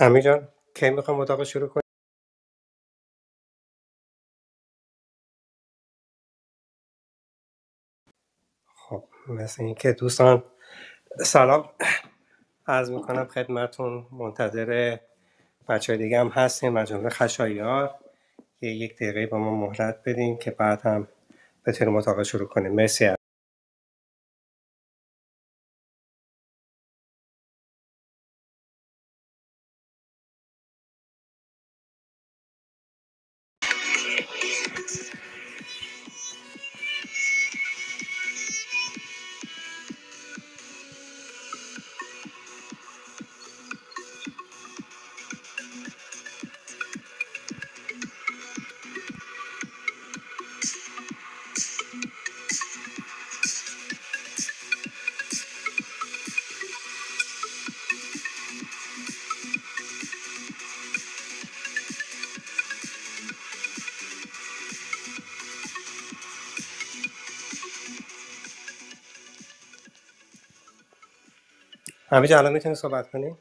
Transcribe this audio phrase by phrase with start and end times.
[0.00, 1.82] امی جان کی می‌خوام اتاق شروع کنیم؟
[8.76, 10.44] خب مثل اینکه دوستان
[11.26, 11.70] سلام.
[12.68, 14.08] عرض می‌کنم خدمتون.
[14.12, 14.98] منتظر
[15.70, 17.96] بچه های دیگه هم هستیم مجموعه خشایار.
[18.62, 21.08] یه یک دقیقه با ما مهلت بدین که بعد هم
[21.66, 22.72] بتونیم اتاق شروع کنیم.
[22.72, 23.15] مرسی
[72.24, 73.38] جان الان می‌تونی صحبت کنیم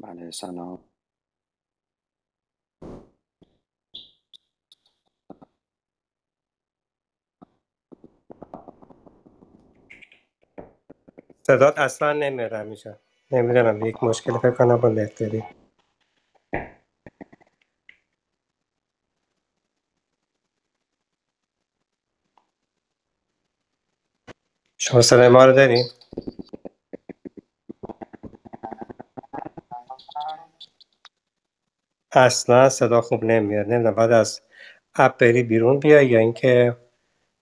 [0.00, 0.84] بله سلام.
[11.46, 12.98] صدات اصلا نمیاد جان
[13.32, 15.44] نمی‌دونم یک مشکلی فکر کنم با نت داری.
[25.00, 25.84] صدای ما رو داری
[32.12, 33.66] اصلا صدا خوب نمیاد.
[33.66, 34.40] نمی‌دونم بعد از
[34.94, 36.76] اپ بری بیرون بیای یا اینکه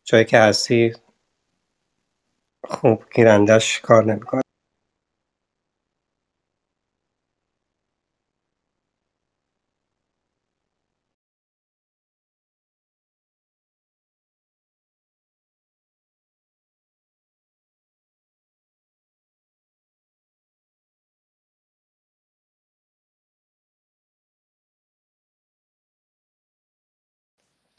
[0.04, 0.94] جایی که هستی
[2.64, 4.42] خوب گیرندش کار نمی‌کنه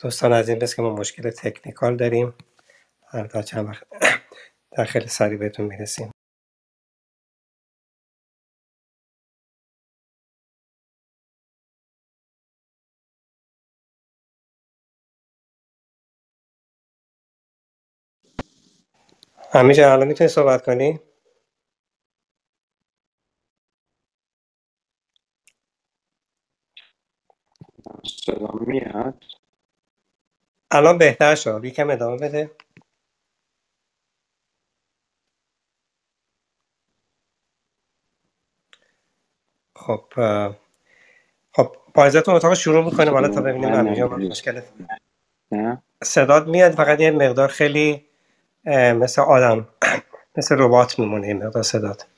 [0.02, 2.36] دوستان از این بس که ما مشکل تکنیکال داریم.
[3.08, 3.88] هر تا چند وقت
[4.78, 6.12] در خیلی سریع بهتون می‌رسیم.
[19.54, 21.00] همین جان الان می‌تونی صحبت کنی؟
[28.26, 29.24] صدا میاد؟
[30.72, 31.62] الان بهتر شد.
[31.66, 32.52] یکم ادامه بده.
[39.78, 40.58] خب اه،
[41.56, 44.62] خب با عزتون اتاق شروع می‌کنیم حالا تا ببینیم من همین جان نمیاد مشکل
[45.52, 45.84] نه.
[46.04, 46.72] صداد میاد.
[46.72, 48.08] فقط یه مقدار خیلی
[48.66, 49.70] اه، مثل آدم
[50.38, 51.28] مثل ربات میمونه.
[51.28, 52.08] این مقدار صدات.
[52.08, 52.11] من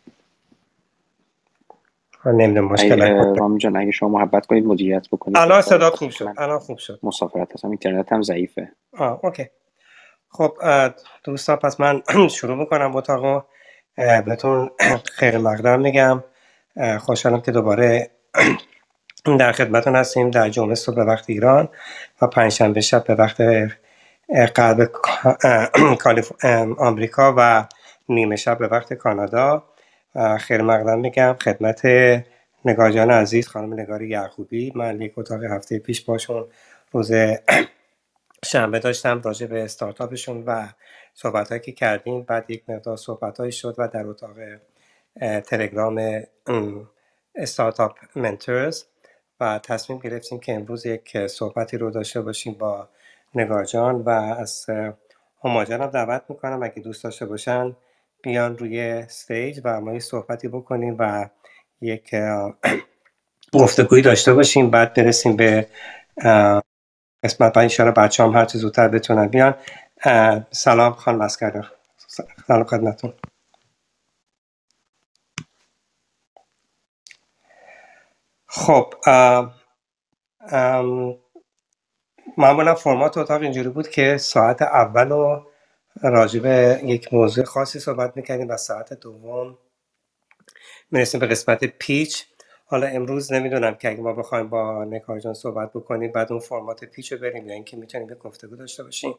[2.31, 5.37] نمی‌دونم مشکل اه، رامی جان اگه شما محبت کنید مدیریت بکنید.
[5.37, 6.33] الان صدات واسه خوب اینکه شد.
[6.37, 6.99] الان خوب شد.
[7.03, 7.67] مسافرت هستم.
[7.69, 8.71] اینترنت هم ضعیفه.
[8.97, 9.49] آه اوکی.
[10.29, 10.57] خب
[11.23, 12.01] دوستان پس من
[12.37, 13.41] شروع می‌کنم اتاقو
[13.97, 14.69] اه، بهتون
[15.17, 16.23] خیر مقدم میگم.
[16.99, 18.11] خوشحالم که دوباره
[19.39, 21.69] در خدمتتون هستیم در جمعه صبح به وقت ایران
[22.21, 23.41] و پنجشنبه شب به وقت
[26.03, 26.23] غرب
[26.79, 27.65] آمریکا و
[28.09, 29.63] نیمه شب به وقت کانادا.
[30.39, 31.85] خیر مقدم میگم خدمت
[32.65, 34.71] نگار جان عزیز خانم نگار یعقوبی.
[34.75, 36.47] من یک اتاق هفته پیش باشون
[36.91, 37.11] روز
[38.45, 40.67] شنبه داشتم راجع به استارتاپشون و
[41.13, 42.21] صحبت که کردیم.
[42.21, 44.35] بعد یک مقدار صحبت شد و در اتاق
[45.45, 46.89] تلگرام ام،
[47.35, 48.83] استارتاپ منتورز
[49.39, 52.89] و تصمیم گرفتیم که امروز یک صحبتی رو داشته باشیم با
[53.35, 57.75] نگار جان و از اه، جان دعوت می‌کنم اگه دوست داشته باشن
[58.23, 61.29] بیان روی استیج و ما یه صحبتی بکنیم و
[61.81, 62.15] یک
[63.53, 65.67] گفتگویی داشته باشیم بعد برسیم به
[67.23, 69.55] قسمت و انشاءالله بچه هم هر چه زودتر بتونن بیان.
[70.51, 71.71] سلام خانم اسکر
[72.47, 73.13] سلام خدمتون
[78.47, 78.93] خب
[82.37, 85.52] معمولا فرمات اتاق اینجوری بود که ساعت اول رو
[86.01, 89.57] راجع به یک موضوع خاصی صحبت می‌کردیم و ساعت دوم
[90.91, 92.25] می‌رسیم به قسمت پیچ.
[92.65, 96.85] حالا امروز نمی‌دونم که اگه ما بخوایم با نکار جان صحبت بکنیم بعد اون فرمات
[96.85, 99.15] پیچ رو بریم یا اینکه می‌تونیم به گفتگو داشته باشیم.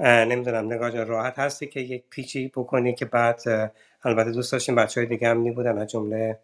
[0.00, 0.72] نمی‌دونم.
[0.72, 3.42] نگاه جان راحت هستی که یک پیچی بکنی که بعد
[4.02, 6.38] البته دوست داشتیم بچه های دیگه هم میبودن از جمله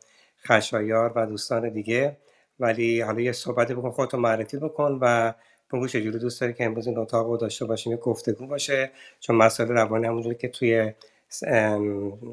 [0.46, 2.16] خشایار و دوستان دیگه.
[2.60, 5.32] ولی حالا یه صحبتی بکن خودتو معرفی بکن و
[5.72, 8.90] بگو چجوری دوست داری که امروز این اتاق رو داشته باشیم؟ یه گفتگو باشه.
[9.20, 10.92] چون مسائل روانی همونجوری که توی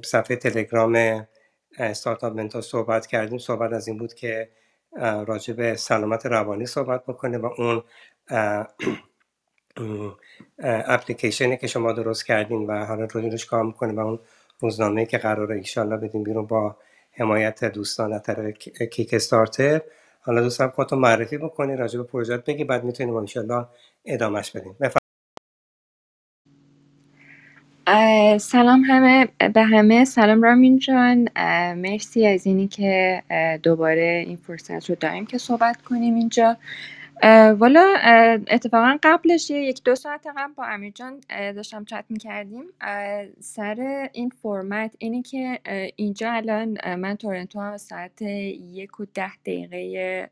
[0.06, 1.26] صفحه تلگرام
[1.78, 3.38] استارتاپ منتور صحبت کردیم.
[3.38, 4.50] صحبت از این بود که
[5.02, 7.84] راجع به سلامت روانی صحبت بکنه و اون
[10.60, 14.20] اپلیکیشنی که شما درست کردین و حالا روی روش کار می‌کنه و اون
[14.60, 16.78] روزنامه که قراره ایشالله بدیم بیرون با
[17.12, 18.58] حمایت دوستان از طریق
[18.92, 19.82] کیک استارتر
[20.30, 23.66] حالا دوستان خودتو معرفی بکنی راجع به پروژه بگی بعد می‌تونیم انشالله
[24.06, 24.76] ادامهش بدیم.
[28.38, 30.06] سلام همه به همه.
[30.06, 31.30] سلام رامین جان.
[31.76, 33.24] مرسی از اینی که
[33.64, 36.58] دوباره این فرصت رو داریم که صحبت کنیم اینجا.
[37.60, 37.96] والا
[38.48, 42.64] اتفاقا قبلش یک دو ساعت قبل با امیر جان داشتم چت می‌کردیم.
[43.40, 45.60] سر این فرمت اینی که
[45.96, 50.30] اینجا الان من تورنتو هم ساعت یک و ده دقیقه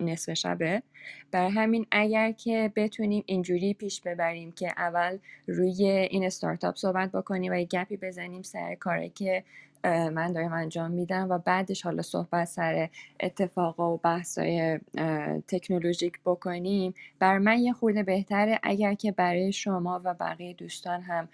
[0.00, 0.82] نصف شبه.
[1.30, 7.52] برای همین اگر که بتونیم اینجوری پیش ببریم که اول روی این استارتاپ صحبت بکنیم
[7.52, 9.44] و یه گپی بزنیم سر کاری که
[9.84, 12.88] من دارم انجام میدم و بعدش حالا صحبت سر
[13.20, 14.78] اتفاقا و بحثای
[15.48, 16.94] تکنولوژیک بکنیم.
[17.18, 21.28] بر من یه خورده بهتره اگر که برای شما و بقیه دوستان هم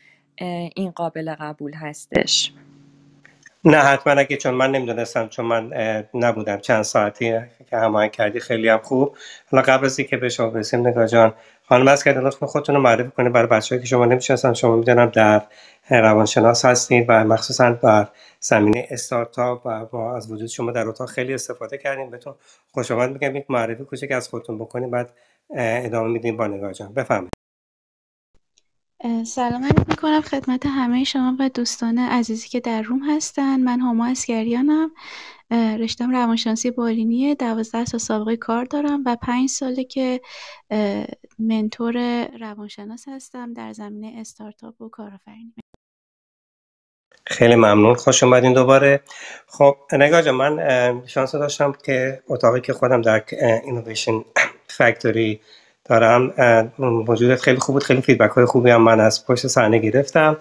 [0.74, 2.52] این قابل قبول هستش.
[3.66, 5.72] نه حتما اگه چون من نمی‌دونستم چون من
[6.14, 9.16] نبودم چند ساعتی که هماهنگ کردی خیلی هم خوب.
[9.50, 11.34] حالا قبل از اینکه به شما برسیم نگاه جان
[11.68, 14.54] خانم از کردن خودتون رو معرفی کنید برای بچه‌ای که شما نمی‌شناسن.
[14.54, 15.42] شما می‌دونم در
[15.90, 18.08] روانشناس هستید و مخصوصا بر
[18.40, 22.10] زمینه استارتاپ و ما از وجود شما در اتاق خیلی استفاده کردیم.
[22.10, 22.34] بهتون
[22.72, 25.14] خوش آمد میگم یک معرفی کوچک از خودتون بکنید بعد
[25.56, 26.94] ادامه میدیم با نگاه جان.
[26.94, 27.30] بفرمایید.
[29.26, 33.60] سلام علیکم می‌کنم خدمت همه شما و دوستان عزیزی که در روم هستن.
[33.60, 34.90] من هما اسکریانم.
[35.50, 40.20] رشتم روانشناسی بالینیه دوازده سال سابقه کار دارم و پنج ساله که
[41.38, 45.54] منتور روانشناس هستم در زمینه استارتاپ و کارآفرینی.
[47.26, 47.94] خیلی ممنون.
[47.94, 49.00] خوش اومدین دوباره.
[49.46, 53.24] خب نگاه جان من شانس داشتم که اتاقی که خودم در
[53.64, 54.24] Innovation
[54.68, 55.40] Factory
[55.84, 56.34] دارم
[56.78, 60.36] موجودت خیلی خوب بود خیلی feedback های خوبی هم من از پشت صحنه گرفتم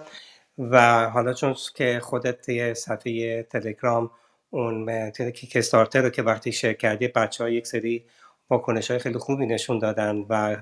[0.58, 4.10] و حالا چون که خودت یه صفحه تلگرام
[4.50, 8.04] اون Kickstarter رو که وقتی share کردی بچه ها یک سری
[8.50, 10.56] واکنش های خیلی خوبی نشون دادن و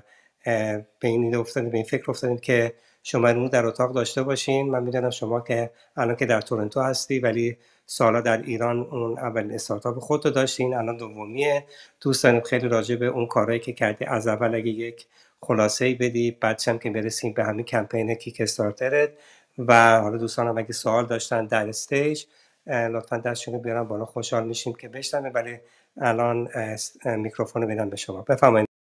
[0.45, 4.69] به این به این فکر افتادیم که شما رو در اتاق داشته باشین.
[4.71, 9.51] من می‌دونم شما که الان که در تورنتو هستی ولی سال‌ها در ایران اون اولین
[9.51, 11.65] استارتاپ خود رو داشتین الان دومیه.
[12.01, 15.05] دوست خیلی راجع به اون کارهایی که کردی از اول اگه یک
[15.41, 19.09] خلاصه ای بدی بعدش هم که برسیم به همین کمپین Kickstarter ت
[19.57, 22.25] و حالا دوستان هم اگه سوال داشتن در stage
[22.67, 24.05] لطفا دستشون بیارن بالا.
[24.05, 25.57] خوشحال میشیم که بشنوه ولی
[25.97, 26.49] الان
[27.05, 28.21] میکروفون رو بدم به شما.
[28.21, 28.72] بفرمایید.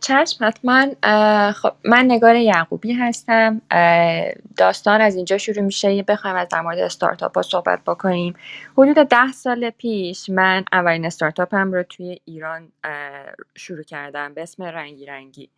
[0.00, 0.86] چشم حتما
[1.52, 3.62] خب من نگار یعقوبی هستم.
[4.56, 6.02] داستان از اینجا شروع میشه.
[6.02, 8.34] بخوایم از در مورد استارتاپ ها صحبت بکنیم.
[8.78, 12.72] حدود ده سال پیش من اولین استارتاپم رو توی ایران
[13.54, 14.34] شروع کردم.
[14.34, 15.50] به اسم رنگی رنگی.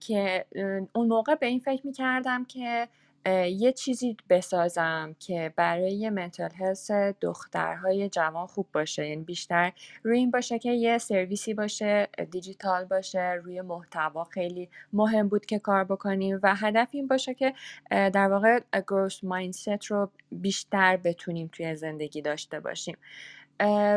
[0.00, 0.44] که
[0.92, 2.88] اون موقع به این فکر می‌کردم که
[3.26, 9.08] یه چیزی بسازم که برای منتال هلس دخترهای جوان خوب باشه.
[9.08, 9.72] یعنی بیشتر
[10.02, 15.58] روی این باشه که یه سرویسی باشه دیجیتال باشه روی محتوا خیلی مهم بود که
[15.58, 17.54] کار بکنیم و هدف این باشه که
[17.90, 22.96] در واقع گروس مایندست رو بیشتر بتونیم توی زندگی داشته باشیم.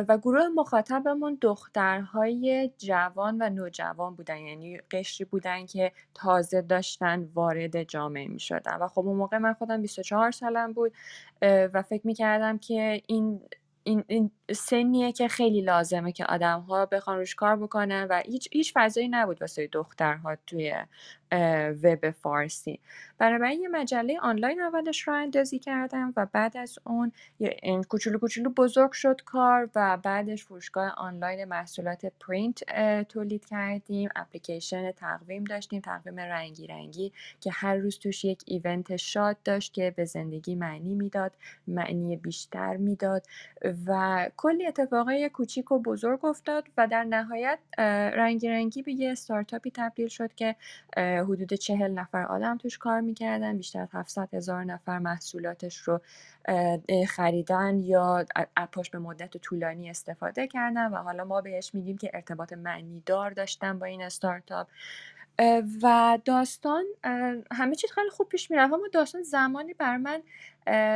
[0.08, 4.38] و گروه مخاطبمون دخترهای جوان و نوجوان بودن.
[4.38, 9.54] یعنی قشری بودن که تازه داشتن وارد جامعه می شدن و خب اون موقع من
[9.54, 10.94] خودم 24 سالم بود
[11.42, 13.42] و فکر می کردم که این
[13.84, 16.26] این, این سنیه که خیلی لازمه که
[16.68, 20.74] ها بخوان روش کار بکنن و هیچ هیچ فضایی نبود واسه دخترها توی
[21.84, 22.80] وب فارسی.
[23.18, 27.12] بنابراین یه مجله آنلاین اولش رو اندازی کردم و بعد از اون
[27.90, 32.64] کوچولو کوچولو بزرگ شد کار و بعدش فروشگاه آنلاین محصولات پرینت
[33.04, 39.38] تولید کردیم اپلیکیشن تقویم داشتیم تقویم رنگی رنگی که هر روز توش یک ایونت شاد
[39.44, 41.32] داشت که به زندگی معنی می‌داد
[41.68, 43.26] معنی بیشتر می‌داد
[43.88, 47.60] و کلی اتفاقای کوچیک و بزرگ افتاد و در نهایت
[48.18, 50.56] رنگی رنگی به یه استارتاپی تبدیل شد که
[50.98, 56.02] حدود چهل نفر آدم توش کار می‌کردن بیشتر از 700 هزار نفر محصولاتش رو
[57.08, 58.26] خریدن یا
[58.58, 63.32] اپاش به مدت طولانی استفاده کردن و حالا ما بهش میگیم که ارتباط معنی دار
[63.32, 64.68] داشتن با این استارتاپ.
[65.84, 66.84] و داستان
[67.52, 70.22] همه چیز خیلی خوب پیش می‌رفت اما داستان زمانی بر من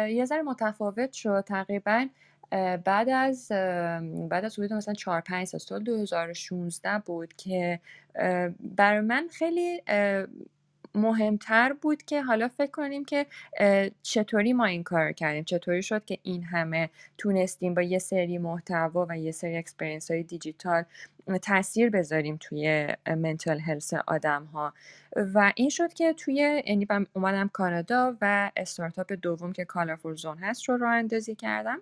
[0.07, 2.07] یه ذره متفاوت شد تقریبا.
[2.85, 3.47] بعد از
[4.29, 7.79] بعد از حدود مثلا 4 5 سال 2016 بود که
[8.59, 9.81] برای من خیلی
[10.95, 13.25] مهمتر بود که حالا فکر کنیم که
[14.03, 15.43] چطوری ما این کار کردیم.
[15.43, 20.23] چطوری شد که این همه تونستیم با یه سری محتوا و یه سری experience های
[20.23, 20.83] دیجیتال
[21.41, 24.73] تاثیر بذاریم توی mental health آدم ها
[25.33, 30.69] و این شد که توی یعنی اومدم کانادا و استارتاپ دوم که Colorful Zone هست
[30.69, 31.81] رو راه اندازی کردم.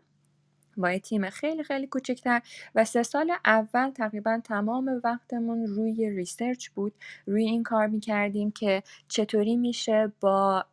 [0.77, 2.41] با یه تیم خیلی خیلی کوچکتر.
[2.75, 6.93] و سه سال اول تقریبا تمام وقتمون روی research بود.
[7.27, 10.65] روی این کار می‌کردیم که چطوری میشه با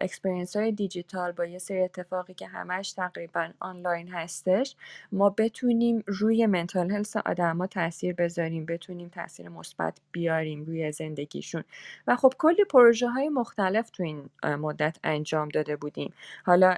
[0.00, 4.76] experience های دیجیتال با یه سری اتفاقی که همش تقریبا آنلاین هستش
[5.12, 11.64] ما بتونیم روی منتال هلس آدم ها تاثیر بذاریم بتونیم تاثیر مثبت بیاریم روی زندگیشون.
[12.06, 16.12] و خب کلی پروژه های مختلف تو این مدت انجام داده بودیم.
[16.44, 16.76] حالا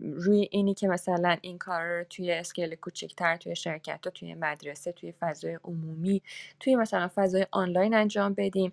[0.00, 5.58] روی اینی که مثلا این کار توی اسکیل کوچکتر توی شرکت توی مدرسه توی فضای
[5.64, 6.22] عمومی
[6.60, 8.72] توی مثلا فضای آنلاین انجام بدیم.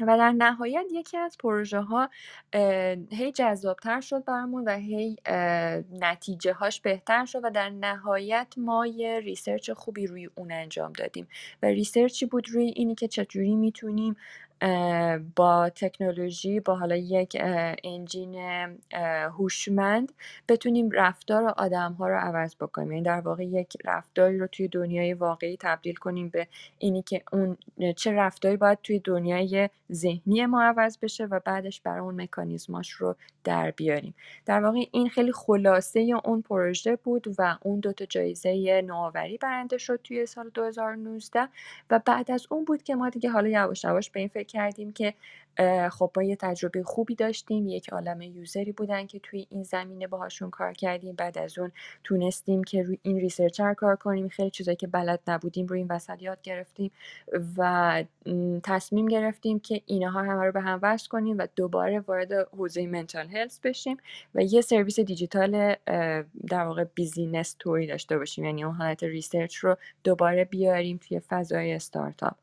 [0.00, 2.10] و در نهایت یکی از پروژه ها
[3.10, 5.16] هی جذابتر شد برامون و هی
[5.92, 11.28] نتیجه هاش بهتر شد و در نهایت ما یه research خوبی روی اون انجام دادیم.
[11.62, 14.16] و research ی بود روی اینی که چجوری می‌تونیم
[15.36, 17.36] با تکنولوژی با حالا یک
[17.84, 18.34] engine
[19.38, 20.12] هوشمند
[20.48, 22.92] بتونیم رفتار آدم ها رو عوض بکنیم.
[22.92, 26.46] یعنی در واقع یک رفتاری رو توی دنیای واقعی تبدیل کنیم به
[26.78, 27.56] اینی که اون
[27.96, 33.16] چه رفتاری باید توی دنیای ذهنی ما عوض بشه و بعدش برای اون مکانیزماش رو
[33.44, 34.14] در بیاریم.
[34.46, 40.00] در واقع این خیلی خلاصه اون پروژه بود و اون دوتا جایزه نوآوری برنده شد
[40.04, 41.48] توی سال 2019
[41.90, 44.92] و بعد از اون بود که ما دیگه حالا یواش یواش به این فکر کردیم
[44.92, 45.14] که
[45.90, 47.68] خب ما یه تجربه خوبی داشتیم.
[47.68, 51.14] یک عالم یوزری بودن که توی این زمینه باهاشون کار کردیم.
[51.14, 51.72] بعد از اون
[52.04, 54.28] تونستیم که روی این ریسرچر کار کنیم.
[54.28, 56.90] خیلی چیزایی که بلد نبودیم روی این وسط یاد گرفتیم
[57.56, 58.04] و
[58.62, 63.28] تصمیم گرفتیم که اینها همه رو به هم وصل کنیم و دوباره وارد حوزه mental
[63.28, 63.96] health بشیم
[64.34, 65.74] و یه سرویس دیجیتال
[66.48, 68.44] در واقع business طوری داشته باشیم.
[68.44, 72.34] یعنی اون حالت research رو دوباره بیاریم توی فضای استارتاپ.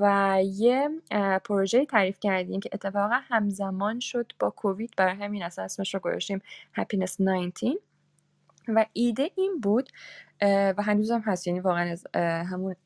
[0.00, 0.88] و یه
[1.44, 4.94] پروژه تعریف کردیم که اتفاقا همزمان شد با کووید.
[4.96, 6.42] برای همین اصلا اسمش رو گذاشتیم
[6.74, 7.68] Happiness 19
[8.68, 9.88] و ایده این بود
[10.42, 11.46] و هنوزم هست.
[11.46, 12.06] یعنی واقعا از
[12.50, 12.76] همون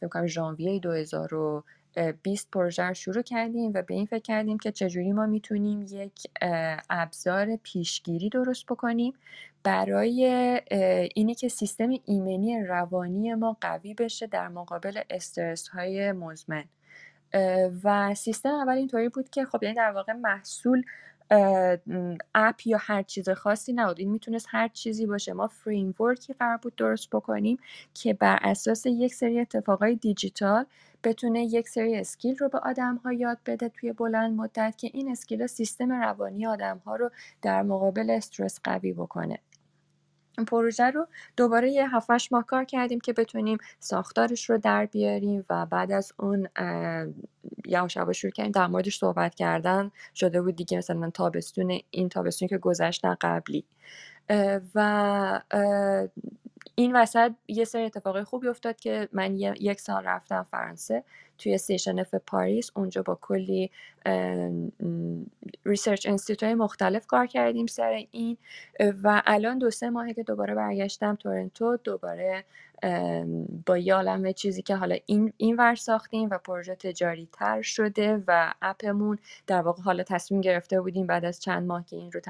[0.00, 5.12] فکر کنم ژانویه 2020 پروژه رو شروع کردیم و به این فکر کردیم که چجوری
[5.12, 6.12] ما می‌تونیم یک
[6.90, 9.14] ابزار پیشگیری درست بکنیم.
[9.64, 10.24] برای
[11.14, 16.64] اینی که سیستم ایمنی روانی ما قوی بشه در مقابل استرس های مزمن
[17.84, 20.82] و سیستم اول اینطوری بود که خب یعنی در واقع محصول
[22.34, 23.98] اپ یا هر چیز خاصی نبود.
[24.00, 25.32] این می‌تونست هر چیزی باشه.
[25.32, 27.58] ما framework ی قرار بود درست بکنیم
[27.94, 30.66] که بر اساس یک سری اتفاقای دیجیتال
[31.04, 35.10] بتونه یک سری skill رو به آدم ها یاد بده توی بلند مدت که این
[35.10, 37.10] skill سیستم روانی آدم ها رو
[37.42, 39.38] در مقابل استرس قوی بکنه.
[40.46, 45.44] پروژه رو دوباره یه هفت هشت ماه کار کردیم که بتونیم ساختارش رو در بیاریم
[45.50, 46.48] و بعد از اون
[47.66, 48.52] یواش یواش شروع کردیم.
[48.52, 53.64] در موردش صحبت کردن شده بود دیگه مثلا تابستون این تابستون که گذشته قبلی.
[54.74, 55.40] و
[56.74, 61.04] این وسط یه سری اتفاقای خوبی افتاد که من یک سال رفتم فرانسه.
[61.42, 61.58] توی
[61.98, 63.70] F پاریس اونجا با کلی
[65.64, 68.36] research institute ی مختلف کار کردیم سر این.
[69.02, 72.44] و الان دو سه ماهه که دوباره برگشتم تورنتو دوباره
[73.66, 78.24] با یه عالم چیزی که حالا این این ور ساختیم و پروژه تجاری تر شده
[78.26, 82.20] و اپمون در واقع حالا تصمیم گرفته بودیم بعد از چند ماه که این رو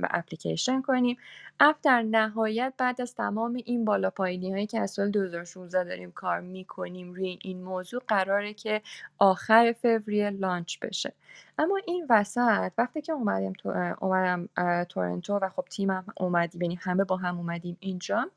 [0.00, 1.16] و اپلیکیشن کنیم.
[1.60, 6.12] اپ در نهایت بعد از تمام این بالا پایینی هایی که از سال 2016 داریم
[6.12, 8.82] کار می‌کنیم روی این موضوع قراره که
[9.18, 11.12] آخر فوریه لانچ بشه.
[11.58, 14.48] اما این وسط وقتی که اومدیم تو اومدم
[14.84, 18.30] تورنتو و خب تیمم اومدیم یعنی همه با هم اومدیم اینجا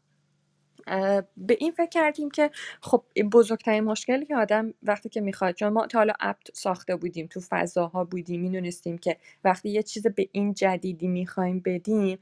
[1.37, 5.87] به این فکر کردیم که خب بزرگترین مشکلی که آدم وقتی که می‌خواد چون ما
[5.87, 10.53] تا حالا اپ ساخته بودیم تو فضاها بودیم می‌دونستیم که وقتی یه چیز به این
[10.53, 12.17] جدیدی می‌خوایم بدیم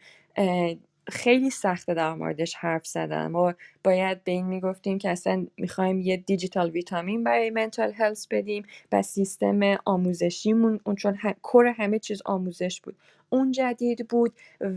[1.08, 3.28] خیلی سخته در موردش حرف زدن.
[3.28, 8.64] ما باید به این می‌گفتیم که اصلا می‌خوایم یه دیجیتال ویتامین برای منتال هلس بدیم
[8.92, 12.96] و سیستم آموزشیمون اون چون کور همه چیز آموزش بود.
[13.34, 14.34] اون جدید بود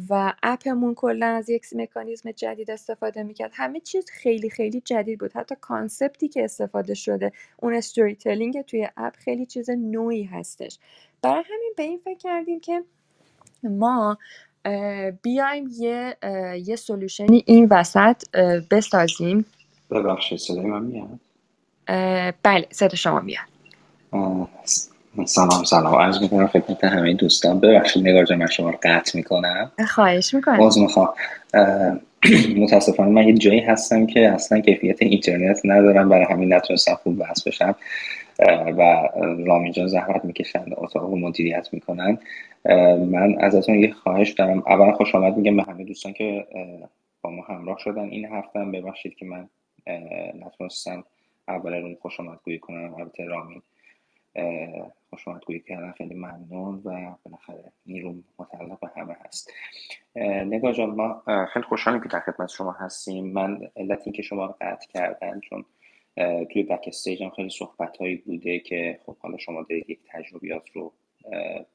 [0.09, 3.51] و اپمون کلا از یک مکانیزم جدید استفاده می‌کرد.
[3.55, 5.33] همه چیز خیلی خیلی جدید بود.
[5.33, 10.79] حتی concept ی که استفاده شده اون storytelling توی اپ خیلی چیز نویی هستش.
[11.23, 12.83] برای همین به این فکر کردیم که
[13.63, 14.19] ما
[15.23, 16.17] بیایم یه
[16.65, 18.37] یه solution ی این وسط
[18.71, 19.45] بسازیم.
[19.91, 21.21] ببخشید صدای من میاد؟
[22.43, 23.47] بله صدا شما میاد.
[25.25, 25.95] سلام سلام.
[25.95, 27.61] عرض می‌کنم خدمت همه دوستان.
[27.61, 29.73] ببخشید نگار جان من شما رو قطع می‌کنم.
[29.89, 30.59] خواهش می‌کنم.
[30.59, 31.09] باز می‌خوام
[32.63, 36.09] متاسفانه من یه جایی هستم که اصلا کیفیت اینترنت ندارم.
[36.09, 37.75] برای همین نتونستم خوب بحث بشم
[38.79, 39.09] و
[39.47, 42.19] رامین جان زحمت می‌کشن اتاق مدیریت می‌کنن.
[43.11, 44.63] من ازتون یه خواهش دارم.
[44.67, 46.47] اولا خوش آمد میگم به همه دوستان که
[47.23, 48.59] با ما همراه شدن این هفته.
[48.59, 49.49] هم ببخشید که من
[50.47, 51.05] نتونستم
[51.49, 52.95] اول روم خوش آمد گویی کنم.
[52.95, 53.63] البته رامین
[55.27, 59.53] آمد گویی کردن خیلی ممنون و بالاخره این روم متعلق به همه هست.
[60.47, 63.33] نگاه جان ما خیلی خوشحالیم که در خدمت شما هستیم.
[63.33, 65.65] من علت این که شما قطع کردن چون
[66.53, 70.71] توی بک استیج هم خیلی صحبت هایی بوده که خب حالا شما دارید یک تجربیات
[70.71, 70.93] رو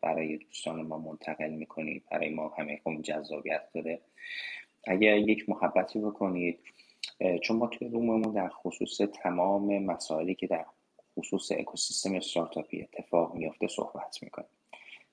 [0.02, 4.02] برای دوستان ما منتقل می‌کنید برای ما همه کم جذابیت داره.
[4.88, 6.60] اگر یک محبتی بکنید
[7.42, 10.66] چون ما توی room مون در خصوص تمام مسائلی که در
[11.20, 14.50] خصوص اکوسیستم استارتاپی اتفاق میافته صحبت می‌کنیم.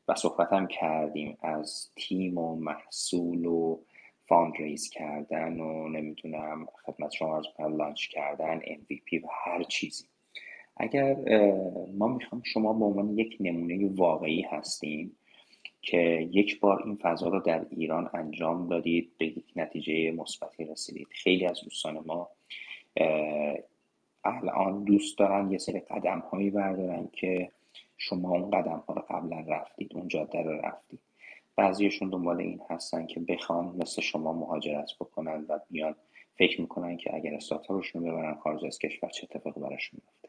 [0.09, 3.79] و صحبت هم کردیم از تیم و محصول و
[4.29, 10.05] fundraise کردن و نمی‌دونم خدمت شما از launch کردن MVP و هر چیزی.
[10.77, 11.17] اگر
[11.95, 15.17] ما می‌خوام شما به عنوان یک نمونه واقعی هستیم
[15.83, 21.09] که یک بار این فضا رو در ایران انجام دادید به یک نتیجه مثبتی رسیدید.
[21.11, 22.31] خیلی از دوستان ما
[24.25, 27.51] الان دوست دارن یه سری قدم هایی بردارن که
[27.97, 31.01] شما اون قدم ها رو قبلا رفتید اون جاده رو رفتید.
[31.57, 35.95] بعضیشون دنبال این هستن که بخوان مثل شما مهاجرت بکنن و بیان
[36.39, 40.29] فکر می‌کنن که اگر استارتاپشون ببرن خارج از کشور چه اتفاقی براشون میفته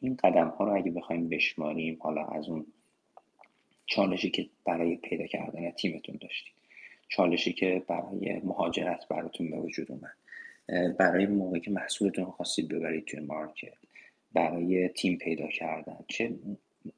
[0.00, 2.66] این قدم ها رو اگه بخوایم بشماریم حالا از اون
[3.86, 6.52] چالشی که برای پیدا کردن تیمتون داشتید
[7.08, 10.16] چالشی که برای مهاجرت براتون به وجود اومد.
[10.98, 13.74] برای موقعی که محصولتون خواستید ببرید توی market
[14.32, 16.32] برای تیم پیدا کردن چه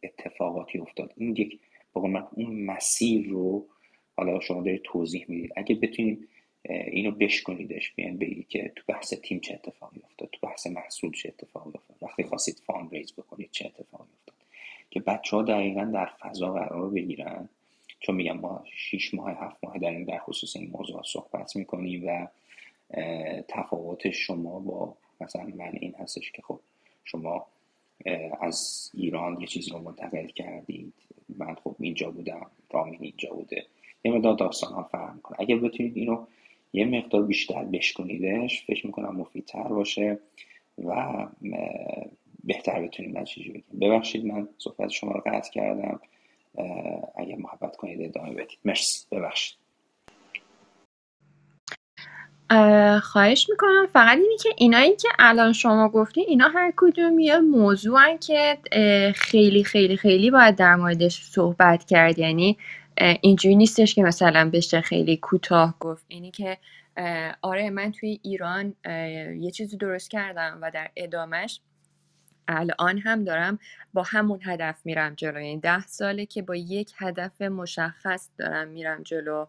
[0.03, 1.61] اتفاقاتی افتاد؟ این یک
[1.93, 3.67] اون مسیر رو
[4.17, 5.53] حالا شما دارید توضیح می‌دید.
[5.57, 6.29] اگه بتونید
[6.69, 11.29] اینو بشکنیدش بیاین بگید که تو بحث تیم چه اتفاقی افتاد تو بحث محصول چه
[11.29, 14.35] اتفاقی افتاد وقتی خواستید fundraise بکنید چه اتفاقی افتاد؟
[14.91, 17.49] که بچه ها دقیقا در فضا قرار بگیرن.
[18.01, 22.03] چون میگم ما 6 ماه هفت ماه در این در خصوص این موضوع صحبت می‌کنیم
[22.07, 22.29] و
[23.49, 26.61] تفاوت شما با مثلا من این هستش که خب
[27.05, 27.47] شما
[28.41, 30.93] از ایران یه چیزی رو منتقل کردید.
[31.29, 33.67] من خب اینجا بودم رامین اینجا بوده.
[34.05, 36.27] یه مقدار داستان ها فرق می‌کنه اگر بتونید اینو
[36.73, 40.19] یه مقدار بیشتر بشکنیدش فکر می‌کنم مفیدتر باشه
[40.85, 41.27] و
[42.45, 43.79] بهتر بتونیم نتیجه بگیم.
[43.81, 46.01] ببخشید من صحبت شما رو قطع کردم.
[47.15, 48.59] اگر محبت کنید ادامه بدید.
[48.65, 49.07] مرسی.
[49.13, 49.62] ببخشید.
[53.03, 53.87] خواهش می‌کنم.
[53.93, 58.59] فقط اینی که اینایی که الان شما گفتی اینا هر کدوم یه موضوعن که
[59.15, 62.19] خیلی خیلی خیلی باید در موردش صحبت کرد.
[62.19, 62.59] یعنی
[63.21, 66.05] اینجوری نیستش که مثلا بشه خیلی کوتاه گفت.
[66.09, 66.59] اینی که
[67.43, 68.75] آره من توی ایران
[69.41, 71.61] یه چیزی درست کردم و در ادامهش
[72.49, 73.59] الان هم دارم
[73.95, 75.41] با همون هدف میرم جلو.
[75.41, 79.47] یعنی ده ساله که با یک هدف مشخص دارم میرم جلو.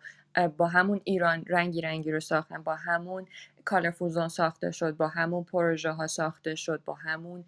[0.57, 3.27] با همون ایران رنگی رنگی رو ساختم با همون
[3.65, 7.45] کالرفوزون ساخته شد با همون پروژه ها ساخته شد با همون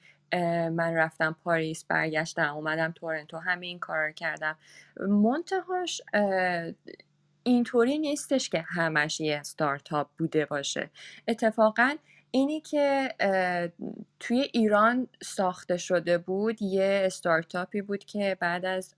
[0.72, 4.58] من رفتم پاریس برگشتم اومدم تورنتو همه این کار کردم.
[5.00, 6.02] منتهاش
[7.44, 10.90] اینطوری نیستش که همش یه ستارتاپ بوده باشه.
[11.28, 11.96] اتفاقا
[12.32, 13.14] اینی که
[14.20, 18.96] توی ایران ساخته شده بود یه استارتاپی بود که بعد از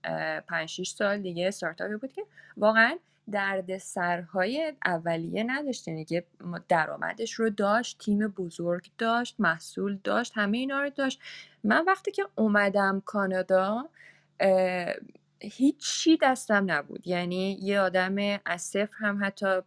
[0.48, 2.22] 5 6 سال دیگه استارتاپی بود که
[2.56, 2.98] واقعا
[3.32, 5.88] درد سرهای اولیه نداشت.
[5.88, 6.24] یعنی که
[6.68, 11.20] درآمدش رو داشت تیم بزرگ داشت محصول داشت همه اینا رو داشت.
[11.64, 13.88] من وقتی که اومدم کانادا
[15.40, 17.06] هیچی دستم نبود.
[17.06, 19.60] یعنی یه آدم از صفر هم حتی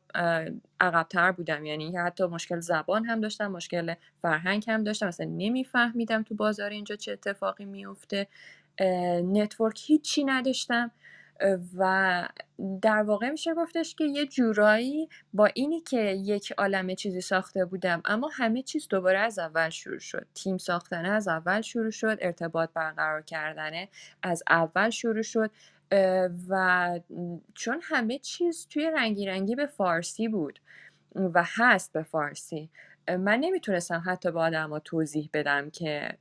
[0.80, 1.66] عقبتر بودم.
[1.66, 5.08] یعنی حتی مشکل زبان هم داشتم مشکل فرهنگ هم داشتم.
[5.08, 8.28] مثلا نمیفهمیدم تو بازار اینجا چه اتفاقی میفته
[9.24, 10.92] نتورک هیچی نداشتم.
[11.78, 12.28] و
[12.82, 18.02] در واقع میشه گفتش که یه جورایی با اینی که یک عالمه چیزی ساخته بودم
[18.06, 20.28] اما همه چیز دوباره از اول شروع شد.
[20.34, 23.90] تیم ساختن از اول شروع شد ارتباط برقرار کردنه
[24.24, 25.52] از اول شروع شد
[26.50, 27.00] و
[27.54, 30.60] چون همه چیز توی رنگی رنگی به فارسی بود
[31.16, 32.70] و هست به فارسی.
[33.10, 36.18] من نمی‌تونستم حتی با آدم توضیح بدم که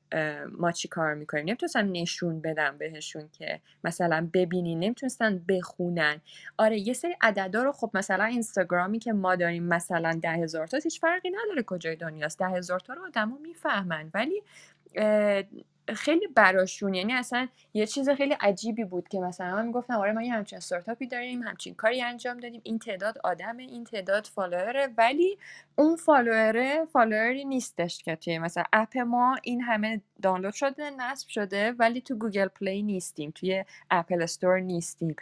[0.58, 1.44] ما چی کار می‌کنیم.
[1.44, 6.20] نمی‌تونستم نشون بدم بهشون که مثلا ببینین نمی‌تونستن بخونن.
[6.58, 10.78] آره یه سری عددا رو خب مثلا اینستاگرامی که ما داریم مثلا ده هزار تا
[10.84, 12.38] هیچ فرقی نداره کجای دنیاست.
[12.38, 14.10] ده هزار تا رو آدما می‌فهمن.
[14.14, 14.42] ولی
[15.94, 20.22] خیلی براشون یعنی اصلا یه چیز خیلی عجیبی بود که مثلا من می‌گفتم آره ما
[20.22, 24.88] یه همچین استارتاپی داریم همچین کاری انجام دادیم این تعداد آدمه این تعداد follower ه
[24.98, 25.38] ولی
[25.76, 30.90] اون follower ه follower ی نیستش که توی مثلا اپ ما این همه دانلود شده
[30.90, 35.16] نصب شده ولی تو Google Play نیستیم توی Apple Store نیستیم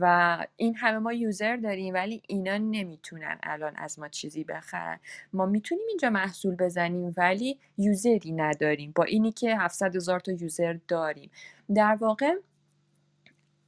[0.00, 5.00] و این همه ما user داریم ولی اینا نمی‌تونن الان از ما چیزی بخرن.
[5.32, 8.92] ما می‌تونیم اینجا محصول بزنیم ولی یوزری نداریم.
[8.96, 11.30] با اینی که 700 هزار تا یوزر داریم.
[11.74, 12.34] در واقع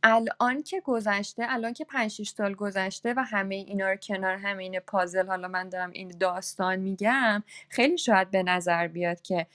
[0.03, 4.63] الان که گذشته الان که 5 6 سال گذشته و همه اینا رو کنار همه
[4.63, 9.47] این پازل حالا من دارم این داستان میگم خیلی شاید به نظر بیاد که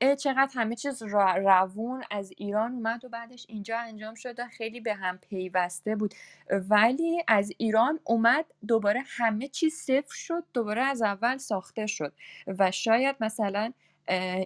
[0.00, 4.94] اه چقدر همه چیز روون از ایران اومد و بعدش اینجا انجام شده خیلی به
[4.94, 6.14] هم پیوسته بود.
[6.50, 12.12] ولی از ایران اومد دوباره همه چیز صفر شد دوباره از اول ساخته شد.
[12.46, 13.72] و شاید مثلا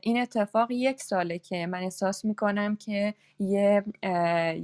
[0.03, 3.85] این اتفاق یک ساله که من احساس می‌کنم که یه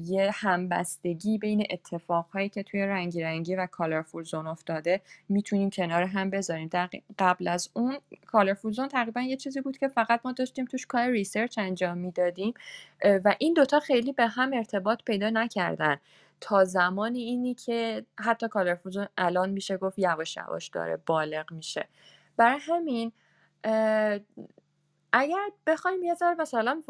[0.03, 6.31] یه همبستگی بین اتفاقهایی که توی رنگی رنگی و Colorful Zone افتاده می‌تونیم کنار هم
[6.31, 6.69] بذاریم.
[6.69, 10.87] در قبل از اون Colorful Zone تقریبا یه چیزی بود که فقط ما داشتیم توش
[10.87, 12.55] کار research انجام می‌دادیم
[13.25, 15.97] و این دوتا خیلی به هم ارتباط پیدا نکردن.
[16.41, 21.89] تا زمانی اینی که حتی کالرفول زون الان میشه گفت یواش یواش داره بالغ میشه.
[22.37, 23.13] برای همین
[25.19, 26.83] اگر بخوایم یه ذره مثلا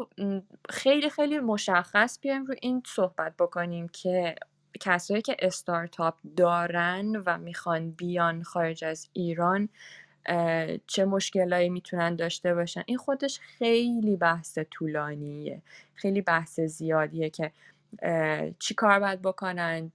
[0.69, 4.35] خیلی خیلی مشخص بیایم رو این صحبت بکنیم که
[4.79, 9.69] کسایی که استارتاپ دارن و می‌خوان بیان خارج از ایران
[10.87, 15.61] چه مشکلایی می‌تونن داشته باشن؟ این خودش خیلی بحث طولانیه.
[15.95, 17.51] خیلی بحث زیادیه که
[18.59, 19.91] چی کار باید بکنن؟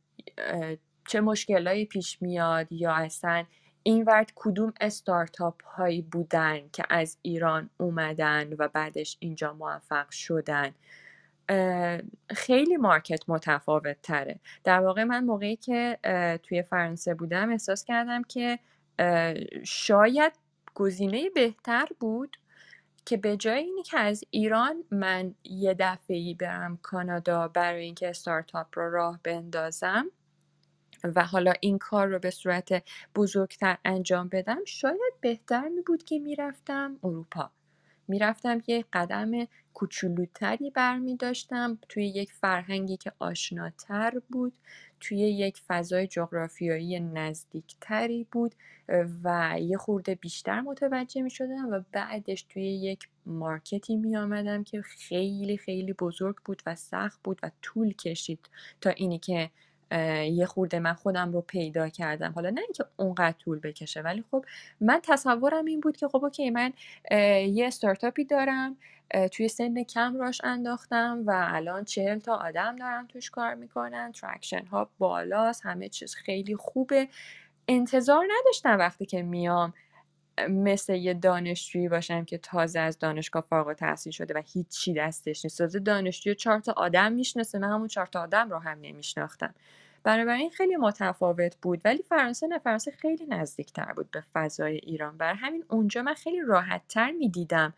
[1.08, 3.44] چه مشکلایی پیش میاد؟ یا اصلا
[3.82, 10.74] این ورد کدوم استارتاپ هایی بودن که از ایران اومدن و بعدش اینجا موفق شدن؟
[12.30, 15.98] خیلی مارکت متفاوت تره در واقع من موقعی که
[16.42, 18.58] توی فرانسه بودم احساس کردم که
[19.64, 20.32] شاید
[20.74, 22.36] گزینه بهتر بود
[23.04, 28.66] که به جای اینی که از ایران من یه دفعه برم کانادا برای اینکه استارتاپ
[28.74, 30.06] رو راه بندازم
[31.04, 32.84] و حالا این کار رو به صورت
[33.14, 37.50] بزرگتر انجام بدم شاید بهتر می بود که می‌رفتم اروپا.
[38.08, 39.30] می‌رفتم یه قدم
[39.74, 44.52] کوچولوتری برمی داشتم توی یک فرهنگی که آشناتر بود
[45.00, 48.54] توی یک فضای جغرافیایی نزدیکتری بود
[49.24, 54.64] و یه خورده بیشتر متوجه می شدم و بعدش توی یک market ی می آمدم
[54.64, 59.50] که خیلی خیلی بزرگ بود و سخت بود و طول کشید تا اینی که
[60.32, 62.32] یه خورده من خودم رو پیدا کردم.
[62.32, 64.44] حالا نه اینکه اونقدر طول بکشه ولی خب
[64.80, 66.72] من تصورم این بود که خب OK من
[67.48, 68.76] یه استارتاپی دارم
[69.32, 74.66] توی سن کم راش انداختم و الان چهل تا آدم دارم توش کار می‌کنن traction
[74.66, 77.08] ها بالاست همه چیز خیلی خوبه.
[77.68, 79.74] انتظار نداشتم وقتی که میام
[80.48, 85.58] مثل یه دانشجویی باشم که تازه از دانشگاه فارغ التحصیل شده و هیچی دستش نیست.
[85.58, 89.54] تازه دانشجوی چهار تا آدم می‌شناسه من همون چهار تا آدم رو هم نمیشناختم.
[90.04, 91.80] بنابراین خیلی متفاوت بود.
[91.84, 95.18] ولی فرانسه نه فرانسه خیلی نزدیکتر بود به فضای ایران.
[95.18, 97.74] برای همین اونجا من خیلی راحتتر می‌دیدم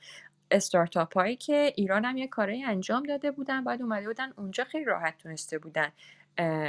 [0.50, 3.64] استارتاپ هایی که ایران هم یه کارایی انجام داده بودن.
[3.64, 5.88] باید اومده بودن اونجا خیلی راحت تونسته بودن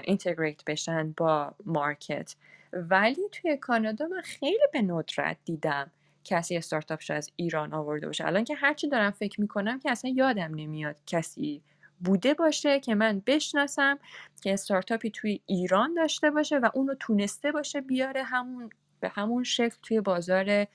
[0.04, 2.36] integrate بشن با market.
[2.74, 5.92] ولی توی کانادا من خیلی به ندرت دیدم
[6.24, 8.28] کسی استارتاپش از ایران آورده باشه.
[8.28, 11.62] الان که هرچی دارم فکر می‌کنم که اصلا یادم نمیاد کسی
[12.00, 14.00] بوده باشه که من بشناسم
[14.42, 19.76] که استارتاپی توی ایران داشته باشه و اونو تونسته باشه بیاره همون به همون شکل
[19.82, 20.68] توی بازار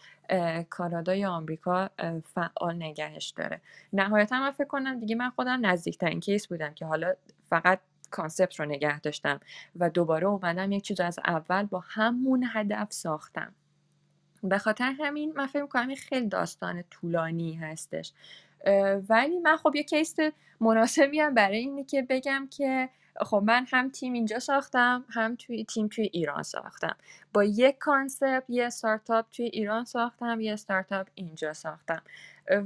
[0.71, 1.91] کانادا یا آمریکا
[2.35, 3.61] فعال نگهش داره.
[3.93, 7.15] نهایتا من فکر کنم دیگه من خودم نزدیکترین case بودم که حالا
[7.49, 7.81] فقط
[8.11, 9.41] concept رو نگه داشتم
[9.77, 13.55] و دوباره اومدم یک چیز از اول با همون هدف ساختم.
[14.43, 18.13] به خاطر همین من فکر می‌کنم این خیلی داستان طولانی هستش.
[19.09, 20.17] ولی من خب یه case
[20.61, 22.89] مناسبی هم برای اینه که بگم که
[23.21, 26.97] خب من هم تیم اینجا ساختم هم توی تیم توی ایران ساختم.
[27.33, 32.03] با یک concept یه استارتاپ توی ایران ساختم یه استارتاپ اینجا ساختم.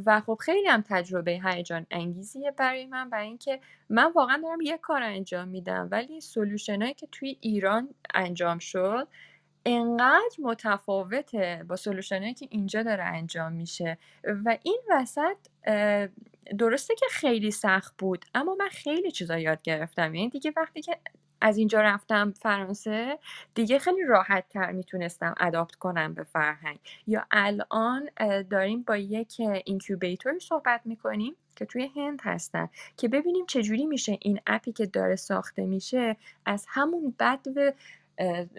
[0.06, 4.78] و خب خیلی هم تجربه هیجان انگیزیه برای من برای اینکه من واقعا دارم یه
[4.78, 5.88] کار انجام میدم.
[5.90, 9.08] ولی سلوشنایی که توی ایران انجام شد
[9.66, 13.98] انقدر متفاوته با سلوشنایی که اینجا داره انجام میشه
[14.44, 15.36] و این وسط
[16.58, 20.14] درسته که خیلی سخت بود اما من خیلی چیزا یاد گرفتم.
[20.14, 20.98] یعنی دیگه وقتی که
[21.40, 23.18] از اینجا رفتم فرانسه
[23.54, 26.78] دیگه خیلی راحت تر می‌تونستم اداپت کنم به فرهنگ.
[27.06, 28.10] یا الان
[28.50, 34.40] داریم با یک اینکیوبیتور صحبت می‌کنیم که توی هند هستن که ببینیم چجوری میشه این
[34.46, 37.70] اپی که داره ساخته میشه از همون بدو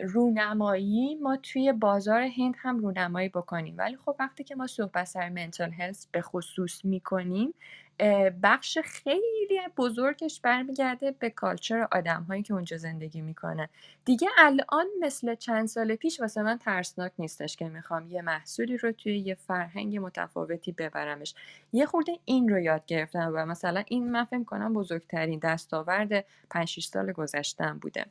[0.04, 3.76] رونمایی ما توی بازار هند هم رونمایی بکنیم.
[3.78, 7.54] ولی خب وقتی که ما صحبت سر منتال هلس به خصوص می‌کنیم
[8.44, 13.70] بخش خیلی بزرگش برمیگرده به کالچر آدم هایی که اونجا زندگی می‌کنه
[14.06, 18.91] دیگه الان مثل چند سال پیش واسه من ترسناک نیستش که می‌خوام یه محصولی رو
[18.91, 21.36] توی یه فرهنگ متفاوتی ببرمش.
[21.74, 26.80] یه خورده این رو یاد گرفتم و مثلا این من فکر کنم بزرگترین دستاورد 5
[26.80, 28.06] سال گذشتم بوده.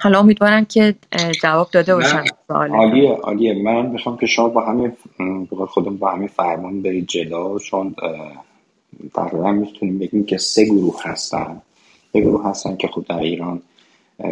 [0.00, 0.94] حالا امیدوارم که
[1.42, 3.62] جواب داده باشم عالیه عالیه.
[3.62, 4.96] من می‌خوام که شما با همین
[5.68, 7.58] خودم با همین فرمان برید جلو.
[7.58, 7.94] چون
[9.14, 11.62] تقریبا می‌تونیم بگیم که سه گروه هستن.
[12.14, 13.62] یه گروه هستن که خود در ایران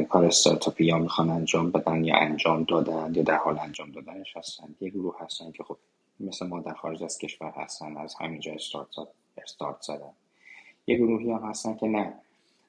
[0.08, 4.64] کار استارتاپی یا می‌خوان انجام بدن یا انجام دادن یا در حال انجام دادنش هستن.
[4.80, 5.76] یه گروه هستن که خب
[6.20, 9.08] مثل ما در خارج از کشور هستن از همینجا استارتاپ
[9.42, 10.12] استارت زدن.
[10.86, 12.12] یه گروهی هم هستن که نه.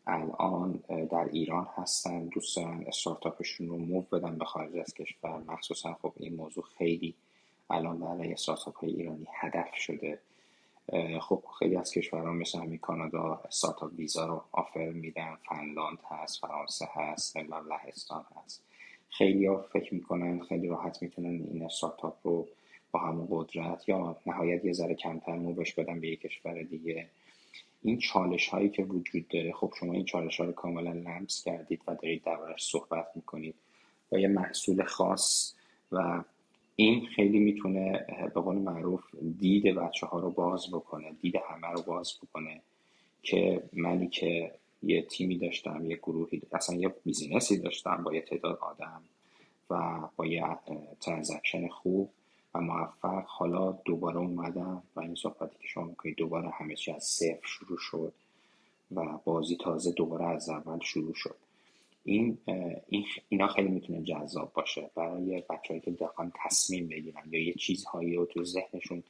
[0.07, 5.37] الان در ایران هستن دوست دارن استارتاپشون رو موو بدن به خارج از کشور.
[5.37, 7.15] مخصوصا خب این موضوع خیلی
[7.69, 10.19] الان برای استارتاپ های ایرانی هدف شده.
[11.21, 15.37] خب خیلی از کشورها مثل همین کانادا استارتاپ ویزا رو آفر میدن.
[15.49, 18.63] فنلاند هست فرانسه هست و لهستان هست.
[19.09, 22.47] خیلی ها فکر می‌کنن خیلی راحت می‌تونن این استارتاپ رو
[22.91, 27.07] با همون قدرت یا نهایت یه ذره کمتر موبش بدن به یک کشور دیگه.
[27.87, 31.81] این چالش هایی که وجود داره خب شما این چالش ها رو کاملا لمس کردید
[31.87, 33.55] و دارید دربارش صحبت می‌کنید
[34.09, 35.53] با یه محصول خاص
[35.91, 36.23] و
[36.75, 39.03] این خیلی می‌تونه به قول معروف
[39.39, 42.61] دید بچه ها رو باز بکنه دید همه رو باز بکنه
[43.23, 44.51] که منی که
[44.83, 49.01] یه تیمی داشتم یه گروهی اصلا یه business ی داشتم با یه تعداد آدم
[49.69, 50.43] و با یه
[51.01, 52.09] transaction خوب
[52.59, 53.23] موفق.
[53.27, 57.77] حالا دوباره اومدم و این صحبتی که شما می‌کنید دوباره همه چی از صفر شروع
[57.77, 58.13] شد
[58.95, 61.35] و بازی تازه دوباره از اول شروع شد.
[62.03, 62.37] این,
[62.89, 64.89] این اینا خیلی می‌تونه جذاب باشه.
[64.95, 69.03] برای بچههایی که بخوان تصمیم بگیرن یا یه چیزهایی رو تو ذهنشون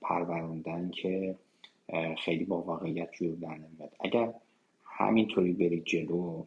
[0.00, 1.34] پروروندن که
[2.18, 3.92] خیلی با واقعیت جور در نمیاد.
[4.00, 4.34] اگر
[4.84, 6.42] همینطوری برید جلو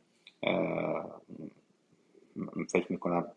[2.70, 3.28] فکر می‌کنم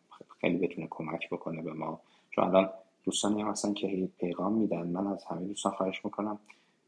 [0.41, 2.01] خیلی بتونه کمک بکنه به ما.
[2.33, 2.71] چون الان
[3.05, 6.39] دوستانی هم هستن که پیغام میدن من از همه دوستان خواهش می‌کنم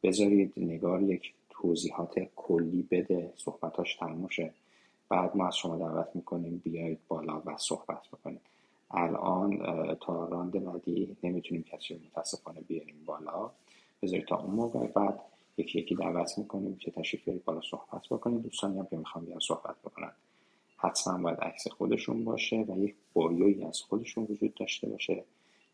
[0.03, 4.29] بذارید نگار یک توضیحات کلی بده صحبتاش تموم
[5.09, 8.41] بعد ما از شما دعوت می‌کنیم بیایید بالا و صحبت بکنیم.
[8.91, 9.57] الان
[10.01, 13.51] تا راند بعدی نمی‌تونیم کسی رو متاسفانه بیاریم بالا.
[14.03, 15.21] بذارید تا اون موقع بعد
[15.57, 19.41] یکی یکی دعوت می‌کنیم که تشریف بیارید بالا صحبت بکنیم دوستانی هم که می‌خوام بیان
[19.41, 20.13] صحبت بکنن.
[20.85, 25.25] حتما باید عکس خودشون باشه و یک بایوی از خودشون وجود داشته باشه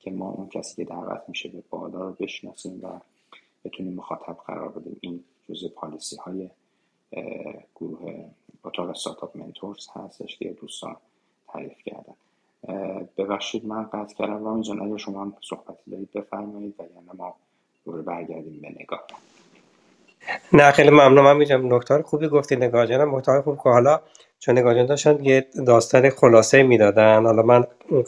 [0.01, 3.01] که ما اون کسی که دعوت میشه به بالا رو بشناسیم و
[3.65, 4.97] بتونیم مخاطب قرار بدیم.
[5.01, 6.51] این جزء پالیسی های
[7.77, 8.25] گروه
[8.65, 10.97] اتاق استارتاپ منتورز هستش که دوستان
[11.49, 12.15] تعریف کردن.
[13.17, 14.45] ببخشید من قطع کردم.
[14.45, 17.35] رامین جان اگر شما هم صحبتی دارید بفرمایید و یعنی ما
[17.85, 19.07] دوباره برگردیم به نگاه.
[20.53, 23.17] نه خیلی ممنون من میگم نکته خوبی گفتی نگاه جانم.
[23.17, 24.01] نکته خوب که حالا
[24.41, 27.25] چون نگاه جان داشتن یه داستان خلاصه می‌دادن.
[27.25, 27.65] حالا من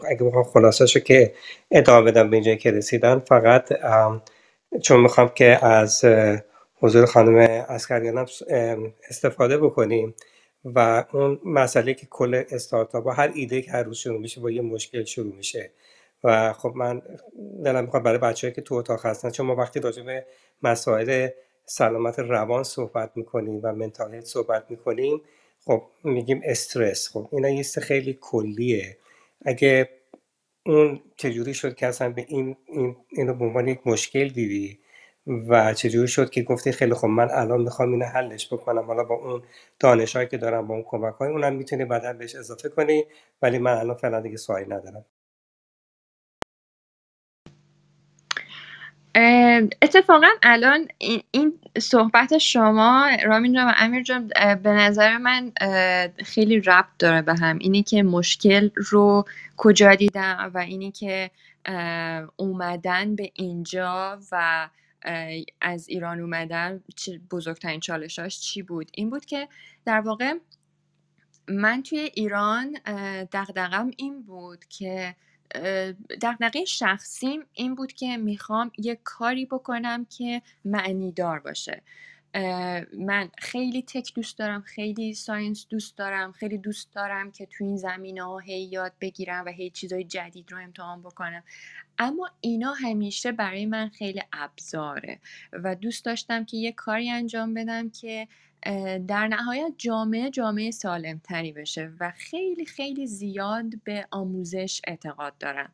[0.09, 1.35] اگه بخوام خلاصه شو که
[1.71, 3.69] ادامه بدم به اینجایی که رسیدن فقط
[4.83, 6.05] چون می‌خوام که از
[6.81, 7.37] حضور خانم
[7.69, 8.27] اسکریان
[9.09, 10.15] استفاده بکنیم
[10.65, 14.63] و اون مسئله که کل استارتاپ هر ایده که هر روز شروع میشه با یه
[14.63, 15.71] مشکل شروع میشه.
[16.25, 17.03] و خب من
[17.65, 20.27] دلم می‌خواد برای بچه‌ای که تو اتاق هستن چون ما وقتی راجع به
[20.63, 21.29] مسائل
[21.67, 25.21] سلامت روان صحبت می‌کنیم و منتال صحبت می‌کنیم
[25.67, 27.09] خب میگیم استرس.
[27.11, 28.99] خب اینا یه خیلی کلیه.
[29.47, 29.91] اگه
[30.67, 34.79] اون چجوری شد که اصلا به این, این اینو به عنوان یک مشکل دیدی
[35.27, 39.15] و چجوری شد که گفتی خیلی خب من الان می‌خوام اینو حلش بکنم حالا با
[39.15, 39.43] اون
[39.81, 43.05] دانشهایی که دارم با اون کمک های اونم می‌تونی بعدا بهش اضافه کنی
[43.43, 45.05] ولی من الان فعلا دیگه سوالی ندارم.
[49.83, 50.89] اتفاقا الان
[51.31, 54.29] این صحبت شما رامین جان و امیر جان
[54.63, 55.53] به نظر من
[56.25, 57.59] خیلی ربط داره به هم.
[57.59, 59.25] اینی که مشکل رو
[59.57, 61.31] کجا دیدم و اینی که
[62.37, 64.69] اومدن به اینجا و
[65.61, 66.81] از ایران اومدن
[67.31, 69.49] بزرگترین چالشاش چی بود؟ این بود که
[69.85, 70.35] در واقع
[71.49, 72.79] من توی ایران
[73.33, 75.15] دغدغم این بود که
[76.23, 81.83] دغدغه شخصیم این بود که می‌خوام یه کاری بکنم که معنی دار باشه.
[82.99, 87.77] من خیلی تک دوست دارم خیلی ساینس دوست دارم خیلی دوست دارم که تو این
[87.77, 91.43] زمینه ها هی یاد بگیرم و هی چیزای جدید رو امتحان بکنم.
[91.99, 95.19] اما اینا همیشه برای من خیلی ابزاره
[95.53, 98.29] و دوست داشتم که یه کاری انجام بدم که
[99.09, 105.73] در نهایت جامعه جامعه سالمتری بشه و خیلی خیلی زیاد به آموزش اعتقاد دارم.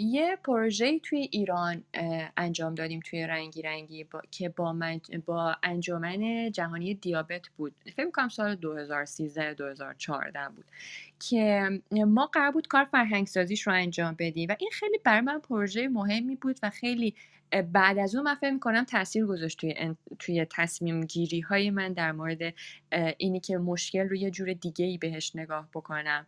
[0.00, 1.84] یه پروژه توی ایران
[2.36, 4.22] انجام دادیم توی رنگی رنگی با...
[4.30, 4.76] که با,
[5.26, 7.74] با انجمن جهانی دیابت بود.
[7.96, 10.64] فکر می‌کنم سال 2013 2014 بود.
[11.20, 15.38] که ما قرار بود کار فرهنگ سازیش رو انجام بدیم و این خیلی برای من
[15.38, 17.14] پروژه مهمی بود و خیلی
[17.72, 22.12] بعد از اون من فکر می‌کنم تاثیر گذاشت توی, توی تصمیم گیری های من در
[22.12, 22.54] مورد
[23.18, 26.26] اینی که مشکل رو یه جور دیگه ای بهش نگاه بکنم.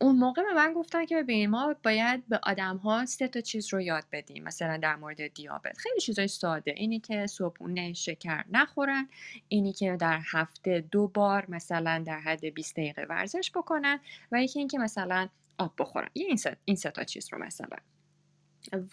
[0.00, 3.72] اون موقع به من گفتن که ببین ما باید به آدم ها سه تا چیز
[3.74, 5.78] رو یاد بدیم مثلا در مورد دیابت.
[5.78, 6.74] خیلی چیزای ساده.
[6.76, 9.08] اینی که صبحونه شکر نخورن
[9.48, 14.00] اینی که در هفته دو بار مثلا در حد 20 دقیقه ورزش بکنن
[14.32, 15.28] و یکی اینکه مثلا
[15.58, 16.08] آب بخورن.
[16.12, 17.76] این سه, این سه تا چیز رو مثلا.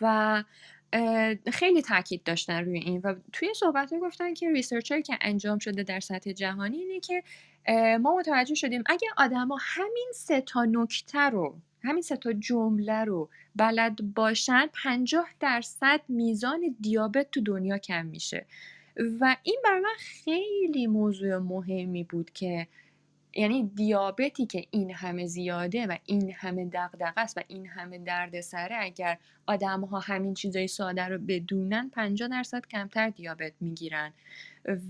[0.02, 0.44] و
[1.52, 6.00] خیلی تاکید داشتن روی این و توی صحبت گفتن که ریسرچ که انجام شده در
[6.00, 7.24] سطح جهانی اینه که
[7.98, 13.30] ما متوجه شدیم اگه آدما همین سه تا نکته رو همین سه تا جمله رو
[13.56, 18.46] بلد باشن 50 درصد میزان دیابت تو دنیا کم میشه.
[19.20, 22.68] و این برای من خیلی موضوع مهمی بود که
[23.38, 28.76] یعنی دیابتی که این همه زیاده و این همه دغدغه است و این همه دردسره
[28.80, 29.18] اگر
[29.48, 34.14] آدم ها همین چیزای ساده رو بدونن 50 درصد کمتر دیابت می‌گیرن.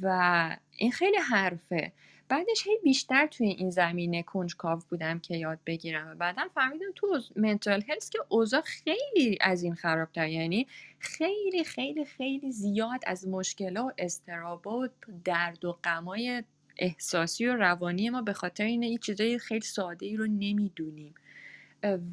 [0.02, 1.92] و این خیلی حرفه.
[2.30, 6.08] بعدش هی بیشتر توی این زمینه کنجکاو بودم که یاد بگیرم.
[6.08, 10.28] و بعدا فهمیدم تو منتال هلس که اوضاع خیلی از این خرابتر.
[10.28, 10.68] یعنی
[11.00, 14.88] خیلی خیلی خیلی زیاد از مشکل و استرابا و
[15.24, 16.44] درد و غمای
[16.80, 21.14] احساسی و روانی ما به خاطر اینه این چیزای خیلی ساده ای رو نمی‌دونیم.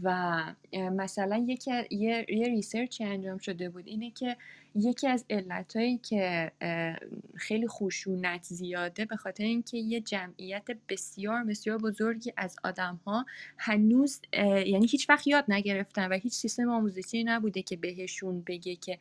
[0.03, 0.43] و
[0.73, 4.37] مثلا یکی یه, یه ریسرچی انجام شده بود اینه که
[4.75, 6.53] یکی از علتهایی که
[7.37, 13.27] خیلی خشونت زیاده به خاطر اینکه یه جمعیت بسیار بسیار بزرگی از آدم ها
[13.59, 14.21] هنوز
[14.67, 18.99] یعنی هیچ وقت یاد نگرفتن و هیچ سیستم آموزشی نبوده که بهشون بگه که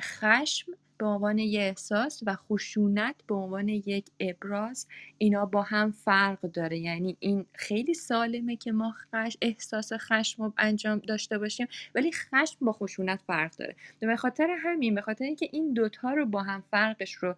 [0.00, 4.86] خشم به عنوان یه احساس و خشونت به عنوان یک ابراز
[5.18, 6.78] اینا با هم فرق داره.
[6.78, 12.66] یعنی این خیلی سالمه که ما خش احساس خشم رو انجام داشته باشیم ولی خشم
[12.66, 13.76] با خشونت فرق داره.
[14.00, 17.34] به خاطر همین به خاطر اینکه این دوتا رو با هم فرقش رو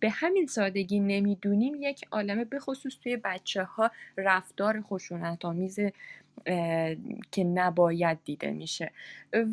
[0.00, 5.78] به همین سادگی نمی‌دونیم یک عالمه به خصوص توی بچه ها رفتار خشونت آمیز
[7.30, 8.90] که نباید دیده میشه.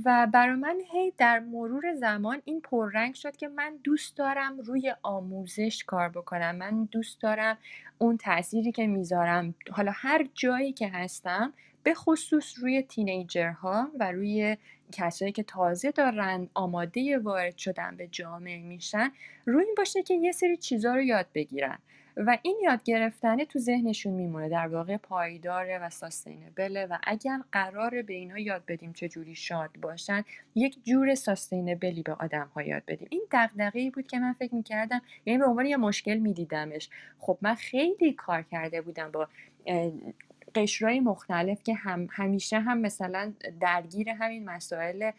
[0.05, 4.93] و برای من هی در مرور زمان این پررنگ شد که من دوست دارم روی
[5.03, 6.55] آموزش کار بکنم.
[6.55, 7.57] من دوست دارم
[7.97, 9.55] اون تأثیری که می‌ذارم.
[9.71, 11.53] حالا هر جایی که هستم
[11.83, 14.57] به خصوص روی تینیجرها و روی
[14.91, 19.11] کسایی که تازه دارن آماده وارد شدن به جامعه میشن
[19.45, 21.77] روی این باشه که یه سری چیزا رو یاد بگیرن.
[22.17, 28.01] و این یاد گرفتنه تو ذهنشون میمونه در واقع پایداره و ساستینبله و اگر قراره
[28.01, 30.23] به اینا یاد بدیم چه جوری شاد باشن
[30.55, 33.07] یک جور ساستینبلی به آدم ها یاد بدیم.
[33.11, 36.89] این دغدغه‌ای بود که من فکر می‌کردم یعنی به عنوان یه مشکل میدیدمش.
[37.19, 39.27] خب من خیلی کار کرده بودم با
[40.55, 45.11] قشرهای مختلف که هم همیشه هم مثلا درگیر همین مسائل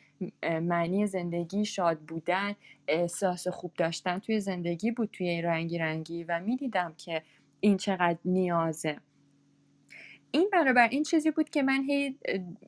[0.43, 2.55] معنی زندگی شاد بودن
[2.89, 7.23] احساس خوب داشتن توی زندگی بود توی رنگی رنگی و می‌دیدم که
[7.61, 8.97] این چقدر نیازه.
[10.35, 12.17] این برابر این چیزی بود که من هی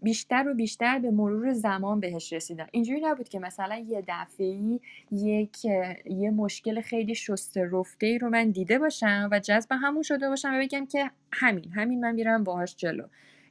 [0.03, 2.67] بیشتر و بیشتر به مرور زمان بهش رسیدم.
[2.71, 4.81] اینجوری نبود که مثلا یه دفعه
[5.13, 5.65] یک
[6.05, 10.55] یه مشکل خیلی شسته رفته ای رو من دیده باشم و جذب همون شده باشم
[10.55, 13.05] و بگم که همین همین من میرم باهاش جلو.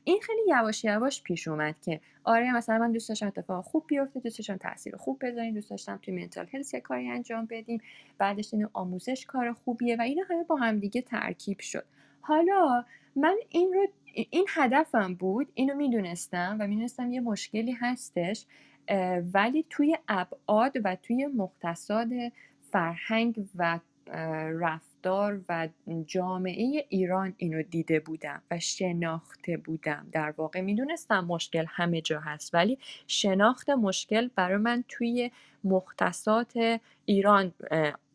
[0.04, 4.20] این خیلی یواش یواش پیش اومد که آره مثلا من دوست داشتم اتفاق خوب بیفته
[4.20, 7.82] دوست داشتم تاثیر خوب بذاریم دوست داشتم توی منتال هلس یه کاری انجام بدیم.
[8.18, 11.86] بعدش این آموزش کار خوبیه و اینا همه با هم دیگه ترکیب شد.
[12.22, 12.86] حالا
[13.16, 18.46] من این رو این هدفم بود اینو می‌دونستم و می‌دونستم یه مشکلی هستش
[19.34, 22.10] ولی توی ابعاد و توی مختصات
[22.72, 23.80] فرهنگ و
[24.60, 25.68] رفتار و
[26.06, 30.08] جامعه ایران اینو دیده بودم و شناخته بودم.
[30.12, 35.32] در واقع می‌دونستم مشکل همه جا هست ولی شناخت مشکل برای من توی
[35.64, 37.54] مختصات ایران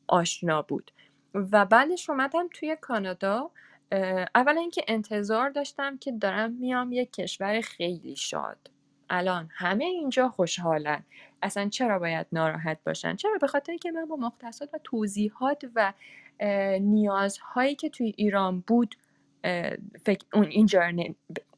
[0.06, 0.90] آشنا بود.
[1.34, 3.50] و بعدش اومدم توی کانادا
[4.34, 8.70] اولا اینکه انتظار داشتم که دارم میام یک کشور خیلی شاد.
[9.10, 11.02] الان همه اینجا خوشحالن.
[11.42, 15.92] اصلا چرا باید ناراحت باشن؟ چرا؟ به خاطر که من با مختصات و توضیحات و
[16.80, 18.96] نیازهایی که توی ایران بود
[20.04, 20.92] فکر اون اینجا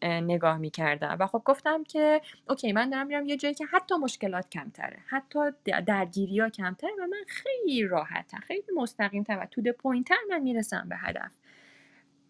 [0.02, 1.16] نگاه می‌کردم.
[1.20, 4.98] و خب گفتم که OK من دارم میرم یه جایی که حتی مشکلات کمتره.
[5.06, 5.38] حتی
[5.86, 10.86] درگیری ها کمتره و من خیلی راحتم خیلی مستقیم و to point تر من می‌رسم
[10.88, 11.32] به هدف.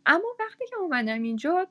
[0.06, 1.68] اما وقتی که اومدم اینجا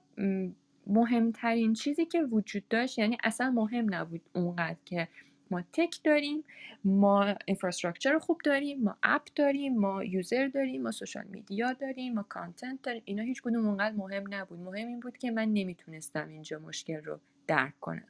[0.88, 5.08] مهمترین چیزی که وجود داشت یعنی اصلا مهم نبود اونقدر که
[5.52, 6.44] ما tech داریم
[6.86, 12.24] ما infrastructure خوب داریم ما app داریم ما user داریم ما social media داریم ما
[12.24, 14.60] content داریم اینا هیچ کدوم اونقدر مهم نبود.
[14.60, 18.08] مهم این بود که من نمی‌تونستم اینجا مشکل رو درک کنم.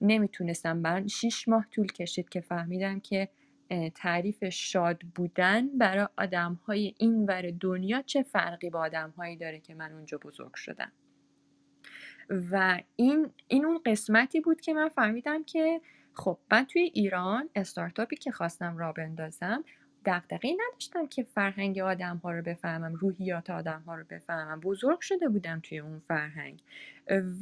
[0.00, 3.28] نمی‌تونستم من شیش ماه طول کشید که فهمیدم که
[3.94, 9.60] تعریف شاد بودن برای آدم های این ور دنیا چه فرقی با آدم هایی داره
[9.60, 10.92] که من اونجا بزرگ شدم؟
[12.30, 15.80] و این, این اون قسمتی بود که من فهمیدم که
[16.14, 19.64] خب من توی ایران استارتاپی که خواستم را بندازم
[20.04, 24.60] دقدقی نداشتم که فرهنگ آدم ها رو بفهمم روحیات آدم ها رو بفهمم.
[24.60, 26.62] بزرگ شده بودم توی اون فرهنگ.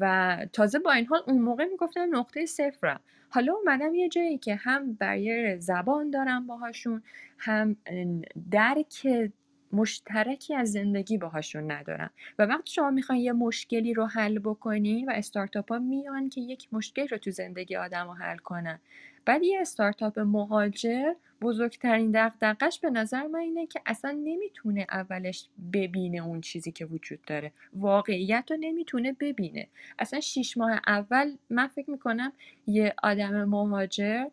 [0.01, 4.55] و تازه با این حال اون موقع می‌گفتم نقطه صفرم حالا اومدم یه جایی که
[4.55, 7.03] هم بریر زبان دارم باهاشون
[7.39, 7.77] هم
[8.51, 9.07] درک
[9.73, 12.11] مشترکی از زندگی باهاشون ندارم.
[12.39, 16.69] و وقتی شما می‌خواین یه مشکلی رو حل بکنین و استارتاپ ها میان که یک
[16.73, 18.81] مشکل رو تو زندگی آدم رو حل کنن.
[19.25, 26.27] بعد یه استارتاپ مهاجر بزرگترین دقدقش به نظر من اینه که اصلا نمی‌تونه اولش ببینه
[26.27, 27.53] اون چیزی که وجود داره.
[27.73, 29.67] واقعیت رو نمی‌تونه ببینه.
[29.99, 32.33] اصلا شیش ماه اول من فکر می‌کنم
[32.67, 34.27] یه آدم مهاجر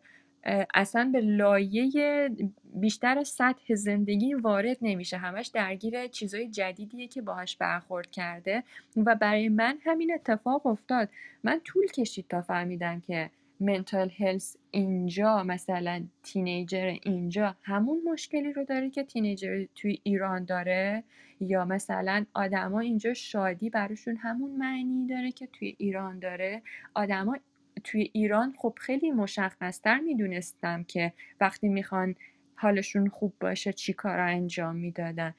[0.74, 2.30] اصلا به لایه
[2.74, 5.16] بیشتر سطح زندگی وارد نمیشه.
[5.16, 8.62] همش درگیر چیزای جدیدیه که باهاش برخورد کرده
[8.96, 11.08] و برای من همین اتفاق افتاد.
[11.44, 13.30] من طول کشید تا فهمیدم که
[13.60, 21.04] منتال هلس اینجا مثلا تینیجر اینجا همون مشکلی رو داره که تینیجر توی ایران داره؟
[21.40, 26.62] یا مثلا آدما اینجا شادی براشون همون معنی داره که توی ایران داره؟
[26.94, 27.36] آدما
[27.84, 32.14] توی ایران خب خیلی مشخصتر می‌دونستم که وقتی می‌خوان
[32.54, 35.34] حالشون خوب باشه چی کارا انجام می‌دادن.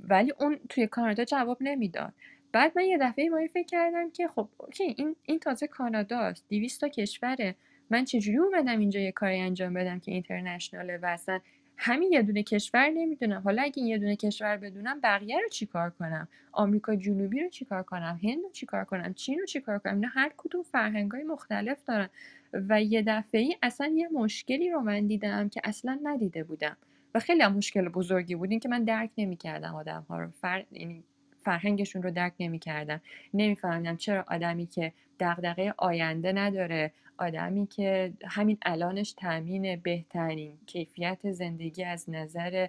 [0.00, 2.12] ولی اون توی کانادا جواب نمی‌داد.
[2.56, 6.88] بعد من یه دفعه فکر کردم که خب اوکی این این تازه کاناداست 200 تا
[6.88, 7.54] کشوره.
[7.90, 11.40] من چجوری اومدم اینجا یه کاری انجام بدم که اینترنشناله و اصلا
[11.76, 13.40] همین یه دونه کشور نمی‌دونم.
[13.40, 18.20] حالا اگه یه دونه کشور بدونم بقیه رو چیکار کنم؟ آمریکا جنوبی رو چیکار کنم؟
[18.22, 22.08] هند رو چیکار کنم؟ چین رو چیکار کنم؟ اینا هر کدوم فرهنگ های مختلف دارن.
[22.52, 26.76] و یه دفعه ای اصلا یه مشکلی رو من دیدم که اصلا ندیده بودم.
[27.14, 28.50] و خیلی هم مشکل بزرگی بود.
[28.50, 30.30] این که من درک نمی‌کردم آدم ها رو.
[30.30, 30.64] فر...
[30.72, 31.04] یعنی
[31.46, 33.00] فرهنگشون رو درک نمی‌کردم
[33.34, 41.84] نمیفهمیدم چرا آدمی که دغدغه آینده نداره آدمی که همین الانش تامین بهترین کیفیت زندگی
[41.84, 42.68] از نظر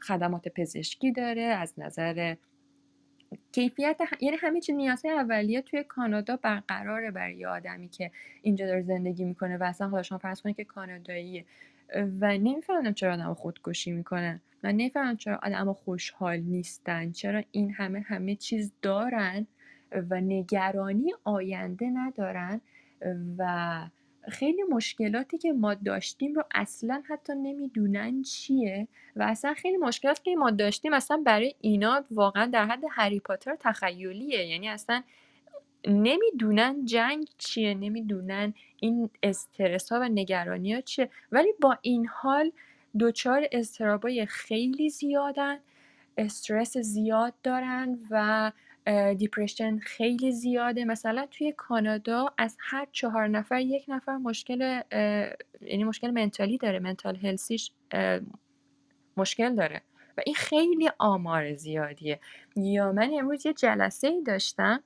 [0.00, 2.34] خدمات پزشکی داره از نظر
[3.52, 8.10] کیفیت یعنی همه چی نیازهای اولیه توی کانادا برقراره برای آدمی که
[8.42, 11.44] اینجا داره زندگی می‌کنه و اصلا شما فرض کنید که کاناداییه
[11.94, 18.00] و نمی‌فهمم چرا آدم خودکشی می‌کنن من نمی‌فهمم چرا آدم خوشحال نیستن چرا این همه
[18.00, 19.46] همه چیز دارن
[20.10, 22.60] و نگرانی آینده ندارن
[23.38, 23.80] و
[24.28, 30.36] خیلی مشکلاتی که ما داشتیم رو اصلا حتی نمی‌دونن چیه و اصلا خیلی مشکلاتی که
[30.36, 34.46] ما داشتیم اصلا برای اینا واقعا در حد هری پاتر تخیلیه.
[34.46, 35.02] یعنی اصلا
[35.86, 41.10] نمی‌دونن جنگ چیه نمی‌دونن این استرس ها و نگرانی ها چیه.
[41.32, 42.52] ولی با این حال
[43.00, 45.58] دچار استرابای خیلی زیادن
[46.18, 48.52] استرس زیاد دارن و
[49.18, 50.84] دیپرشن خیلی زیاده.
[50.84, 54.80] مثلا توی کانادا از هر چهار نفر یک نفر مشکل
[55.60, 57.70] یعنی مشکل منتالی داره منتال هلسیش
[59.16, 59.82] مشکل داره
[60.18, 62.20] و این خیلی آمار زیادیه.
[62.56, 64.82] یا من امروز یه جلسه ای داشتم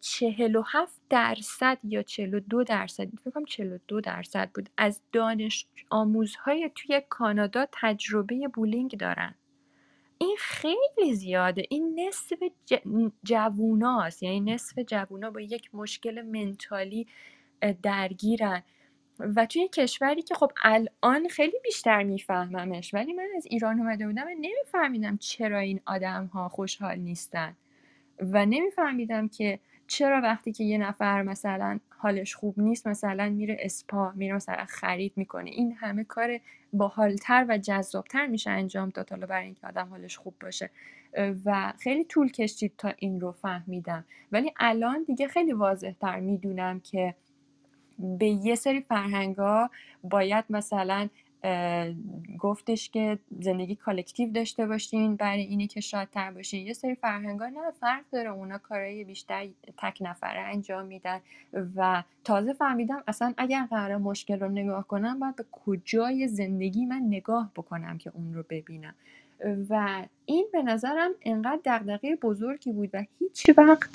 [0.00, 4.50] چهل و هفت درصد یا چهل و دو درصد فکر کنم چهل و دو درصد
[4.54, 9.34] بود از دانش آموزهای توی کانادا تجربه بولینگ دارن.
[10.18, 11.62] این خیلی زیاده.
[11.70, 12.74] این نصف ج...
[13.24, 14.22] جووناست.
[14.22, 17.06] یعنی نصف جوونا با یک مشکل منتالی
[17.82, 18.62] درگیرن.
[19.18, 24.26] و توی کشوری که خب الان خیلی بیشتر میفهممش ولی من از ایران اومده بودم
[24.26, 27.56] و نمیفهمیدم چرا این آدم ها خوشحال نیستن.
[28.20, 34.12] و نمیفهمیدم که چرا وقتی که یه نفر مثلا حالش خوب نیست مثلا میره اسپا
[34.14, 35.50] میره مثلا خرید می‌کنه.
[35.50, 36.40] این همه کار
[36.72, 40.70] باحالتر و جذابتر میشه انجام داد حالا برای اینکه آدم حالش خوب باشه.
[41.44, 44.04] و خیلی طول کشید تا این رو فهمیدم.
[44.32, 47.14] ولی الان دیگه خیلی واضح تر می‌دونم که
[47.98, 49.70] به یه سری فرهنگا
[50.04, 51.08] باید مثلا
[52.38, 56.66] گفتش که زندگی کالکتیو داشته باشین برای اینی که شادتر باشین.
[56.66, 58.30] یه سری فرهنگا نه فرق داره.
[58.30, 59.46] اونا کارهای بیشتر
[59.78, 61.20] تک نفره انجام میدن.
[61.76, 67.02] و تازه فهمیدم اصلا اگر قرار مشکل رو نگاه کنم باید به کجای زندگی من
[67.08, 68.94] نگاه بکنم که اون رو ببینم.
[69.68, 73.90] و این به نظرم انقدر دغدغه بزرگی بود و هیچ وقت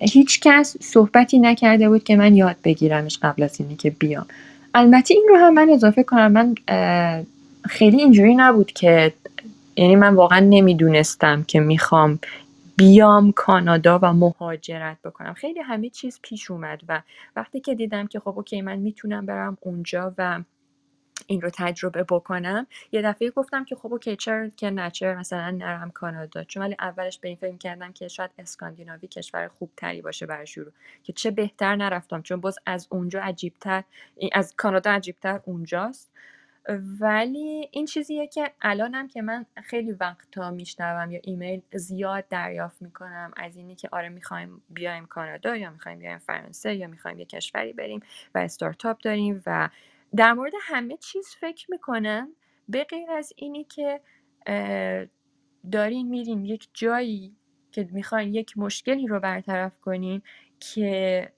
[0.00, 4.26] هیچ کس صحبتی نکرده بود که من یاد بگیرمش قبل از اینی که بیام.
[4.78, 6.32] البته این رو هم من اضافه کنم.
[6.32, 6.54] من
[7.68, 9.12] خیلی اینجوری نبود که
[9.76, 12.18] یعنی من واقعا نمی‌دونستم که می‌خوام
[12.76, 15.32] بیام کانادا و مهاجرت بکنم.
[15.32, 17.02] خیلی همه چیز پیش اومد و
[17.36, 20.40] وقتی که دیدم که خب OK من می‌تونم برم اونجا و
[21.26, 22.66] این رو تجربه بکنم.
[22.92, 26.76] یه دفعه گفتم که خب OK چرا که نه چرا مثلا نرم کانادا؟ چون ولی
[26.80, 30.72] اولش به این فکر کردم که شاید اسکاندیناوی کشور خوب تری باشه برای شروع.
[31.02, 33.84] که چه بهتر نرفتم چون باز از اونجا عجیبتر
[34.32, 36.12] از کانادا عجیبتر اونجاست.
[37.00, 43.30] ولی این چیزیه که الانم که من خیلی وقتا میشنوم یا ایمیل زیاد دریافت می‌کنم
[43.36, 47.72] از اینی که آره می‌خوایم بیایم کانادا یا می‌خوایم بیایم فرانسه یا می‌خوایم یه کشوری
[47.72, 48.00] بریم
[48.34, 49.68] و استارتاپ داریم و
[50.16, 52.28] در مورد همه چیز فکر می‌کنم
[52.68, 54.00] به غیر از اینی که
[55.72, 57.36] دارین میرین یک جایی
[57.72, 60.22] که می‌خواین یک مشکلی رو برطرف کنین
[60.60, 61.32] که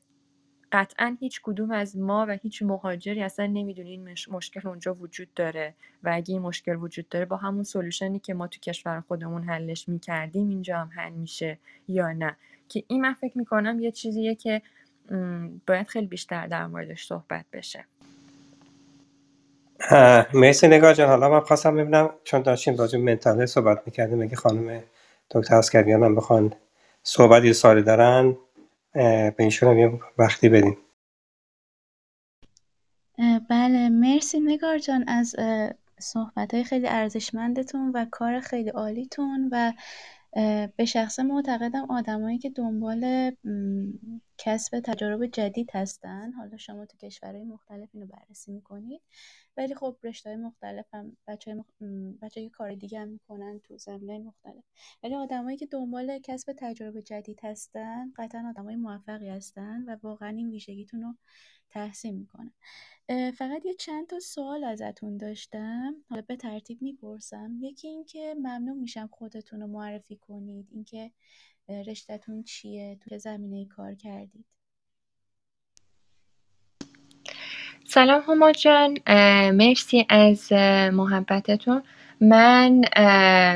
[0.72, 6.10] قطعا هیچ کدوم از ما و هیچ مهاجری اصلا نمی‌دونین مشکل اونجا وجود داره و
[6.14, 10.48] اگه این مشکل وجود داره با همون سلوشنی که ما تو کشور خودمون حلش می‌کردیم
[10.48, 11.58] اینجا هم حل میشه
[11.88, 12.36] یا نه.
[12.68, 14.62] که این من فکر می‌کنم یه چیزیه که
[15.66, 17.84] باید خیلی بیشتر در موردش صحبت بشه.
[20.34, 21.08] مرسی نگاه جان.
[21.08, 24.82] حالا من خواستم ببینم چون داشتیم راجع منتاله صحبت می‌کردیم اگه خانم
[25.30, 26.52] دکتر اسکریان هم بخوان
[27.02, 28.36] صحبت یه سالی دارن
[28.94, 30.76] به اینشون هم یه وقتی بدیم
[33.50, 33.88] بله.
[33.88, 35.36] مرسی نگار جان از
[36.00, 39.72] صحبت های خیلی ارزشمندتون و کار خیلی عالیتون و
[40.76, 43.32] به شخص معتقدم آدمایی که دنبال
[44.38, 46.32] کسب تجارب جدید هستن.
[46.32, 49.02] حالا شما تو کشورهای مختلف اینو بررسی می‌کنید.
[49.56, 51.66] ولی خب رشته مختلف هم بچه, مخ...
[52.22, 54.64] بچه کار دیگه هم می‌کنن تو زمینه مختلف.
[55.02, 60.50] ولی آدمایی که دنبال کسب تجربه جدید هستن قطعا آدمای موفقی هستن و واقعا این
[60.50, 61.14] ویژگیتون رو
[61.70, 62.52] تحسین می‌کنن
[63.30, 65.94] فقط یه چند تا سوال ازتون داشتم.
[66.08, 67.56] حالا به ترتیب می‌پرسم.
[67.60, 70.68] یکی اینکه ممنون میشم خودتون رو معرفی کنید.
[70.70, 71.10] اینکه
[71.86, 74.44] رشتهتون چیه؟ تو زمینه کار کردید؟
[77.86, 78.52] سلام هما
[79.52, 80.52] مرسی از
[80.92, 81.82] محبتتون.
[82.20, 82.84] من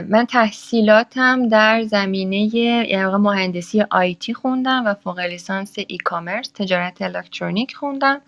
[0.09, 7.75] من تحصیلاتم در زمینه یعنی مهندسی آیتی خوندم و فوق لیسانس ای کامرس تجارت الکترونیک
[7.75, 8.21] خوندم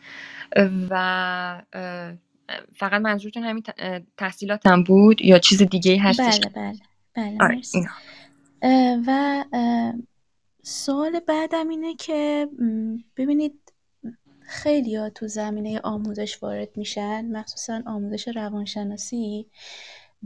[0.90, 1.62] و
[2.76, 3.62] فقط منظورتون همین
[4.16, 6.78] تحصیلاتم بود یا چیز دیگه هستش؟ بله بله
[7.14, 7.86] بله آره، مرسی.
[9.06, 9.44] و
[10.62, 12.48] سوال بعدم اینه که
[13.16, 13.72] ببینید
[14.40, 19.46] خیلی ها تو زمینه آموزش وارد میشن مخصوصا آموزش روانشناسی.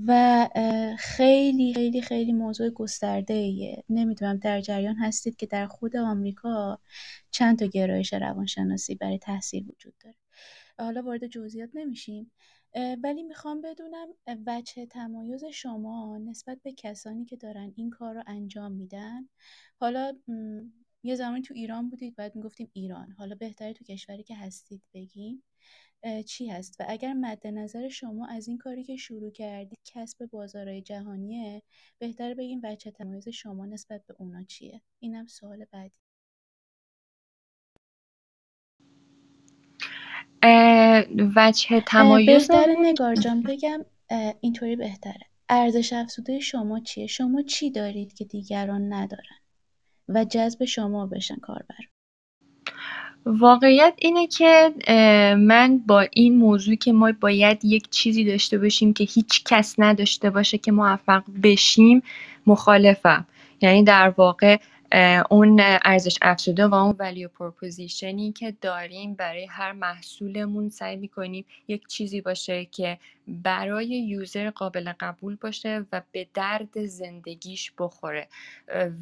[0.06, 0.48] و
[0.98, 6.78] خیلی خیلی خیلی موضوع گسترده ایه نمی‌دونم در جریان هستید که در خود آمریکا
[7.30, 10.16] چند تا گرایش روانشناسی برای تحصیل وجود داره.
[10.78, 12.30] حالا وارد جزئیات نمیشیم
[13.02, 14.08] ولی می‌خوام بدونم
[14.46, 19.28] وجه تمایز شما نسبت به کسانی که دارن این کار رو انجام میدن.
[19.76, 20.12] حالا
[21.02, 23.12] یه زمانی تو ایران بودید بعد می‌گفتیم ایران.
[23.12, 25.42] حالا بهتره تو کشوری که هستید بگیم.
[26.26, 30.82] چی هست؟ و اگر مد نظر شما از این کاری که شروع کردید کسب بازارهای
[30.82, 31.62] جهانیه
[31.98, 35.94] بهتره بگیم وجه تمایز شما نسبت به اونا چیه؟ اینم سوال بعدی.
[41.36, 43.84] وجه تمایز بهتره نگار جان بگم
[44.40, 45.26] اینطوری بهتره.
[45.48, 49.38] ارزش افزوده شما چیه؟ شما چی دارید که دیگران ندارن
[50.08, 51.97] و جذب شما بشن کاربر؟
[53.26, 54.74] واقعیت اینه که
[55.38, 60.30] من با این موضوع که ما باید یک چیزی داشته باشیم که هیچ کس نداشته
[60.30, 62.02] باشه که موفق بشیم
[62.46, 63.26] مخالفم.
[63.60, 64.56] یعنی در واقع
[65.30, 71.44] اون ارزش افزوده و اون value proposition ی که داریم برای هر محصولمون سعی می‌کنیم
[71.68, 72.98] یک چیزی باشه که
[73.28, 78.28] برای یوزر قابل قبول باشه و به درد زندگیش بخوره.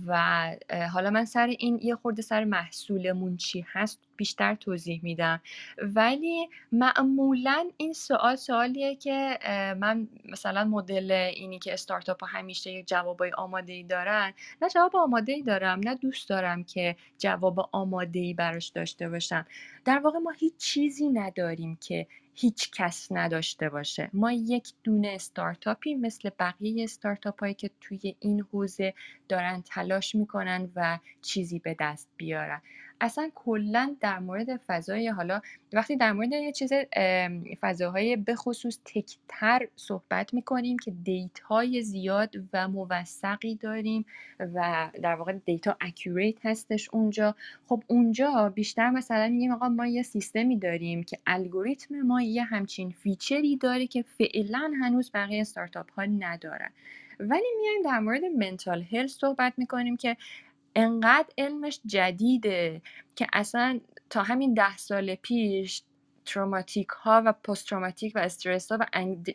[0.06, 0.50] و
[0.92, 5.40] حالا من سر این یه خورده سر محصولمون چی هست بیشتر توضیح میدم.
[5.78, 9.38] ولی معمولا این سوال سوالیه که
[9.78, 14.96] من مثلا مدل اینی که استارتاپ ها همیشه یک جوابای آماده ای دارن نه جواب
[14.96, 19.46] آماده ای دارم نه دوست دارم که جواب آماده ای براش داشته باشم.
[19.84, 22.06] در واقع ما هیچ چیزی نداریم که
[22.36, 24.10] هیچ کس نداشته باشه.
[24.12, 28.94] ما یک دونه استارتاپی مثل بقیه استارتاپ هایی که توی این حوزه
[29.28, 32.62] دارن تلاش می‌کنن و چیزی به دست بیارن.
[33.00, 35.40] اصلا کلا در مورد فضای حالا
[35.72, 36.72] وقتی در مورد یه چیز
[37.60, 44.06] فضاهای بخصوص tech تر صحبت می‌کنیم که data ی زیاد و موثقی داریم
[44.40, 47.34] و در واقع data accurate هستش اونجا.
[47.68, 52.90] خب اونجا بیشتر مثلا میگیم آقا ما یه سیستمی داریم که الگوریتم ما یه همچین
[52.90, 56.70] feature ی داره که فعلا هنوز بقیه استارتاپ ها ندارن.
[57.20, 60.16] ولی میایم در مورد mental health صحبت می‌کنیم که
[60.76, 62.82] انقدر علمش جدیده
[63.16, 65.82] که اصلا تا همین ده سال پیش
[66.26, 68.86] traumatic ها و post traumatic و استرس ها و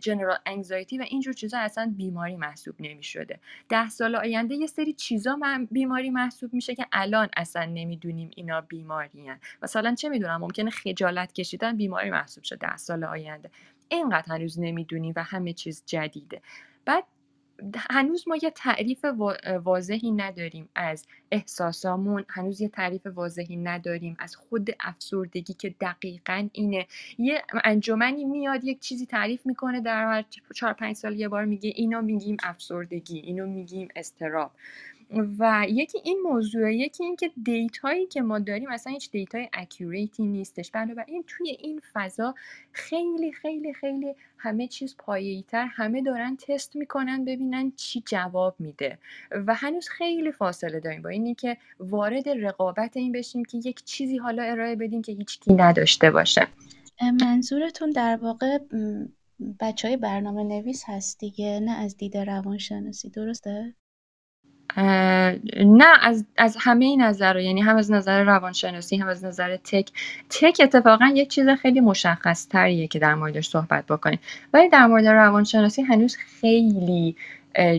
[0.02, 3.39] general anxiety و اینجور چیزا اصلا بیماری محسوب نمی شده
[3.70, 5.39] ده سال آینده یه سری چیزا
[5.72, 9.39] بیماری محسوب میشه که الان اصلا نمی‌دونیم اینا بیماری هن.
[9.62, 13.50] مثلا چه می‌دونم ممکنه خجالت کشیدن بیماری محسوب شده ده سال آینده.
[13.89, 16.42] اینقدر هنوز نمی‌دونیم و همه چیز جدیده.
[16.86, 17.04] بعد
[17.89, 19.05] هنوز ما یه تعریف
[19.64, 26.88] واضحی نداریم از احساسامون هنوز یه تعریف واضحی نداریم از خود افسردگی که دقیقا اینه.
[27.18, 31.74] یه انجمنی میاد یک چیزی تعریف می‌کنه در هر چهار پنج سال یه بار میگه
[31.76, 34.52] اینو میگیم افسردگی اینو میگیم اضطراب
[35.39, 39.49] و یکی این موضوع یکی این که data یی که ما داریم اصلا هیچ دیتای
[39.54, 40.72] accurate ی نیستش.
[40.72, 42.36] بنابراین توی این فضا
[42.72, 44.95] خیلی خیلی خیلی همه چیز
[45.47, 48.97] تر همه دارن تست می‌کنن ببینن چی جواب میده.
[49.32, 54.18] و هنوز خیلی فاصله داریم با اینی که وارد رقابت این بشیم که یک چیزی
[54.18, 56.47] حالا ارائه بدیم که هیچکی نداشته باشه.
[57.22, 58.57] منظورتون در واقع
[59.59, 63.74] بچه های برنامه نویس هست دیگه نه از دید روانشناسی درسته؟
[64.78, 69.89] نه از, از همه نظر یعنی هم از نظر روانشناسی هم از نظر تک.
[70.30, 74.19] تک اتفاقا یک چیز خیلی مشخص تریه که در موردش صحبت بکنیم.
[74.53, 77.15] ولی در مورد روانشناسی هنوز خیلی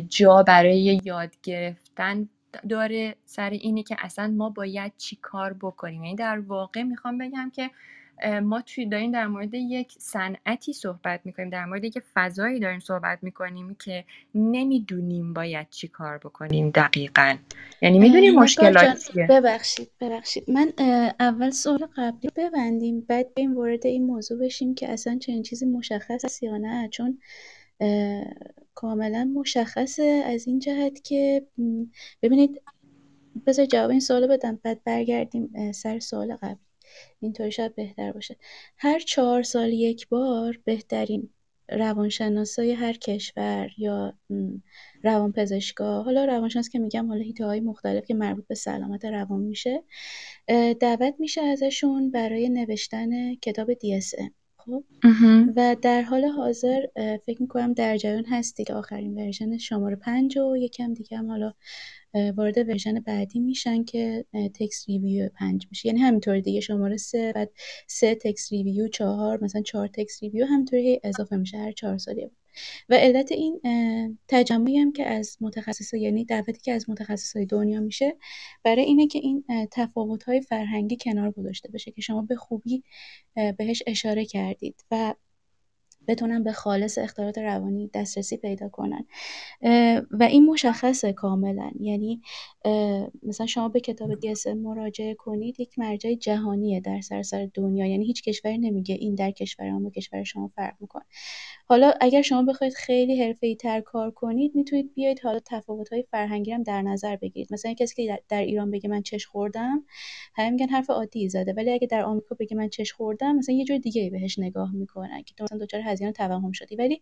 [0.08, 2.28] جا برای یاد گرفتن
[2.68, 6.04] داره سر اینه که اصلا ما باید چی کار بکنیم.
[6.04, 7.70] یعنی در واقع می‌خوام بگم که
[8.42, 13.18] ما توی داریم در مورد یک صنعتی صحبت می‌کنیم در مورد یک فضایی داریم صحبت
[13.22, 14.04] می‌کنیم که
[14.34, 17.36] نمی‌دونیم باید چی کار بکنیم دقیقا.
[17.82, 20.50] یعنی می‌دونیم مشکلات ببخشید ببخشید.
[20.50, 20.72] من
[21.20, 26.24] اول سوال قبلی ببندیم بعد این وارد این موضوع بشیم که اصلا چنین چیزی مشخص
[26.24, 27.18] است یا نه چون
[28.74, 31.46] کاملا مشخصه از این جهت که
[32.22, 32.62] ببینید
[33.46, 36.60] بذار جواب این سوال بدم بعد برگردیم سر سوال قبل
[37.20, 38.36] اینطوری شاید بهتر باشه.
[38.76, 41.30] هر چهار سال یک بار بهترین
[41.68, 44.14] روانشناسای هر کشور یا
[45.02, 49.82] روانپزشکا حالا روانشناس که میگم حالا هیته های مختلف که مربوط به سلامت روان میشه
[50.80, 54.84] دعوت میشه ازشون برای نوشتن کتاب DSM خب.
[55.56, 56.80] و در حال حاضر
[57.26, 61.52] فکر می‌کنم در جریان هستی که آخرین ورژن شماره پنج و یکم دیگه هم حالا
[62.36, 65.86] وارد version بعدی میشن که text review پنج میشه.
[65.88, 66.60] یعنی همینطور دیگه.
[66.60, 67.50] شماره سه بعد
[67.86, 71.58] سه text review چهار مثلا چهار text review همینطوری اضافه میشه.
[71.58, 72.30] هر چهار سالی
[72.88, 73.60] و علت این
[74.28, 76.86] تجمعی هم که از متخصص یعنی دعوتی که از
[77.34, 78.16] های دنیا میشه
[78.62, 79.44] برای اینه که این
[80.26, 82.82] های فرهنگی کنار گذاشته بشه که شما به خوبی
[83.58, 85.14] بهش اشاره کردید و
[86.08, 89.06] بتونن به خالص اختلالات روانی دسترسی پیدا کنن.
[90.10, 91.70] و این مشخصه کاملا.
[91.80, 92.22] یعنی
[93.22, 97.86] مثلا شما به کتاب DSM مراجعه کنید یک مرجع جهانیه در سراسر دنیا.
[97.86, 101.02] یعنی هیچ کشوری نمیگه این در کشور ما با کشور شما فرق می‌کنه.
[101.66, 105.40] حالا اگر شما بخواید خیلی حرفه‌ای تر کار کنید می‌تونید بیاید حالا
[105.92, 107.52] های فرهنگی هم در نظر بگیرید.
[107.52, 109.84] مثلا کسی که در ایران بگه من چش خوردم
[110.34, 111.52] همه میگن حرف عادی زده.
[111.52, 115.22] ولی اگه در آمریکا بگه من چش خوردم مثلا یه جور دیگه بهش نگاه می‌کنن
[115.22, 116.76] که تو مثلا دچار هزینه توهم شدی.
[116.76, 117.00] ولی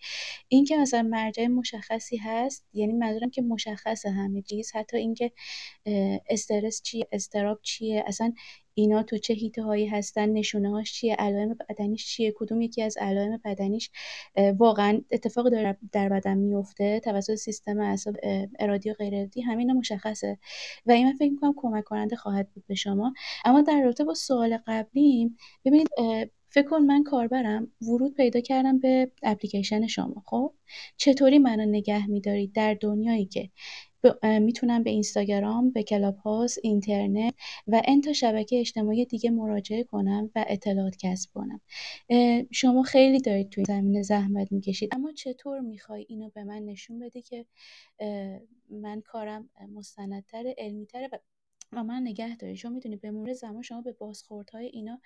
[0.48, 5.32] اینکه مثلا مرجع مشخصی هست یعنی منظورم که مشخص همه چیز حتی اینکه
[6.28, 8.32] استرس چیه استراب چیه اصلا
[8.74, 12.96] اینا تو چه هیته هایی هستن نشونه هاش چیه علائم بدنیش چیه کدوم یکی از
[12.96, 13.90] علائم بدنیش
[14.58, 18.16] واقعا اتفاق داره در بدن میفته توسط سیستم اعصاب
[18.58, 20.38] ارادی و غیر ارادی همین مشخصه.
[20.86, 23.14] و این من فکر می‌کنم کمک کننده خواهد بود به شما.
[23.44, 25.88] اما در رابطه با سوال قبلیم ببینید
[26.52, 30.54] فکر کن من کاربرم ورود پیدا کردم به اپلیکیشن شما خب؟
[30.96, 33.50] چطوری منو نگه میدارید در دنیایی که
[34.40, 37.34] می‌تونم به اینستاگرام به کلاب هاوس اینترنت
[37.66, 41.60] و این تا شبکه اجتماعی دیگه مراجعه کنم و اطلاعات کسب کنم.
[42.50, 47.22] شما خیلی دارید توی زمینه زحمت می‌کشید اما چطور می‌خوای اینو به من نشون بده
[47.22, 47.46] که
[48.70, 51.18] من کارم مستندتر علمیتره و
[51.72, 52.56] و من نگه داری.
[52.56, 55.00] چون می‌دونی به مرور زمان شما به بازخوردهای اینا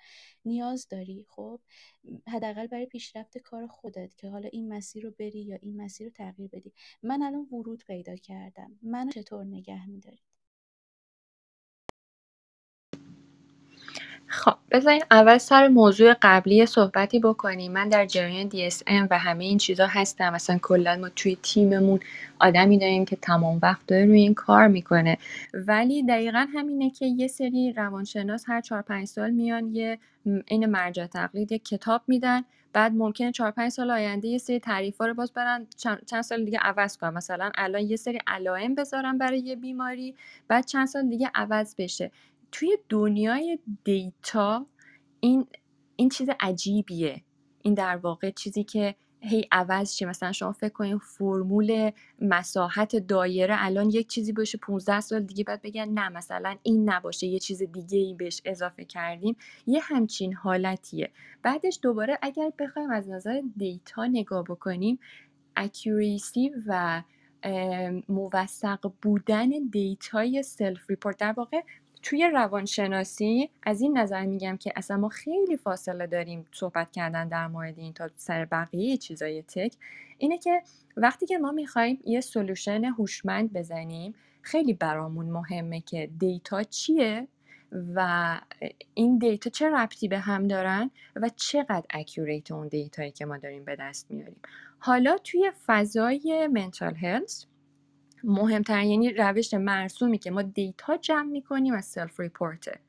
[0.45, 1.25] نیاز داری.
[1.29, 1.61] خب
[2.27, 6.13] حداقل برای پیشرفت کار خودت که حالا این مسیر رو بری یا این مسیر رو
[6.13, 6.73] تغییر بدی.
[7.03, 8.79] من الان ورود پیدا کردم.
[8.81, 10.34] من چطور نگه میداری؟
[14.27, 17.71] خب بذارین اول سر موضوع قبلی صحبتی بکنیم.
[17.71, 20.33] من در جریان DSM و همه این چیزا هستم.
[20.33, 21.99] مثلا کلا ما توی تیممون
[22.39, 25.17] آدمی داریم که تمام وقت داره روی این کار می‌کنه.
[25.53, 29.99] ولی دقیقا همینه که یه سری روانشناس هر چهار پنج سال میان یه
[30.47, 32.43] این مرجع تقلید یه کتاب میدن.
[32.73, 35.67] بعد ممکنه چهار پنج سال آینده یه سری تعریفا رو باز برن
[36.05, 37.09] چند سال دیگه عوض کنن.
[37.13, 40.15] مثلا الان یه سری علائم بذارن برای یه بیماری
[40.47, 42.11] بعد چند سال دیگه عوض بشه.
[42.55, 44.65] توی دنیای دیتا
[45.19, 45.47] این
[45.95, 47.21] این چیز عجیبیه.
[47.61, 50.05] این در واقع چیزی که هی عوض شه.
[50.05, 51.91] مثلا شما فکر کنین فرمول
[52.21, 57.27] مساحت دایره الان یک چیزی باشه 15 سال دیگه بعد بگن نه مثلا این نباشه
[57.27, 59.35] یه چیز دیگه ای بهش اضافه کردیم.
[59.67, 61.11] یه همچین حالتیه.
[61.43, 64.99] بعدش دوباره اگر بخوایم از نظر data نگاه بکنیم
[65.55, 67.03] accuracy و
[68.09, 71.61] موثق بودن data ی self-report در واقع
[72.05, 77.47] توی روانشناسی از این نظر میگم که اصلا ما خیلی فاصله داریم صحبت کردن در
[77.47, 79.73] مورد این تا سر بقیه چیزای tech.
[80.17, 80.61] اینه که
[80.97, 87.27] وقتی که ما می‌خوایم یه solution هوشمند بزنیم خیلی برامون مهمه که data چیه
[87.95, 88.39] و
[88.93, 93.37] این data چه ربطی به هم دارن و چقدر accurate اون data یی که ما
[93.37, 94.39] داریم به دست میاریم.
[94.79, 97.45] حالا توی فضای mental health
[98.25, 102.79] مهمتر یعنی روش مرسومی که ما data جمع می‌کنیم از self-report ه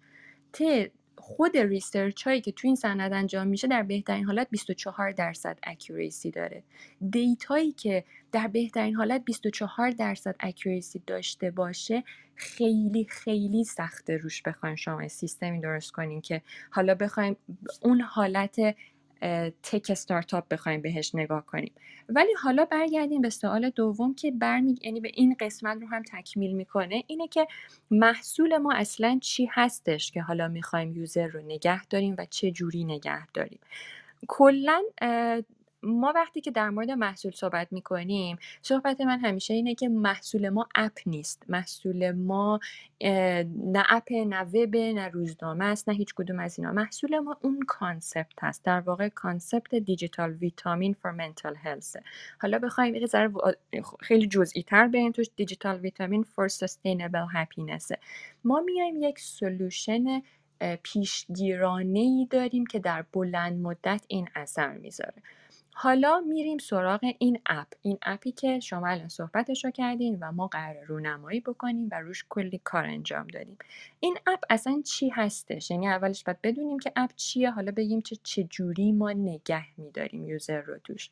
[0.52, 5.58] ته خود research هایی که تو این سند انجام میشه در بهترین حالت 24 درصد
[5.62, 6.62] accuracy داره.
[7.10, 14.42] data یی که در بهترین حالت 24 درصد accuracy داشته باشه خیلی خیلی سخته روش
[14.42, 17.36] بخواین شما سیستمی درست کنین که حالا بخوایم
[17.82, 18.76] اون حالت
[19.62, 21.72] tech startup بخوایم بهش نگاه کنیم.
[22.08, 26.52] ولی حالا برگردیم به سوال دوم که برمی یعنی به این قسمت رو هم تکمیل
[26.52, 27.46] می‌کنه اینه که
[27.90, 32.84] محصول ما اصلا چی هستش که حالا می‌خوایم user رو نگه داریم و چه جوری
[32.84, 33.58] نگه داریم.
[34.28, 34.82] کلا
[35.86, 40.68] ما وقتی که در مورد محصول صحبت می‌کنیم صحبت من همیشه اینه که محصول ما
[40.74, 41.42] app نیست.
[41.48, 42.60] محصول ما
[43.00, 46.72] نه app نه وب نه روزنامه است نه هیچ کدوم از اینا.
[46.72, 51.96] محصول ما اون concept هست در واقع concept digital vitamin for mental health
[52.42, 53.32] حالا بخوایم یه ذره
[54.00, 55.26] خیلی جزئی تر بریم توش.
[55.36, 57.92] digital vitamin for sustainable happiness.
[58.44, 60.22] ما میایم یک solution
[60.82, 65.22] پیشگیرانه ای داریم که در بلند مدت این اثر می‌ذاره.
[65.78, 67.66] حالا میریم سراغ این app.
[67.82, 72.00] این app ی که شما الان صحبتش رو کردین و ما قرار رونمایی بکنیم و
[72.00, 73.58] روش کلی کار انجام دادیم.
[74.00, 78.16] این app اصلا چی هستش؟ یعنی اولش باید بدونیم که app چیه حالا بگیم چه
[78.22, 81.10] چجوری ما نگه میداریم user رو توش.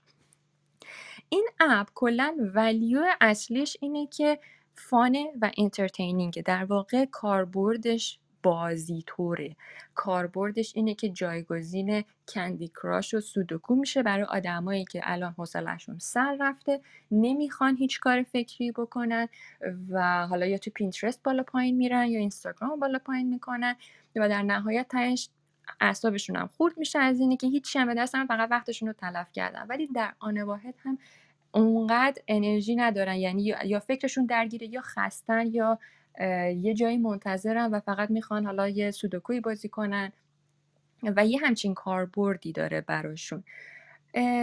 [1.29, 4.39] این app کلا value اصلیش اینه که
[4.75, 9.57] fun ه و entertaining در واقع کاربردش بازی طوره
[9.95, 16.37] کاربردش اینه که جایگزین کندی کراش و سودوکو میشه برای آدمایی که الان حوصلهشون سر
[16.41, 16.81] رفته
[17.11, 19.29] نمی‌خوان هیچ کار فکری بکنن
[19.91, 23.77] و حالا یا تو پینترست بالا پایین میرن یا اینستاگرام بالا پایین می‌کنن
[24.17, 25.29] و در نهایت تهش
[25.81, 29.33] اعصابشون هم خورد میشه از اینه که هیچی هم به دست فقط وقتشون رو تلف
[29.33, 29.67] کردن.
[29.69, 30.99] ولی در آن واحد هم
[31.53, 35.79] اونقدر انرژی ندارن یعنی یا فکرشون درگیره یا خستن یا
[36.57, 40.13] یه جایی منتظرن و فقط می‌خوان حالا یه سودوکوی بازی کنن
[41.03, 43.45] و یه همچین کاربردی داره براشون.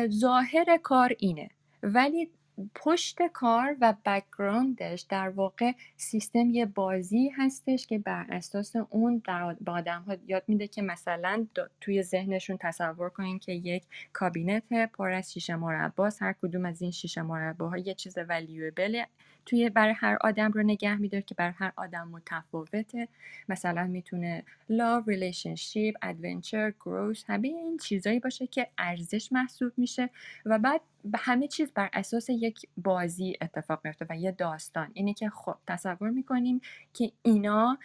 [0.09, 1.49] ظاهر کار اینه
[1.83, 2.29] ولی
[2.75, 9.23] پشت کار و بکگراندش در واقع سیستم یه بازی هستش که بر اساس اون
[9.61, 11.47] به آدم ها یاد میده که مثلا
[11.81, 16.91] توی ذهنشون تصور کنین که یک کابینت پر از شیشه مرباست هر کدوم از این
[16.91, 19.03] شیشه مرباها یه چیز ولیوبل
[19.45, 23.07] توی برای هر آدم رو نگه میداره که برای هر آدم متفاوته.
[23.49, 30.09] مثلا می‌تونه love relationship adventure growth همه این چیزایی باشه که ارزش محسوب میشه
[30.45, 30.81] و بعد
[31.15, 34.91] همه چیز بر اساس یک بازی اتفاق میفته و یه داستان.
[34.93, 36.61] اینه که خب تصور می‌کنیم
[36.93, 37.77] که اینا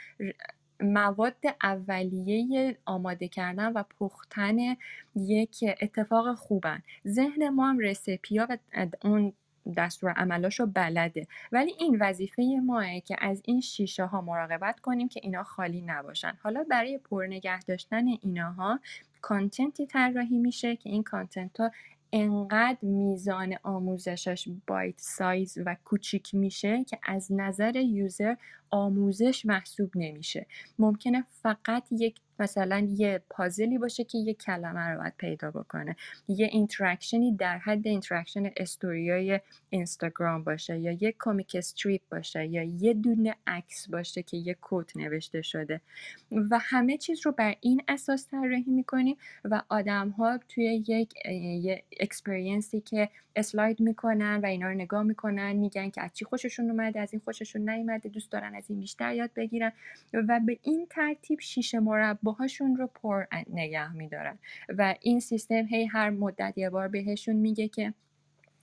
[0.80, 4.57] مواد اولیه آماده کردن و پختن
[5.16, 6.82] یک اتفاق خوبن.
[7.07, 8.59] ذهن ما هم رسپیا و
[9.04, 9.32] اون
[9.77, 11.27] دستور عملاشو بلده.
[11.53, 16.33] ولی این وظیفه ماه که از این شیشه ها مراقبت کنیم که اینا خالی نباشن.
[16.43, 18.81] حالا برای پر نگه داشتن ایناها
[19.21, 21.71] کانتنتی طراحی میشه که این کانتنت ها
[22.12, 28.35] انقدر میزان آموزشش بایت سایز و کوچیک میشه که از نظر یوزر
[28.71, 30.47] آموزش محسوب نمیشه.
[30.79, 35.97] ممکنه فقط یک مثلا یه پازلی باشه که یه کلمه رو باید پیدا بکنه.
[36.28, 42.47] یه interaction ی در حد interaction story ای اینستاگرام باشه یا یه comic strip باشه
[42.47, 45.80] یا یه دونه عکس باشه که یه quote نوشته شده.
[46.51, 51.26] و همه چیز رو بر این اساس طراحی می‌کنیم و آدم ها توی یک
[51.62, 56.24] یه experience ی که slide می‌کنن و اینا رو نگاه می‌کنن میگن که از چی
[56.24, 59.72] خوششون اومده از این خوششون نیومده دوست دارن از این بیشتر یاد بگیرن.
[60.12, 61.80] و به این ترتیب شیشه
[62.27, 64.39] مرباهاشون رو پر نگه میدارن.
[64.68, 67.95] و این سیستم هی هر مدت یه بار بهشون میگه که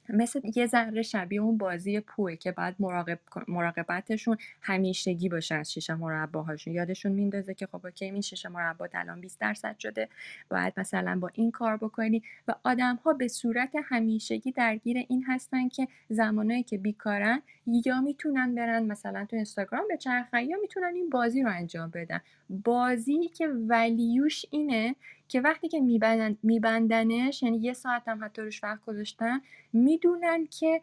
[0.10, 5.96] مثل یه ذره شبیه اون بازی پوه که بعد مراقب مراقبتشون همیشگی باشه از شیشه
[5.96, 6.74] مرباهاشون.
[6.74, 10.10] یادشون میندازه که خب اوکی این شیشه مربا الان 20 درصد شده.
[10.50, 12.24] باید مثلا با این کار بکنی.
[12.48, 18.56] و آدم ها به صورت همیشگی درگیر این هستن که زمانایی که بیکارن یا می‌تونن
[18.56, 22.22] برن مثلا تو اینستاگرام به چرخن یا می‌تونن این بازی رو انجام بدن.
[22.50, 24.96] بازی که ولیوش اینه
[25.34, 29.42] که وقتی که میبندن میبندنش یعنی یه ساعت هم حتی روش وقت گذاشتن
[29.74, 30.82] می‌دونن که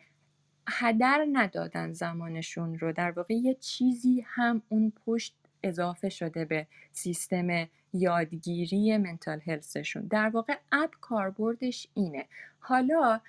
[0.68, 2.92] هدر ندادن زمانشون رو.
[2.92, 10.28] در واقع یه چیزی هم اون پشت اضافه شده به سیستم یادگیری منتال هلسشون در
[10.28, 12.26] واقع اپ کاربردش اینه.
[12.58, 13.20] حالا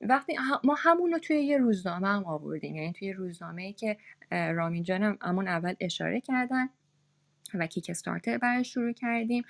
[0.00, 2.76] وقتی ما همون رو توی یه روزنامه هم آوردیم.
[2.76, 3.96] یعنی توی روزنامه که
[4.30, 6.68] رامین جانم همون اول اشاره کردن.
[7.54, 9.44] و کیک استارتر برای شروع کردیم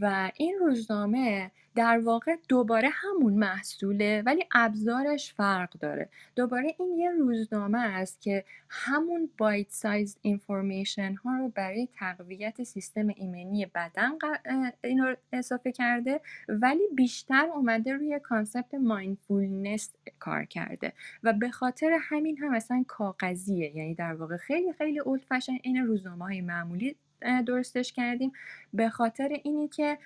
[0.00, 6.08] و این روزنامه در واقع دوباره همون محصوله ولی ابزارش فرق داره.
[6.36, 13.08] دوباره این یه روزنامه است که همون بایت سایز اینفورمیشن ها رو برای تقویت سیستم
[13.08, 14.10] ایمنی بدن
[14.84, 20.92] این اضافه کرده ولی بیشتر اومده روی concept mindfulness کار کرده.
[21.22, 25.86] و به خاطر همین هم اصلا کاغذیه یعنی در واقع خیلی خیلی old fashion این
[25.86, 26.96] روزنامه های معمولی
[27.46, 28.32] درستش کردیم.
[28.72, 29.98] به خاطر اینی که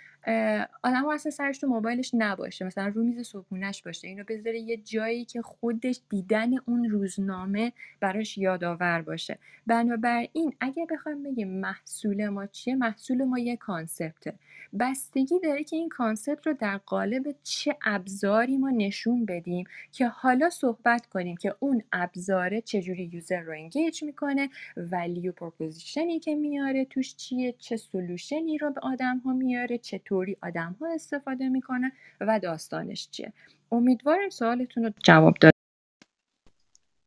[0.83, 4.09] آدم اصلا سرش تو موبایلش نباشه مثلا رو میز صبحونش باشه.
[4.09, 9.39] اینو بذاره یه جایی که خودش دیدن اون روزنامه براش یادآور باشه.
[9.67, 14.35] بنابراین اگه بخوایم بگیم محصول ما چیه محصول ما یه concept ه.
[14.81, 20.51] بستگی داره که این concept رو در قالب چه ابزاری ما نشون بدیم که حالا
[20.51, 26.85] صحبت کنیم که اون ابزاره چجوری user رو engage می‌کنه value proposition ی که میاره
[26.85, 29.79] توش چیه چه solution ی رو به آدم ها میاره
[30.15, 33.33] چطوری آدم ها استفاده می‌کنن و داستانش چیه.
[33.73, 35.53] امیدوارم سوالتون رو جواب داد.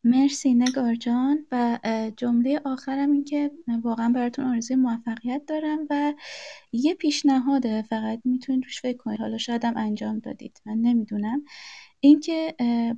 [0.03, 1.79] مرسی نگار جان و
[2.17, 3.51] جمله آخرم این که
[3.83, 6.13] واقعا براتون آرزوی موفقیت دارم و
[6.71, 9.19] یه پیشنهاده فقط می‌تونید روش فکر کنید.
[9.19, 10.61] حالا شاید هم انجام دادید.
[10.65, 11.43] من نمی‌دونم.
[11.99, 12.55] اینکه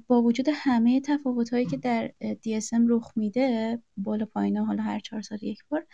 [0.07, 5.43] با وجود همه تفاوت‌هایی که در DSM رخ میده بالا پایینا حالا هر چهار سال
[5.43, 5.86] یک بار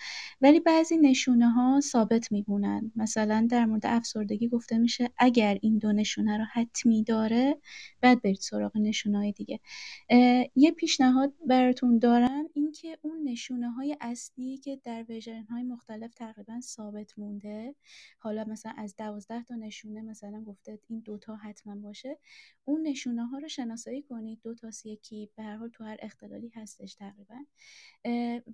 [0.42, 5.94] ولی بعضی نشونه ها ثابت میمونن مثلا در مورد افسردگی گفته میشه اگر این دو
[5.94, 7.58] نشونه رو حتمی داره
[8.02, 9.60] بعد برید سراغ نشونه های دیگه
[10.56, 16.62] یه پیشنهاد براتون دارم اینکه اون نشونه های اصلی که در وژن های مختلف تقریبا
[16.62, 17.65] ثابت مونده
[18.20, 22.18] حالا مثلا از دوازده تا نشونه مثلا گفته این دوتا حتما باشه
[22.66, 24.40] اون نشونه ها رو شناسایی کنید.
[24.44, 27.36] دو تا یکی به هر حال تو هر اختلالی هستش تقریبا.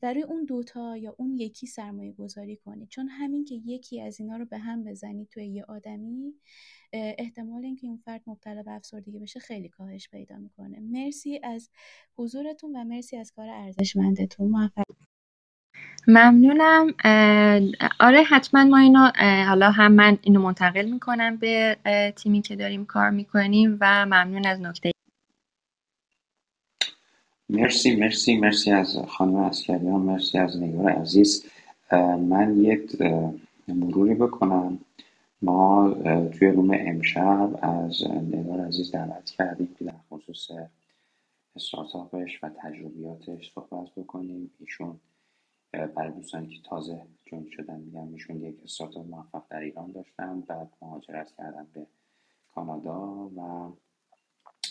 [0.02, 2.90] برای اون دوتا یا اون یکی سرمایه گذاری کنید.
[2.90, 6.34] چون همین که یکی از اینا رو به هم بزنید توی یه آدمی
[6.94, 10.80] احتمال اینکه اون فرد مبتلا به افسردگی بشه خیلی کاهش پیدا می‌کنه.
[10.80, 11.70] مرسی از
[12.18, 14.48] حضورتون و مرسی از کار ارزشمندتون.
[14.50, 14.84] موفق
[16.08, 16.88] ممنونم.
[18.00, 19.12] آره حتما ما اینو
[19.48, 21.78] حالا هم من اینو منتقل می‌کنم به
[22.16, 24.92] تیمی که داریم کار می‌کنیم و ممنون از نکته.
[27.50, 31.46] مرسی مرسی مرسی از خانم اسکریان مرسی از نگار عزیز.
[32.30, 33.02] من یک
[33.68, 34.80] مروری بکنم.
[35.42, 35.96] ما
[36.40, 40.52] توی روم امشب از نگار عزیز دعوت کردیم که در خصوص
[41.56, 44.52] استارتاپش و تجربیاتش صحبت بکنیم.
[44.60, 45.00] ایشون
[45.72, 50.74] برای دوستانی که تازه جون شدن میگم ایشون یک استارتاپ موفق در ایران داشتن بعد
[50.82, 51.88] مهاجرت کردن به
[52.56, 53.72] کانادا و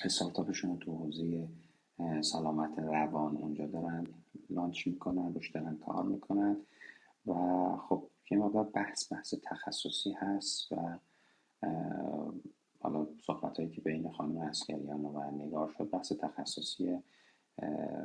[0.05, 1.48] استارتاپشون تو حوزه
[2.20, 4.07] سلامت روان اونجا دارن
[4.51, 6.57] لانچ می‌کنن روش دارن کار می‌کنن.
[7.26, 7.34] و
[7.76, 10.98] خب یه مقدار بحث بحث تخصصی هست و
[12.80, 16.98] حالا صحبت هایی که بین خانم اسکریان و نگار شد بحث تخصصی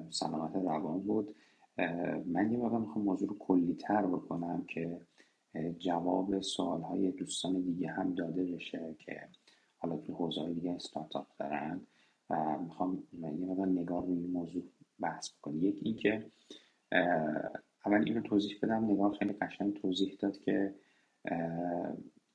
[0.10, 1.36] سلامت روان بود.
[2.26, 5.02] من یه مقدار می‌خوام موضوع رو کلی تر بکنم که
[5.80, 9.22] جواب سوال های دوستان دیگه هم داده بشه که
[9.78, 11.82] حالا تو حوزه دیگه استارتاپ دارن
[12.30, 14.64] و می‌خوام یه مقدار نگار روی این موضوع
[15.00, 15.64] بحث بکنم.
[15.64, 16.32] یک اینکه
[17.86, 18.86] اول اینو توضیح بدم.
[18.86, 20.76] نگار خیلی قشنگ توضیح داد که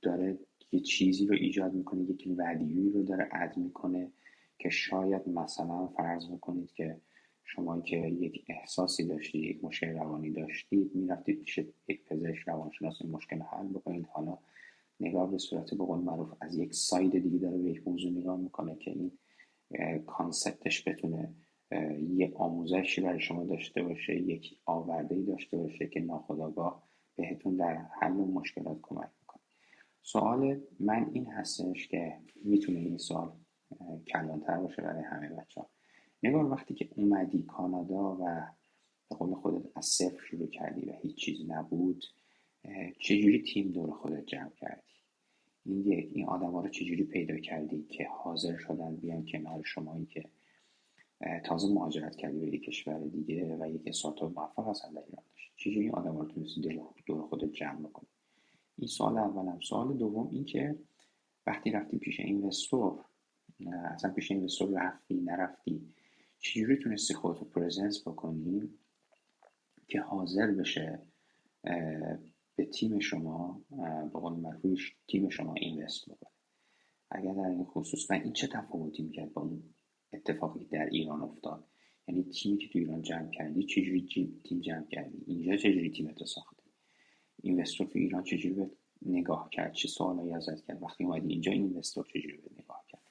[0.03, 0.39] داره
[0.73, 4.13] یه چیزی رو ایجاد می‌کنه یک ولیوی رو داره اد می‌کنه
[4.59, 7.01] که شاید مثلا فرض بکنید که
[7.55, 13.11] شما که یک احساسی داشتید یک مشکل روانی داشتید می‌رفتید پیش یک پزشک روانشناس این
[13.11, 14.07] مشکل حل بکنید.
[14.07, 14.39] حالا
[15.01, 18.37] نگاه به صورت به قول معروف از یک ساید دیگه داره به یک موضوع نگاه
[18.37, 19.13] می‌کنه که این
[20.07, 21.35] کانسپتش بتونه
[22.17, 28.13] یه آموزشی برای شما داشته باشه یک آورده داشته باشه که ناخداگاه بهتون در حل
[28.13, 29.43] مشکلات کمک می‌کنه.
[30.03, 33.33] سوال من این هستش که می‌تونه این سوال
[34.07, 35.71] کلانتر باشه برای همه بچه ها
[36.23, 38.47] نگار وقتی که اومدی کانادا و
[39.11, 42.05] به قول خودت از صفر شروع کردی و هیچ چیزی نبود
[42.99, 44.91] چجوری تیم دور خودت جمع کردی؟
[45.65, 50.07] این یک این آدم ها رو چجوری پیدا کردی که حاضر شدن بیان کنار شمایی
[50.07, 50.25] که
[51.45, 55.25] تازه مهاجرت کردی به یک کشور دیگه و یک استارتاپ موفق هستن در ایران.
[55.31, 56.61] داشت چجوری این آدم ها رو تونستی
[57.07, 58.09] دور خودت جمع بکنی
[58.79, 60.79] این سوال اولم سوال دوم این که
[61.47, 63.05] وقتی رفتی پیش اینوستور
[63.95, 65.95] اصلا پیش اینوستور رفتی نرفتی
[66.41, 68.71] چجوری تونستی خودتو پرزنس بکنی
[69.89, 71.03] که حاضر بشه
[72.57, 73.65] به تیم شما
[74.13, 74.57] به قول
[75.09, 76.31] تیم شما اینوست بکنه؟
[77.11, 79.75] اگر در این خصوص و این چه تفاوتی می‌کرد با اون
[80.13, 81.65] اتفاقی در ایران افتاد؟
[82.09, 84.07] یعنی تیمی که تو ایران جمع کردی چجوری
[84.45, 86.71] تیم جمع کردی؟ اینجا چجوری تیم تو ساختی؟
[87.43, 88.71] اینوستور تو ایران چجوری به
[89.07, 93.03] نگاه کرد؟ چه سوالایی ازت کرد؟ وقتی اومدی اینجا اینوستور چجوری به نگاه کرد؟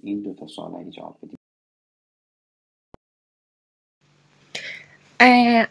[0.00, 1.39] این دو تا سوال اگه جواب بدیم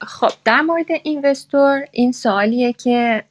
[0.01, 3.23] خب در مورد اینوستور این سوالیه که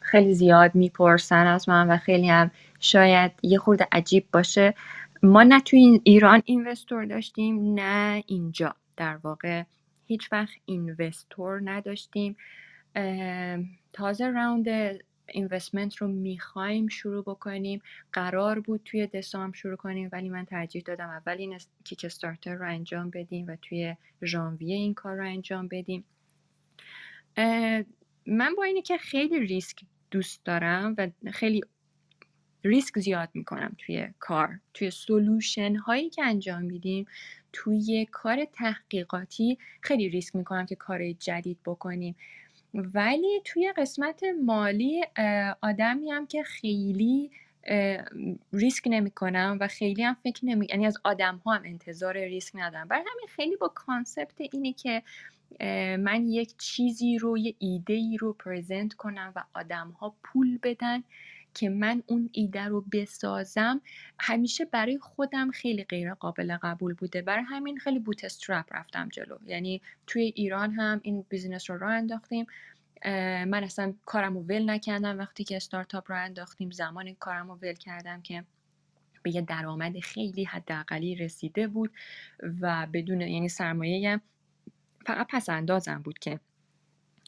[0.00, 4.74] خیلی زیاد می‌پرسن از من و خیلی هم شاید یه خورده عجیب باشه.
[5.22, 8.74] ما نه توی ایران اینوستور داشتیم نه اینجا.
[8.96, 9.62] در واقع
[10.06, 12.36] هیچ وقت اینوستور نداشتیم.
[13.92, 14.66] تازه راوند
[15.28, 17.82] اینوستمنت رو می‌خوایم شروع بکنیم.
[18.12, 22.68] قرار بود توی دسامبر شروع کنیم ولی من ترجیح دادم اول این کیک استارتر رو
[22.68, 26.04] انجام بدیم و توی ژانویه این کار رو انجام بدیم.
[28.26, 31.60] من با اینی که خیلی ریسک دوست دارم و خیلی
[32.64, 34.60] ریسک زیاد می‌کنم توی کار.
[34.74, 37.06] توی solution هایی که انجام میدیم
[37.52, 42.16] توی کار تحقیقاتی خیلی ریسک می‌کنم که کار جدید بکنیم.
[42.76, 45.04] ولی توی قسمت مالی
[45.62, 47.30] آدمی هم که خیلی
[48.52, 52.52] ریسک نمی کنم و خیلی هم فکر نمی یعنی از آدم ها هم انتظار ریسک
[52.54, 52.88] ندارم.
[52.88, 55.02] برای همین خیلی با concept اینه که
[55.96, 61.02] من یک چیزی رو یه ایده ای رو present کنم و آدم ها پول بدن
[61.56, 63.80] که من اون ایده رو بسازم
[64.20, 67.22] همیشه برای خودم خیلی غیر قابل قبول بوده.
[67.22, 69.38] برای همین خیلی bootstrap رفتم جلو.
[69.46, 72.46] یعنی توی ایران هم این business رو راه انداختیم.
[73.04, 76.70] من اصلا کارم رو ول نکردم وقتی که استارتاپ رو انداختیم.
[76.70, 78.44] زمان کارم رو ول کردم که
[79.22, 81.92] به یه درآمد خیلی حداقلی رسیده بود
[82.60, 84.20] و بدون یعنی سرمایه
[85.06, 86.40] فقط پس اندازم بود که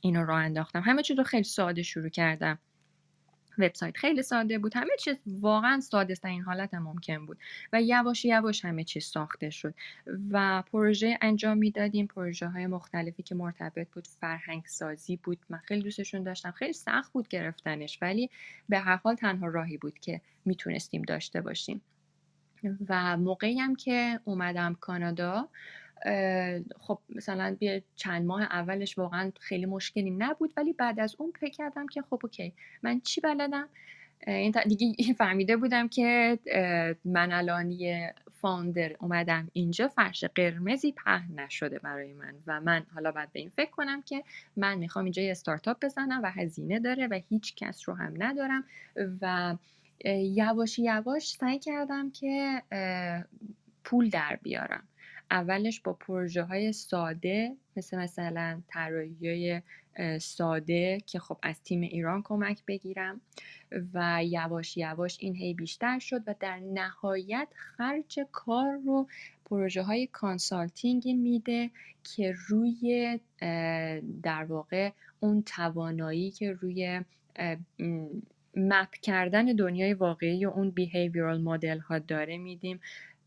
[0.03, 0.81] اینو راه انداختم.
[0.81, 2.59] همه چیز رو خیلی ساده شروع کردم.
[3.59, 4.77] وبسایت خیلی ساده بود.
[4.77, 7.39] همه چیز واقعا ساده این حالت ممکن بود.
[7.73, 9.75] و یواش یواش همه چیز ساخته شد.
[10.31, 12.07] و پروژه انجام می‌دادیم.
[12.07, 15.39] پروژه های مختلفی که مرتبط بود فرهنگ سازی بود.
[15.49, 16.51] من خیلی دوستشون داشتم.
[16.51, 17.99] خیلی سخت بود گرفتنش.
[18.03, 18.31] ولی
[18.69, 21.81] به هر حال تنها راهی بود که می‌تونستیم داشته باشیم.
[22.89, 25.49] و موقعی هم که اومدم کانادا
[26.81, 31.53] خب مثلا بیا چند ماه اولش واقعا خیلی مشکلی نبود ولی بعد از اون فکر
[31.53, 33.69] کردم که خب اوکی من چی بلدم؟
[34.27, 36.39] این دیگه فهمیده بودم که
[37.05, 43.13] من الان یه فاندر اومدم اینجا فرش قرمزی پهن نشده برای من و من حالا
[43.13, 44.25] باید به این فکر کنم که
[44.57, 48.65] من می‌خوام اینجا یه استارتاپ بزنم و هزینه داره و هیچ کس رو هم ندارم
[49.21, 49.57] و
[50.15, 52.63] یواش یواش سعی کردم که
[53.85, 54.85] پول در بیارم.
[55.31, 59.61] اولش با پروژه های ساده مثل مثلا طراحی
[60.21, 63.21] ساده که خب از تیم ایران کمک بگیرم
[63.95, 69.09] و یواش یواش این هی بیشتر شد و در نهایت خرج کار رو
[69.45, 71.71] پروژه های consulting میده
[72.05, 73.21] که روی
[74.23, 77.01] در واقع اون توانایی که روی
[78.57, 82.81] map کردن دنیای واقعی و اون behavioral model ها داره میدیم.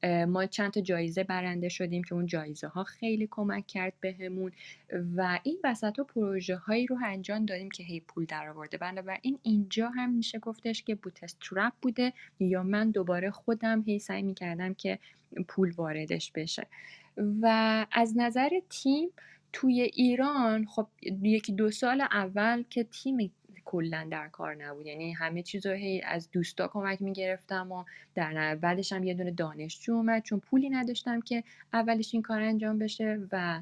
[0.04, 4.52] ما چند تا جایزه برنده شدیم که اون جایزه ها خیلی کمک کرد بهمون
[5.16, 9.40] و این وسط ها پروژه هایی رو انجام دادیم که هی پول در آورده بنابراین
[9.42, 15.00] اینجا هم میشه گفتش که بوتسترپ بوده یا من دوباره خودم هی سعی می‌کردم که
[15.48, 16.68] پول واردش بشه.
[17.42, 19.10] و از نظر تیم
[19.54, 20.88] توی ایران خب
[21.22, 23.32] یکی دو سال اول که تیم
[23.66, 24.86] کلا در کار نبود.
[24.86, 27.84] یعنی همه چیز رو هی از دوستا کمک می‌گرفتم و
[28.16, 31.44] در بعدش هم یه دونه دانشجو اومد چون پولی نداشتم که
[31.74, 33.62] اولش این کار انجام بشه و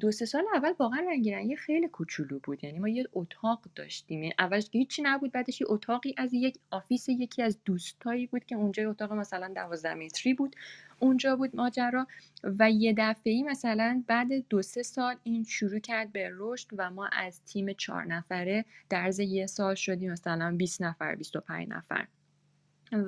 [0.00, 2.64] دو سه سال اول واقعا رنگی خیلی کوچولو بود.
[2.64, 4.22] یعنی ما یه اتاق داشتیم.
[4.22, 8.54] یعنی اولش هیچی نبود بعدش یه اتاقی از یک office یکی از دوستایی بود که
[8.54, 10.56] اونجا اتاق مثلا دوازده متری بود
[11.00, 12.06] اونجا بود ماجرا.
[12.44, 17.06] و یه دفعه مثلا بعد دو سه سال این شروع کرد به رشد و ما
[17.06, 22.06] از تیم چهار نفره در یه سال شدیم مثلا 20 نفر 25 نفر.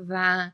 [0.08, 0.50] و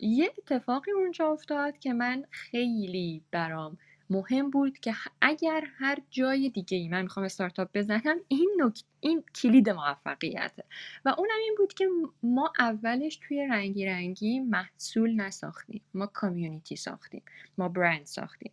[0.00, 3.78] یه اتفاقی اونجا افتاد که من خیلی برام
[4.12, 8.82] مهم بود که اگر هر جای دیگه ای من می‌خوام استارتاپ بزنم این نک...
[9.00, 10.64] این کلید موفقیته
[11.04, 11.88] و اونم این بود که
[12.22, 15.82] ما اولش توی رنگی رنگی محصول نساختیم.
[15.94, 17.22] ما کامیونیتی ساختیم.
[17.58, 18.52] ما برند ساختیم.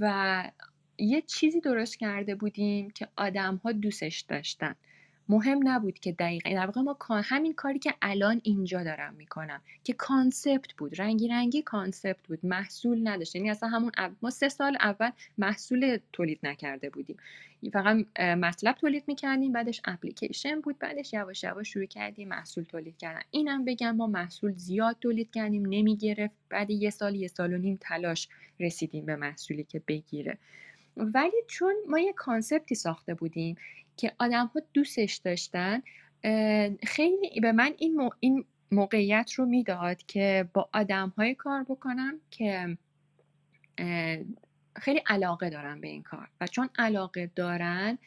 [0.00, 0.44] و
[0.98, 4.74] یه چیزی درست کرده بودیم که آدم ها دوستش داشتن.
[5.30, 6.50] مهم نبود که دقیقا.
[6.50, 11.00] در واقع ما همین کاری که الان اینجا دارم می‌کنم که concept بود.
[11.00, 12.38] رنگی رنگی concept بود.
[12.42, 13.92] محصول نداشت یعنی اصلا همون
[14.22, 17.16] ما سه سال اول محصول تولید نکرده بودیم.
[17.72, 23.20] فقط مطلب تولید می‌کردیم بعدش اپلیکیشن بود بعدش یواش یواش شروع کردیم محصول تولید کردن.
[23.30, 26.34] اینم بگم ما محصول زیاد تولید کردیم نمی‌گرفت.
[26.48, 28.28] بعد یه سال یه سال و نیم تلاش
[28.60, 30.38] رسیدیم به محصولی که بگیره.
[30.96, 33.56] ولی چون ما یه کانسپتی ساخته بودیم
[33.96, 35.82] که آدم ها دوستش داشتن
[36.82, 42.76] خیلی به من این, این موقعیت رو می‌داد که با آدم های کار بکنم که
[44.76, 46.28] خیلی علاقه دارن به این کار.
[46.40, 47.98] و چون علاقه دارن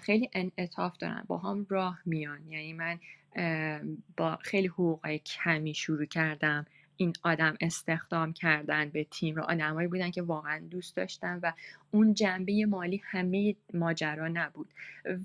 [0.00, 1.24] خیلی انعطاف دارن.
[1.26, 2.50] با هم راه میان.
[2.50, 2.98] یعنی من
[4.16, 6.66] با خیلی حقوق کمی شروع کردم
[6.96, 9.42] این آدم استخدام کردن به تیم رو.
[9.42, 11.52] آدمایی بودن که واقعا دوست داشتن و
[11.90, 14.68] اون جنبه مالی همه ماجرا نبود.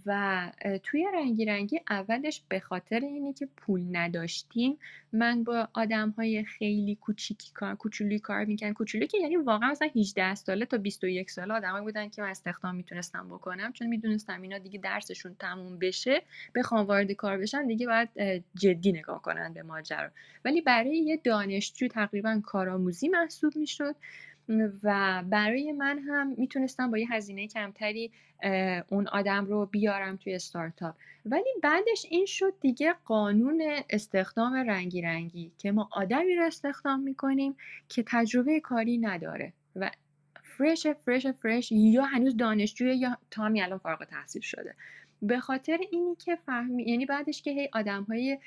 [0.05, 0.51] و
[0.83, 4.77] توی رنگی رنگی اولش به خاطر اینی که پول نداشتیم
[5.13, 9.89] من با آدم های خیلی کوچیکی کار کوچولی کار می‌کنم کوچولی که یعنی واقعا مثلا
[9.95, 13.73] 18 ساله تا 21 ساله آدمایی بودن که من استخدام می‌تونستم بکنم.
[13.73, 16.21] چون می‌دونستم اینا دیگه درسشون تموم بشه
[16.55, 18.09] بخوام وارد کار بشن دیگه باید
[18.55, 20.09] جدی نگاه کنن به ماجرا.
[20.45, 23.95] ولی برای یه دانشجو تقریبا کارآموزی محسوب می‌شد.
[24.83, 28.11] و برای من هم می‌تونستم با یه هزینه کمتری
[28.89, 30.95] اون آدم رو بیارم توی استارتاپ.
[31.25, 37.55] ولی بعدش این شد دیگه قانون استخدام رنگی رنگی که ما آدمی رو استخدام می‌کنیم
[37.89, 39.91] که تجربه کاری نداره و
[40.57, 44.75] فرش فرش فرش یا هنوز دانشجوی یا تا همین الان فارغ تحصیل شده.
[45.23, 48.37] به خاطر اینی که فهمی یعنی بعدش که هی آدم های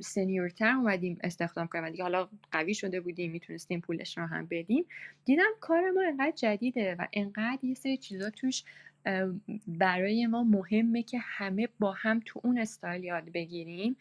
[0.00, 4.84] senior تر اومدیم استخدام کردیم دیگه حالا قوی شده بودیم می‌تونستیم پولش رو هم بدیم
[5.24, 8.64] دیدم کار ما انقدر جدیده و انقدر یه سری چیزا توش
[9.66, 13.96] برای ما مهمه که همه با هم تو اون استایل یاد بگیریم.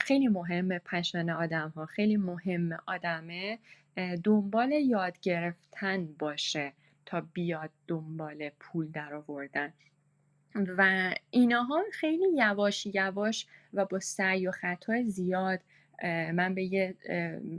[0.00, 3.58] خیلی مهمه passion آدم ها خیلی مهمه آدمه
[4.24, 6.72] دنبال یاد گرفتن باشه
[7.06, 9.72] تا بیاد دنبال پول در آوردن.
[10.78, 15.60] و ایناها خیلی یواش یواش و با سعی و خطای زیاد
[16.34, 16.94] من به یه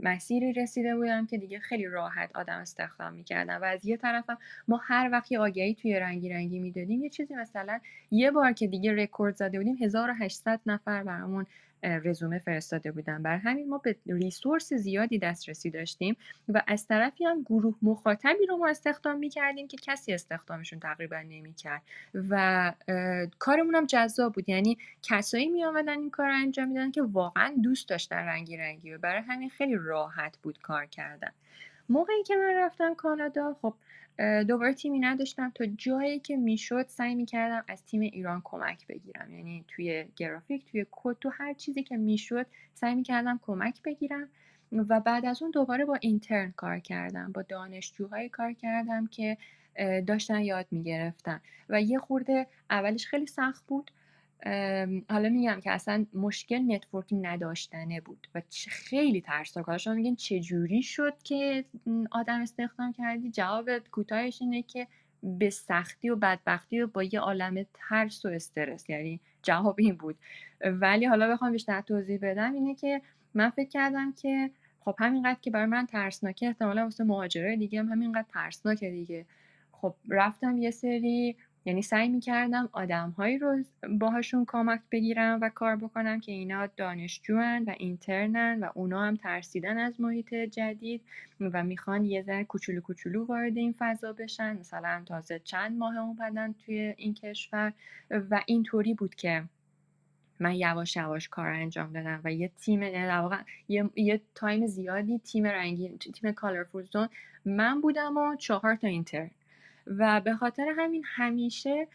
[0.02, 4.38] مسیری رسیده بودم که دیگه خیلی راحت آدم استخدام می‌کردم و از یه طرفم
[4.68, 7.80] ما هر وقت یه آگهی توی رنگی رنگی می‌دادیم یه چیزی مثلا
[8.10, 11.46] یه بار که دیگه رکورد زده بودیم 1800 نفر برامون
[11.82, 13.22] رزومه فرستاده بودن.
[13.22, 16.16] بر همین ما به ریسورس زیادی دسترسی داشتیم
[16.48, 21.82] و از طرفی هم گروه مخاطبی رو ما استخدام می‌کردیم که کسی استخدامشون تقریبا نمی‌کرد.
[22.14, 22.72] و
[23.38, 24.48] کارمون هم جذاب بود.
[24.48, 28.92] یعنی کسایی می آمدن این کار رو انجام میدن که واقعا دوست داشتن رنگی رنگی
[28.92, 31.30] و برای همین خیلی راحت بود کار کردن.
[31.88, 33.74] موقعی که من رفتم کانادا خب
[34.48, 35.52] دوباره تیمی نداشتم.
[35.54, 39.34] تا جایی که می‌شد سعی می‌کردم از تیم ایران کمک بگیرم.
[39.34, 44.28] یعنی توی گرافیک توی کد تو هر چیزی که می‌شد سعی می‌کردم کمک بگیرم.
[44.72, 47.32] و بعد از اون دوباره با اینترن کار کردم.
[47.32, 49.36] با دانشجوهای کار کردم که
[50.06, 51.40] داشتن یاد می‌گرفتن.
[51.68, 53.90] و یه خورده اولش خیلی سخت بود.
[55.10, 59.66] حالا میگم که اصلا مشکل نتورکی نداشتنه بود و خیلی ترسناک.
[59.66, 61.64] حالا شما میگین چجوری شد که
[62.10, 64.86] آدم استخدام کردی؟ جواب کوتاهش اینه که
[65.22, 68.90] به سختی و بدبختی و با یه عالم ترس و استرس.
[68.90, 70.16] یعنی جواب این بود.
[70.60, 73.02] ولی حالا بخوام بیشتر توضیح بدم اینه که
[73.34, 74.50] من فکر کردم که
[74.80, 79.26] خب همینقدر که برای من ترسناکه احتمالا واسه مهاجرای دیگه هم همینقدر ترسناکه دیگه.
[79.72, 81.36] خب رفتم یه سری
[81.68, 87.74] یعنی سعی می‌کردم آدمهایی رو باهاشون کمک بگیرم و کار بکنم که اینا دانشجوان و
[87.78, 91.02] اینترنن و اونا هم ترسیدن از محیط جدید
[91.40, 94.56] و می‌خوان یه ذره کوچولو کوچولو وارد این فضا بشن.
[94.56, 97.72] مثلا تازه چند ماه اومدن توی این کشور
[98.10, 99.44] و اینطوری بود که
[100.40, 103.36] من یواش یواش کار انجام دادم و یه تیم در واقع
[103.68, 106.86] یه, یه تایم زیادی تیم رنگی تیم Colorful
[107.44, 109.30] من بودم و چهار تا intern
[109.98, 111.88] و به خاطر همین همیشه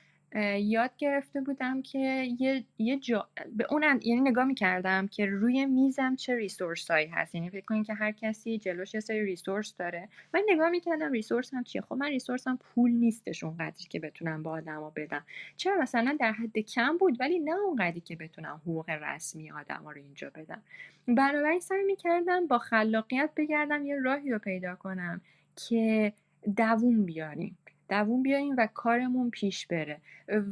[0.60, 6.16] یاد گرفته بودم که یه, یه جا به اون یعنی نگاه می‌کردم که روی میزم
[6.16, 7.36] چه resource هایی هست.
[7.36, 10.10] یعنی فکر کنید که هر کسی جلوش یه سری resource داره.
[10.34, 14.44] من نگاه می‌کردم resource هم چیه؟ خب من resource هم پول نیستش اونقدری که بتونم
[14.44, 15.24] با آدما بدم.
[15.58, 19.98] چرا؟ مثلا در حد کم بود ولی نه اونقدری که بتونم حقوق رسمی آدما رو
[19.98, 20.62] اینجا بدم.
[21.08, 25.22] بنابراین سعی می‌کردم با خلاقیت بگردم یه راهی رو پیدا کنم
[25.56, 26.14] که
[26.58, 27.58] دووم بیاریم.
[27.90, 30.02] دووم بیاریم و کارمون پیش بره.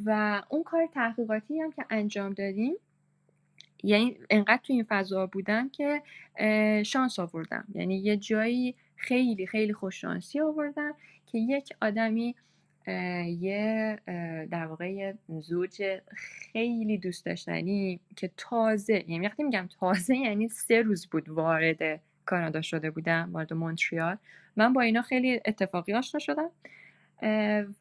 [0.05, 2.73] و اون کار تحقیقاتی هم که انجام دادیم
[3.83, 6.01] یعنی انقدر تو این فضا بودم که
[6.83, 7.65] شانس آوردم.
[7.75, 10.93] یعنی یه جایی خیلی خیلی خوششانسی آوردم
[11.25, 12.35] که یک آدمی
[13.39, 13.99] یه
[14.51, 15.99] در واقع زوج
[16.51, 22.61] خیلی دوست داشتنی که تازه یعنی وقتی میگم تازه یعنی سه روز بود وارد کانادا
[22.61, 24.17] شده بودم وارد مونتریال.
[24.55, 26.49] من با اینا خیلی اتفاقی آشنا شدم.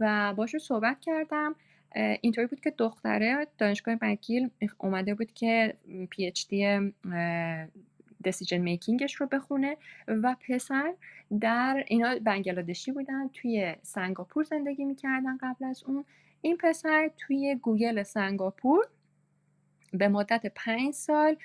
[0.01, 1.55] و باشون صحبت کردم.
[2.21, 5.75] اینطوری بود که دختره دانشگاه مکیل اومده بود که
[6.11, 6.93] پی اچ دی
[8.25, 9.77] دسیژن میکینگش رو بخونه
[10.09, 10.95] و پسر
[11.41, 16.05] در اینا بنگلادشی بودن توی سنگاپور زندگی می‌کردن قبل از اون.
[16.43, 18.85] این پسر توی گوگل سنگاپور
[19.93, 21.37] به مدت پنج سال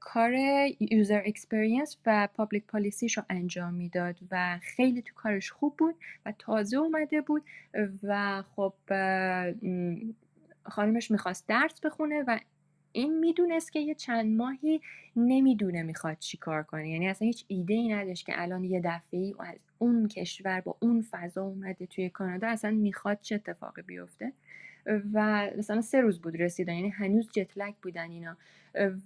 [0.00, 0.32] کار
[0.80, 5.94] user experience و public policy ش رو انجام می‌داد و خیلی تو کارش خوب بود
[6.26, 7.42] و تازه اومده بود
[8.02, 8.74] و خب
[10.64, 12.38] خانمش می‌خواست درس بخونه و
[12.92, 14.80] این می‌دونست که یه چند ماهی
[15.16, 16.90] نمی‌دونه می‌خواد چی کار کنه.
[16.90, 20.76] یعنی اصلا هیچ ایده ای نداشت که الان یه دفعه ای از اون کشور با
[20.80, 24.32] اون فضا اومده توی کانادا اصلا می‌خواد چه اتفاقی بیفته.
[25.12, 28.36] و مثلا سه روز بود رسیدن یعنی هنوز جتلک بودن اینا.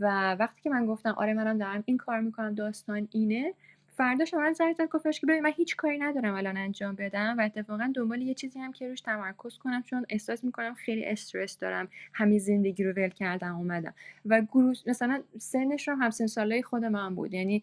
[0.01, 3.55] و وقتی که من گفتم آره منم دارم این کار می‌کنم داستان اینه
[3.97, 7.43] فرداش من زنگ زد گفتش که ببین من هیچ کاری ندارم الان انجام بدم و
[7.43, 11.89] اتفاقا دنبال یه چیزی هم که روش تمرکز کنم چون احساس می‌کنم خیلی استرس دارم
[12.13, 13.95] همین زندگی رو ول کردم اومدم.
[14.27, 17.63] و گروه مثلا سنش رو همسن سالای خود من بود یعنی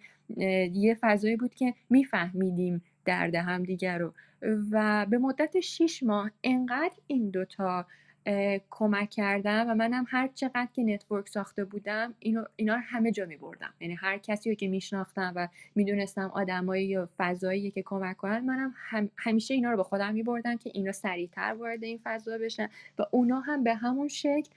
[0.73, 4.13] یه فضایی بود که میفهمیدیم درد هم دیگر رو.
[4.71, 7.85] و به مدت 6 ماه انقدر این دوتا
[8.69, 13.25] کمک کردم و منم هر چقدر که نتورک ساخته بودم اینو اینا رو همه جا
[13.25, 18.17] می بردم یعنی هر کسی رو که میشناختم و می‌دونستم آدمایی یا فضایی که کمک
[18.17, 21.99] کنن منم هم همیشه اینا رو با خودم می بردم که اینا سریعتر وارد این
[22.03, 22.69] فضا بشن
[22.99, 24.49] و اونا هم به همون شکل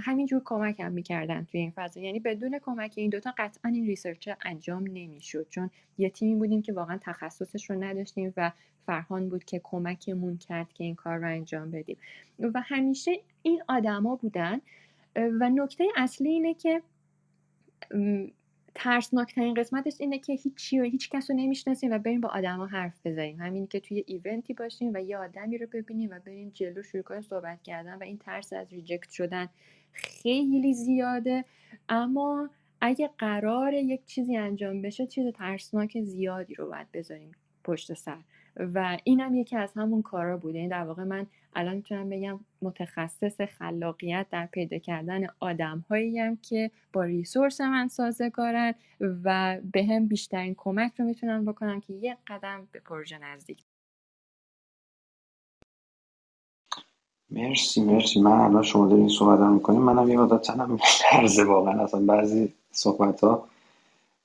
[0.00, 2.00] همینجور کمک هم می‌کردن توی این فضا.
[2.00, 5.46] یعنی بدون کمک این دوتا قطعا این research انجام نمی‌شد.
[5.50, 8.52] چون یه تیمی بودیم که واقعا تخصصش رو نداشتیم و
[8.86, 11.96] فرهان بود که کمکمون کرد که این کار رو انجام بدیم.
[12.38, 13.12] و همیشه
[13.42, 14.60] این آدما بودن.
[15.16, 16.82] و نکته اصلی اینه که
[18.78, 23.06] ترسناکترین قسمتش اینه که هیچی و هیچ کس رو نمی‌شناسیم و بریم با آدما حرف
[23.06, 23.40] بزنیم.
[23.40, 27.02] همین که توی event ی باشیم و یه آدمی رو ببینیم و بریم جلو شروع
[27.02, 29.48] کنیم صحبت کردن و این ترس از reject شدن
[29.92, 31.44] خیلی زیاده.
[31.88, 32.50] اما
[32.80, 37.32] اگه قرار یک چیزی انجام بشه چیز ترسناک زیادی رو باید بذاریم
[37.64, 38.18] پشت سر.
[38.56, 42.40] و اینم یکی از همون کارا بوده این یعنی در واقع من الان می‌تونم بگم
[42.62, 50.08] متخصص خلاقیت در پیدا کردن آدم هم که با ریسورس من سازگارن و به هم
[50.08, 53.64] بیشترین کمک رو می‌تونم بکنم که یک قدم به پروژه نزدیک.
[57.30, 58.20] مرسی مرسی.
[58.20, 60.78] من الان شما دارین صحبت هم می‌کنیم منم یه مدت تنم
[61.48, 61.84] واقعا.
[61.84, 63.48] اصلا بعضی صحبت ها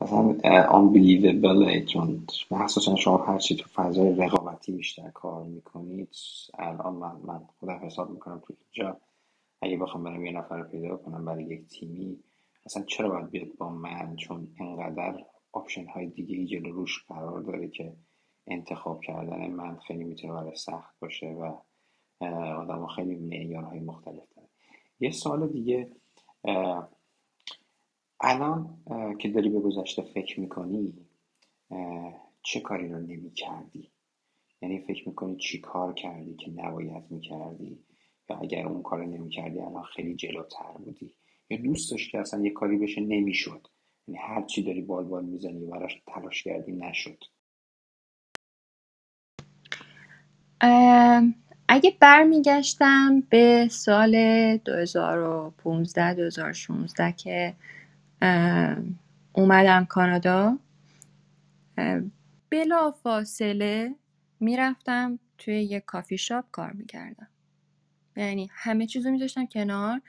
[0.01, 0.37] مثلا
[0.69, 6.09] unbelievable چون مخصوصا شما هرچی تو فضای رقابتی بیشتر کار می‌کنید
[6.59, 8.97] الان من, من خودم حساب می‌کنم تو اینجا
[9.61, 12.19] اگه بخوام برم یه نفر پیدا کنم برای یک تیمی
[12.65, 17.67] اصلا چرا باید بیاد با من؟ چون انقدر آپشن های دیگه جلو روش قرار داره
[17.69, 17.93] که
[18.47, 21.57] انتخاب کردن من خیلی می‌تونه برای سخت باشه و
[22.61, 24.47] آدم خیلی معیارهای مختلف داره
[24.99, 25.91] یه سال دیگه
[28.23, 28.77] الان
[29.19, 30.93] که داری به گذشته فکر می‌کنی
[32.43, 33.91] چه کاری رو نمی کردی
[34.61, 37.79] یعنی فکر می‌کنی چی کار کردی که نباید می‌کردی؟
[38.29, 41.15] یا اگر اون کار نمی کردی الان خیلی جلوتر بودی؟
[41.49, 43.67] یا دوست داشتی اصلا یه کاری بشه نمی‌شد؟
[44.07, 47.23] یعنی هر چی داری بال بال می‌زنی براش تلاش کردی نشد؟
[51.67, 54.15] اگه برمیگشتم به سال
[54.57, 57.53] 2015 2016 که
[59.33, 60.57] اومدم کانادا.
[62.49, 63.95] بلا فاصله
[64.39, 67.27] می‌رفتم توی یه کافی شاپ کار می‌کردم.
[68.15, 70.01] یعنی همه چیزو میذاشتم کنار.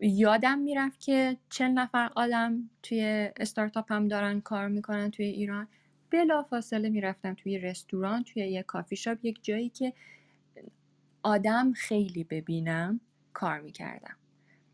[0.00, 5.68] یادم می‌رفت که چند نفر آدم توی استارتاپ هم دارن کار می‌کنن توی ایران.
[6.10, 9.92] بلا فاصله می‌رفتم توی رستوران توی یه کافی شاپ یک جایی که
[11.22, 13.00] آدم خیلی ببینم
[13.32, 14.16] کار می‌کردم.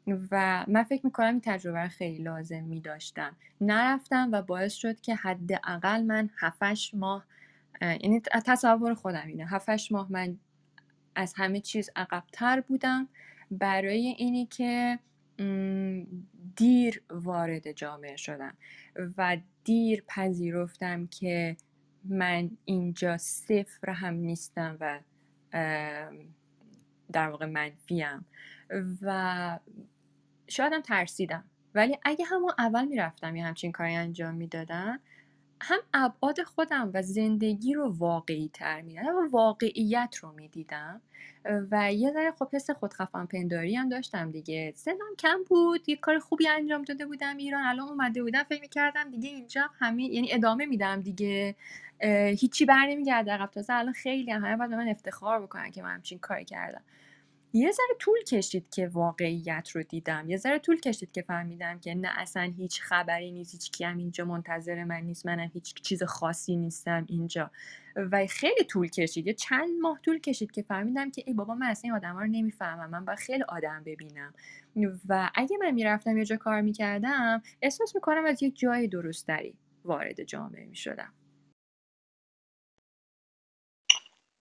[0.07, 6.03] و من فکر می‌کنم این تجربه خیلی لازم میداشتم نرفتم و باعث شد که حداقل
[6.03, 7.27] من هفتش ماه
[7.83, 9.47] یعنی تصور خودم اینه.
[9.47, 10.37] هفتش ماه من
[11.15, 13.09] از همه چیز عقبتر بودم.
[13.51, 14.99] برای اینی که
[16.57, 18.55] دیر وارد جامعه شدم
[19.19, 21.57] و دیر پذیرفتم که
[22.05, 25.01] من اینجا صفر هم نیستم و
[27.13, 28.25] در واقع منفیم
[29.03, 29.59] و
[30.49, 31.45] شایدم ترسیدم.
[31.75, 35.01] ولی اگه همون اول می‌رفتم یه همچین کاری انجام می‌دادم
[35.63, 41.01] هم ابعاد خودم و زندگی رو واقعی تر میدم و واقعیت رو می‌دیدم
[41.71, 44.73] و یه ذره خب حس خودخفان پنداری هم داشتم دیگه.
[44.77, 49.11] سنم کم بود یه کار خوبی انجام داده بودم ایران الان اومده بودم فکر می‌کردم
[49.11, 51.57] دیگه اینجا همین یعنی ادامه میدم دیگه.
[52.39, 53.33] هیچی بر نمیگرده.
[53.33, 56.83] عقب تازه الان خیلی هم همه باید من افتخار بکنن که من همچین کاری کردم.
[57.53, 60.25] یه ذره طول کشید که واقعیت رو دیدم.
[60.29, 63.97] یه ذره طول کشید که فهمیدم که نه اصلا هیچ خبری نیست هیچ کی هم
[63.97, 67.51] اینجا منتظر من نیست منم هیچ چیز خاصی نیستم اینجا.
[67.97, 69.27] و خیلی طول کشید.
[69.27, 72.21] یه چند ماه طول کشید که فهمیدم که ای بابا من اصلا این آدم ها
[72.21, 72.91] رو نمی‌فهمم.
[72.91, 74.35] من باید خیلی آدم ببینم.
[75.09, 79.55] و اگه من می‌رفتم یه جا کار می‌کردم احساس می‌کنم از یه جای درستری
[79.85, 81.13] وارد جامعه می‌شدم.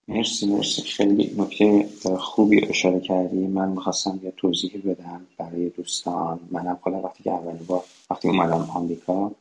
[0.10, 0.84] مرسی مرسی.
[0.84, 3.48] خیلی نکته خوبی اشاره کردی.
[3.48, 6.42] من می‌خواستم یه توضیح بدم برای دوستان.
[6.52, 9.34] منم خودم وقتی که اولین بار وقتی اومدم آمریکا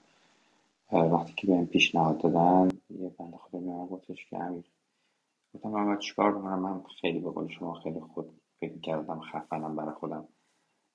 [0.92, 4.64] وقتی که بهم پیشنهاد دادن یه بنده خدا به من گفتش که امیر
[5.54, 9.76] گفتم من باید چیکار بکنم من خیلی به قول شما خیلی خود فکر کردم خفنم
[9.76, 10.28] برای خودم.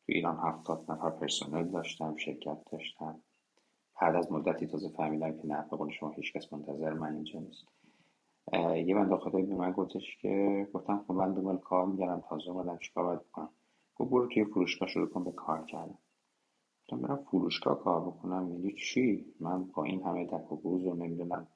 [0.08, 3.22] تو ایران هفتاد نفر پرسنل داشتم شرکت داشتم.
[4.02, 7.66] بعد از مدتی تازه فهمیدم که نه به قول شما هیچکس منتظر من اینجا نیست.
[8.86, 12.78] یه بنده خدایی به من گفتش که گفتم خب من دنبال کار میگردم تازه اومدم
[12.78, 13.50] چیکار باید بکنم.
[13.96, 15.98] گفت برو توی فروشگاه شروع کن به کار کردن.
[16.82, 18.52] گفتم برم فروشگاه کار بکنم.
[18.52, 21.48] یعنی چی؟ من با این همه دک و بوز و نمی‌دونم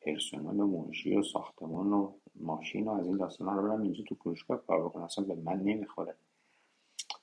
[0.00, 4.14] پرسنل و منشی و ساختمان و ماشین و از این داستانا رو برم اینجا تو
[4.14, 5.02] فروشگاه کار بکنم.
[5.02, 6.14] اصلا به من نمی‌خوره.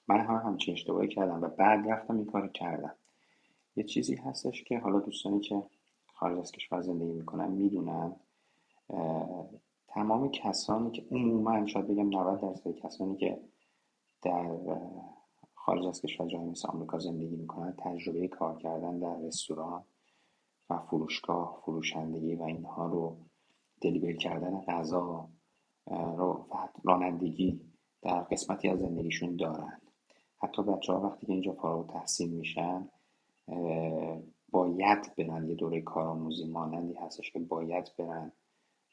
[0.07, 2.95] من هم همچین اشتباهی کردم و بعد رفتم این کار کردم.
[3.75, 5.63] یه چیزی هستش که حالا دوستانی که
[6.13, 8.15] خارج از کشور زندگی می‌کنن می‌دونن.
[9.87, 13.41] تمام کسانی که عموما شاید بگم 90 درصد کسانی که
[14.21, 14.57] در
[15.53, 19.83] خارج از کشور جای مثل آمریکا زندگی می‌کنن تجربه کار کردن در رستوران
[20.69, 23.17] و فروشگاه فروشندگی و اینها رو
[23.81, 25.29] دلیور کردن غذا رو
[26.19, 26.45] و
[26.83, 27.61] رانندگی
[28.01, 29.81] در قسمتی از زندگیشون دارن.
[30.37, 32.89] حتی بچه ها وقتی که اینجا فارغ تحصیل میشن
[34.51, 35.49] باید برن.
[35.49, 38.31] یه دوره کارآموزی مانندی هستش که باید برن.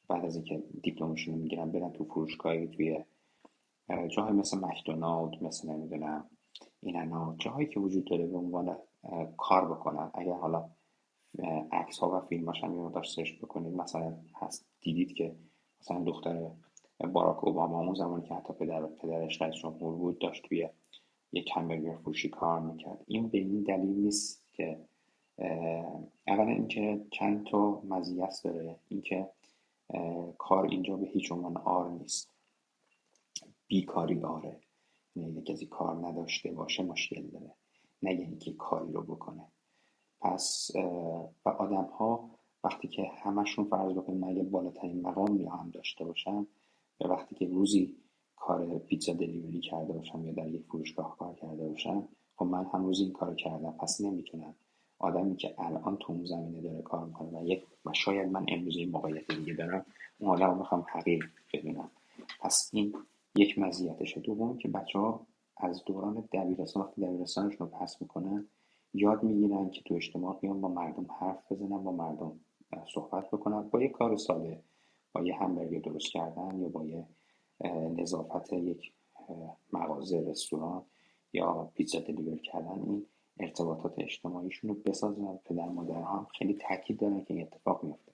[0.08, 3.04] بعد از اینکه دیپلمشون می‌گیرن برن تو فروشگاهی توی
[4.08, 6.24] جاهای مثل مکدونالد مثل نمی‌دونم
[6.82, 8.76] اینا جاهایی که وجود داره به عنوان
[9.36, 10.10] کار بکنن.
[10.14, 10.68] اگر حالا
[11.72, 15.34] عکس ها و فیلم هم یه مقدار سرچ بکنید مثلا هست دیدید که
[15.80, 16.50] مثلا دختر
[17.12, 20.68] باراک اوباما اون زمانی که حتی پدر پدرش رئیس جمهور بود داشت توی
[21.32, 23.04] یک همبرگر فروشی کار می‌کرد.
[23.06, 24.78] این به این دلیل نیست که
[26.26, 28.76] اولا اینکه چند تا مزیت داره.
[28.88, 29.28] اینکه
[30.38, 32.30] کار اینجا به هیچ عنوان آر نیست.
[33.66, 34.60] بیکاری آره
[35.16, 37.54] یعنی کسی کار نداشته باشه مشکل داره.
[38.02, 39.52] نه اینکه کاری رو بکنه.
[40.20, 40.70] پس
[41.44, 42.30] و آدم ها
[42.64, 46.46] وقتی که همشون فرض بکنیم اگه بالاترین مقام هم داشته باشن
[46.98, 47.96] به وقتی که روزی
[48.36, 52.84] کار پیتزا دلیوری کرده باشم یا در یک فروشگاه کار کرده باشم خب من هم
[52.84, 53.72] روزی این کار کردم.
[53.72, 54.54] پس نمی‌تونم
[55.02, 58.76] آدمی که الان تو اون زمینه داره کار می‌کنه و یک و شاید من امروز
[58.76, 59.86] این موقعیت دیگه دارم
[60.18, 61.90] اون آدم رو می‌خوام حقیر بدونم
[62.40, 62.94] پس این
[63.36, 65.26] یک مزیتشه دوم که بچه ها
[65.56, 68.48] از دوران دبیرستان وقتی دبیرستانشون رو پس می‌کنن
[68.94, 72.40] یاد می‌گیرن که تو اجتماع بیان با مردم حرف بزنن با مردم
[72.94, 74.62] صحبت بکنن با یه کار ساده.
[75.12, 77.06] با یه همبرگر درست کردن یا با یه
[77.96, 78.92] نظافت یک
[79.72, 80.82] مغازه رستوران
[81.32, 83.06] یا پیتزا دلیور کردن این
[83.40, 88.12] ارتباطات اجتماعیشون رو بسازن پدر مادر هم خیلی تاکید دارن که این اتفاق میفته.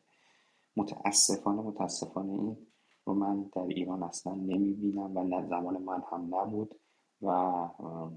[0.77, 2.57] متاسفانه متاسفانه این
[3.05, 6.75] رو من در ایران اصلا نمی‌بینم و زمان من هم نبود
[7.23, 7.31] و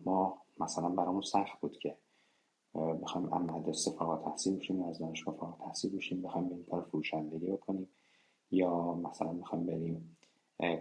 [0.06, 1.98] ما مثلا برامون سخت بود که
[3.02, 7.45] بخوایم از مدرسه فارغ تحصیل بشیم از دانشگاه فارغ تحصیل بشیم بخوایم بریم کار فروشندگی
[7.52, 7.88] بکنیم
[8.52, 10.18] یا مثلا بخوایم بریم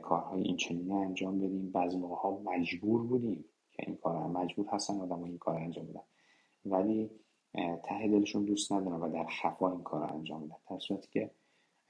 [0.03, 1.71] کارهای این چنینه انجام بدیم.
[1.71, 3.45] بعضی موقع ها مجبور بودیم
[3.87, 6.03] این کار مجبور هستن آدم این کار انجام بدن.
[6.65, 7.11] ولی
[7.55, 10.57] ته دلشون دوست ندارن و در خفا این کار انجام بدن.
[10.71, 11.31] در صورتی که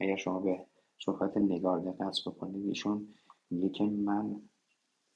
[0.01, 0.67] اگر شما به
[0.99, 3.09] صحبت نگار دقت بکنید ایشون
[3.51, 4.43] میگه که من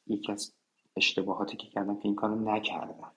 [0.06, 0.52] یکی از
[0.96, 3.12] اشتباهاتی که کردم که این کار رو نکردم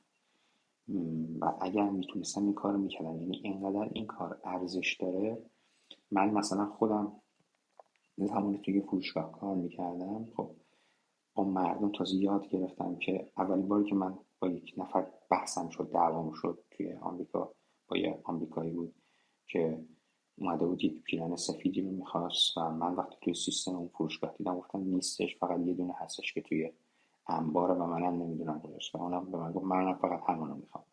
[1.39, 5.37] و اگر می‌تونستم این کار رو می‌کردم یعنی اینقدر این کار ارزش داره
[6.11, 7.21] من مثلا خودم
[8.17, 10.51] زمانی توی فروشگاه کار می‌کردم خب
[11.37, 15.91] با مردم تازه یاد گرفتم که اولین باری که من با یک نفر بحثم شد
[15.93, 17.53] دعوام شد توی آمریکا
[17.87, 18.95] با یه آمریکایی بود
[19.47, 19.85] که
[20.37, 24.55] اومده بود یک پیرن سفیدی رو می‌خواست و من وقتی توی سیستم اون فروشگاه دیدم
[24.57, 26.71] گفتم نیستش فقط یه دونه هستش که توی
[27.27, 30.83] انباره و منم نمی‌دونم کجاست و اونم به من گفت منم فقط همونو می‌خوام.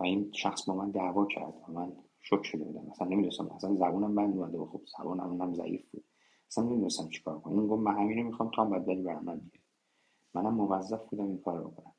[0.00, 2.86] و این شخص با من دعوا کرد و من شک شده بودم.
[2.90, 6.04] مثلا نمی‌دونستم اصلا زبونم بند اومده و خب زبونم اونم ضعیف بود.
[6.50, 7.58] اصلا نمی‌دونستم چیکار کنم.
[7.58, 9.40] اون گفت من همینو می‌خوام تو هم باید بری برای من
[10.34, 11.92] منم موظف بودم این کار رو بکنم.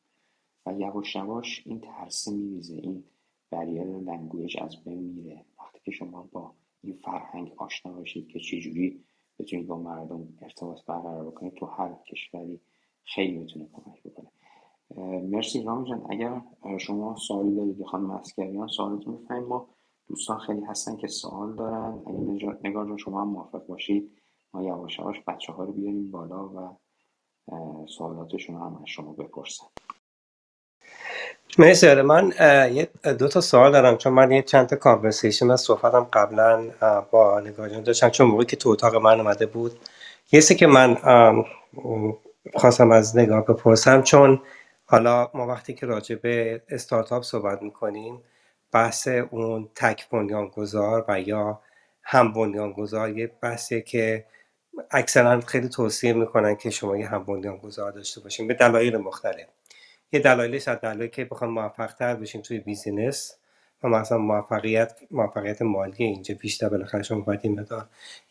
[0.65, 2.75] و یواش یواش این ترسه میریزه.
[2.75, 3.03] این
[3.51, 5.45] barrier language از بین میره.
[5.59, 6.53] وقتی که شما با
[6.83, 9.03] این فرهنگ آشنا باشید که چجوری
[9.39, 12.59] بتونید با مردم ارتباط برقرار بکنید تو هر کشوری
[13.03, 14.31] خیلی می‌تونه کمک بکنه.
[15.21, 16.05] مرسی رام جان.
[16.09, 16.41] اگر
[16.77, 19.67] شما سوالی دارید خانم اسکریان سوالتون می‌فهمیم ما
[20.07, 22.01] دوستان خیلی هستن که سوال دارن.
[22.07, 24.16] اگر نگار شما هم موافق باشید.
[24.57, 26.77] ما یواش یواش بچه ها رو بیاریم بالا و
[27.87, 29.65] سوالاتشون هم از شما بپرسن.
[31.59, 32.33] مرسی آره من
[32.73, 32.89] یه
[33.19, 36.71] دو تا سوال دارم چون من یه چند تا کانورسیشن و صحبتم قبلا
[37.11, 38.09] با نگاه جان داشتم.
[38.09, 39.79] چون موقعی که تو اتاق من اومده بود
[40.31, 40.97] یه که من
[42.55, 44.41] خواستم از نگاه بپرسم چون
[44.85, 48.23] حالا ما وقتی که راجع به استارتاپ صحبت می‌کنیم
[48.71, 51.61] بحث اون تک بنیانگذار و یا
[52.03, 54.25] هم بنیانگذار یه بحثیه که
[54.91, 59.47] اکثرا خیلی توصیه می‌کنن که شما یه هم بنیانگذار داشته باشین به دلایل مختلف.
[60.11, 63.37] یه دلایلش از دلایلی که بخوام موفق تر بشین توی بیزینس
[63.83, 67.85] و مثلا موفقیت موفقیت مالی اینجا بیشتر بالاخره شما باید این مدار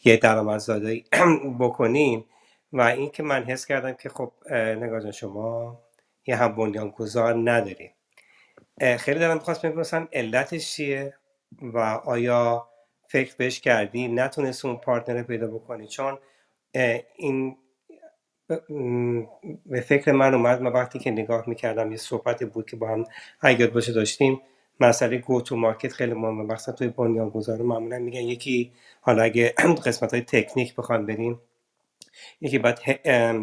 [0.05, 1.05] یه درآمدزایی
[1.60, 2.24] بکنین
[2.73, 5.78] و این که من حس کردم که خب نگاه جان شما
[6.27, 7.90] یه هم بنیانگذار نداریم
[8.98, 11.14] خیلی دارم می‌خواست بپرسم علتش چیه
[11.62, 12.68] و آیا
[13.09, 16.18] فکر بهش کردی؟ نتونست اون partner پیدا بکنی؟ چون
[17.16, 17.56] این
[19.66, 23.04] به فکر من اومد من وقتی که نگاه می‌کردم یه صحبتی بود که با هم
[23.40, 24.40] اگه باشه داشتیم.
[24.80, 26.44] مسئله go to market خیلی مهمه.
[26.44, 29.54] مثلا توی بنیانگذار معمولا میگن یکی حالا اگه
[29.86, 31.40] قسمت های تکنیک بخوان بریم
[32.40, 32.78] یکی باید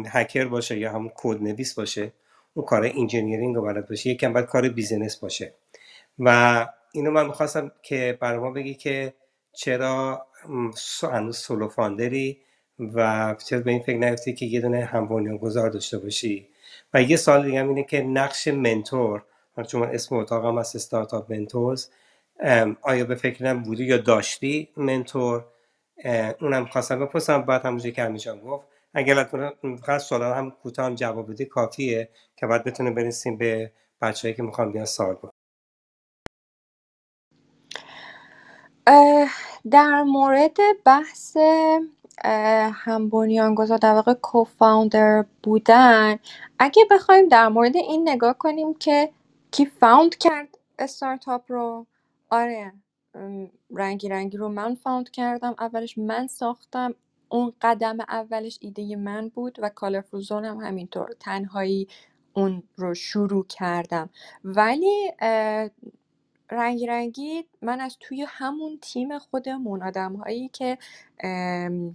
[0.06, 2.12] hacker باشه یا همون کد نویس باشه.
[2.54, 4.10] اون کار engineering رو بلد باشه.
[4.10, 5.54] یکی هم باید کار business باشه.
[6.18, 9.14] و اینو من می‌خواستم که برای ما بگی که
[9.52, 10.26] چرا
[11.02, 12.38] هنوز سولو فاندری
[12.78, 16.48] و چرا به این فکر نیفتی که یه دونه هم گذار داشته باشی.
[16.94, 19.22] و یه سال دیگه هم اینه که نقش منتور
[19.68, 21.86] چون اسم اتاقم هست استارتاپ منتورز
[22.82, 25.44] آیا به فکرم بودی یا داشتی منتور؟
[26.40, 28.66] اونم خواستم بپرسم بعد همونجوری که همیشه گفت.
[28.94, 29.24] اگر
[29.82, 34.42] فقط سوال هم کوتاه هم جواب بده کافیه که بعد بتونه برسیم به بچه‌ای که
[34.42, 35.30] می‌خوان بیان سوال بکنن
[39.70, 41.36] در مورد بحث
[42.72, 46.18] هم بنیانگذار در واقع کوفاوندر بودن.
[46.58, 49.10] اگه بخوایم در مورد این نگاه کنیم که
[49.50, 51.86] کی فاوند کرد استارتاپ رو
[52.30, 52.72] آره
[53.70, 56.94] رنگی رنگی رو من فاوند کردم اولش من ساختم
[57.28, 61.88] اون قدم اولش ایده من بود و کالرفول زون هم همینطور تنهایی
[62.34, 64.10] اون رو شروع کردم.
[64.44, 65.12] ولی
[66.50, 69.82] رنگی رنگی من از توی همون تیم خودمون
[70.16, 70.78] هایی که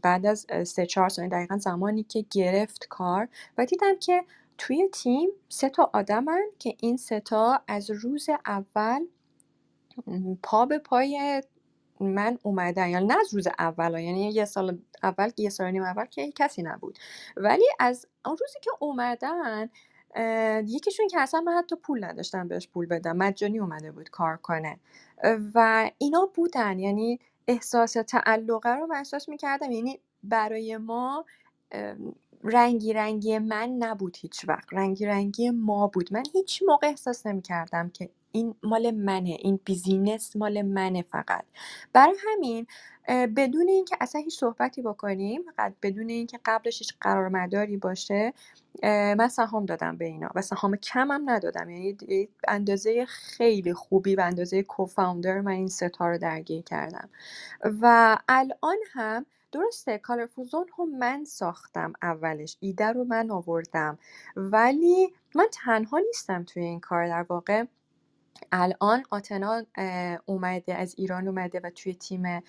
[0.02, 3.28] بعد از سه چهار سال دقیقا زمانی که گرفت کار
[3.58, 4.26] و دیدم که
[4.58, 9.06] توی تیم سه تا آدمن که این سه تا از روز اول
[10.44, 11.44] پا به پای
[12.00, 14.00] من اومدن یعنی نه از روز اول.
[14.00, 17.00] یعنی یه سال اول یه سال نیم اول که کسی نبود
[17.38, 19.70] ولی از اون روزی که اومدن
[20.66, 23.18] یکیشون که اصلا من حتی پول نداشتم بهش پول بدم.
[23.18, 24.80] مجانی اومده بود کار کنه.
[25.56, 26.80] و اینا بودن.
[26.80, 29.72] یعنی احساس تعلقه رو من احساس می‌کردم.
[29.72, 31.26] یعنی برای ما
[32.44, 36.14] رنگی رنگی من نبود هیچ وقت رنگی رنگی ما بود.
[36.14, 41.44] من هیچ موقع احساس نمی‌کردم که این مال منه این بیزینس مال منه فقط.
[41.94, 42.68] برای همین
[43.36, 48.34] بدون اینکه اصلا هیچ صحبتی بکنیم فقط بدون اینکه قبلش هیچ قرارمداری باشه
[48.84, 51.70] من سهام دادم به اینا و سهام کمم ندادم.
[51.70, 51.98] یعنی
[52.48, 57.10] اندازه خیلی خوبی و اندازه کوفاندر من این ستا رو درگیر کردم.
[57.82, 64.00] و الان هم درسته کالرفول زون هم من ساختم اولش ایده رو من آوردم.
[64.36, 67.08] ولی من تنها نیستم توی این کار.
[67.08, 67.64] در واقع
[68.52, 69.64] الان آتنا
[70.26, 72.42] اومده از ایران اومده و توی تیم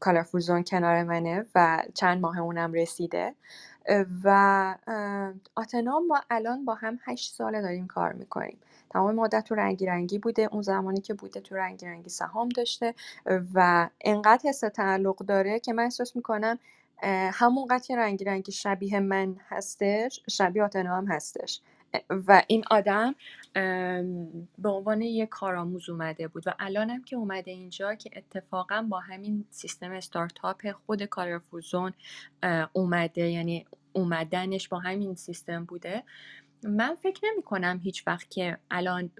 [0.00, 3.34] کالرفول زون کنار منه و چند ماه اونم رسیده.
[4.24, 4.74] و
[5.54, 8.58] آتنا ما الان با هم هشت ساله داریم کار می‌کنیم.
[8.90, 10.42] تمام مدت تو رنگی رنگی بوده.
[10.52, 12.94] اون زمانی که بوده تو رنگی رنگی سهام داشته
[13.54, 16.58] و انقدر حس تعلق داره که من احساس می‌کنم
[17.32, 21.60] همونقدر که رنگی رنگی شبیه من هستش شبیه آتنا هم هستش.
[22.10, 23.14] و این آدم
[24.58, 29.44] به عنوان یک کارآموز اومده بود و الانم که اومده اینجا که اتفاقا با همین
[29.50, 31.92] سیستم استارتاپ خود کارفوزون
[32.72, 36.02] اومده یعنی اومدنش با همین سیستم بوده.
[36.62, 39.10] من فکر نمی کنم هیچ وقت که الان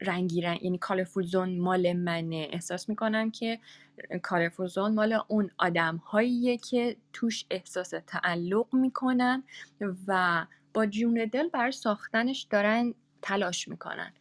[0.00, 2.48] رنگی رنگ یعنی کالرفول زون مال منه.
[2.52, 3.58] احساس می‌کنم که
[4.22, 6.02] کالرفول زون مال اون آدم
[6.70, 9.42] که توش احساس تعلق می‌کنن
[10.06, 10.46] و
[10.76, 14.12] با جون دل برای ساختنش دارن تلاش می‌کنن.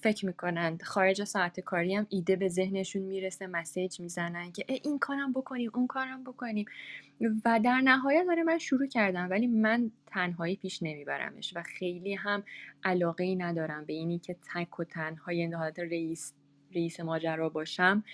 [0.00, 5.32] فکر می‌کنن خارج ساعت کاری هم ایده به ذهنشون می‌رسه مسیج می‌زنن که این کارم
[5.32, 6.66] بکنیم اون کارم بکنیم.
[7.44, 12.42] و در نهایت داره من شروع کردم ولی من تنهایی پیش نمیبرمش و خیلی هم
[12.84, 16.32] علاقه ای ندارم به اینی که تک و تنها یعنی حالت رئیس
[16.74, 18.04] رئیس ماجرا باشم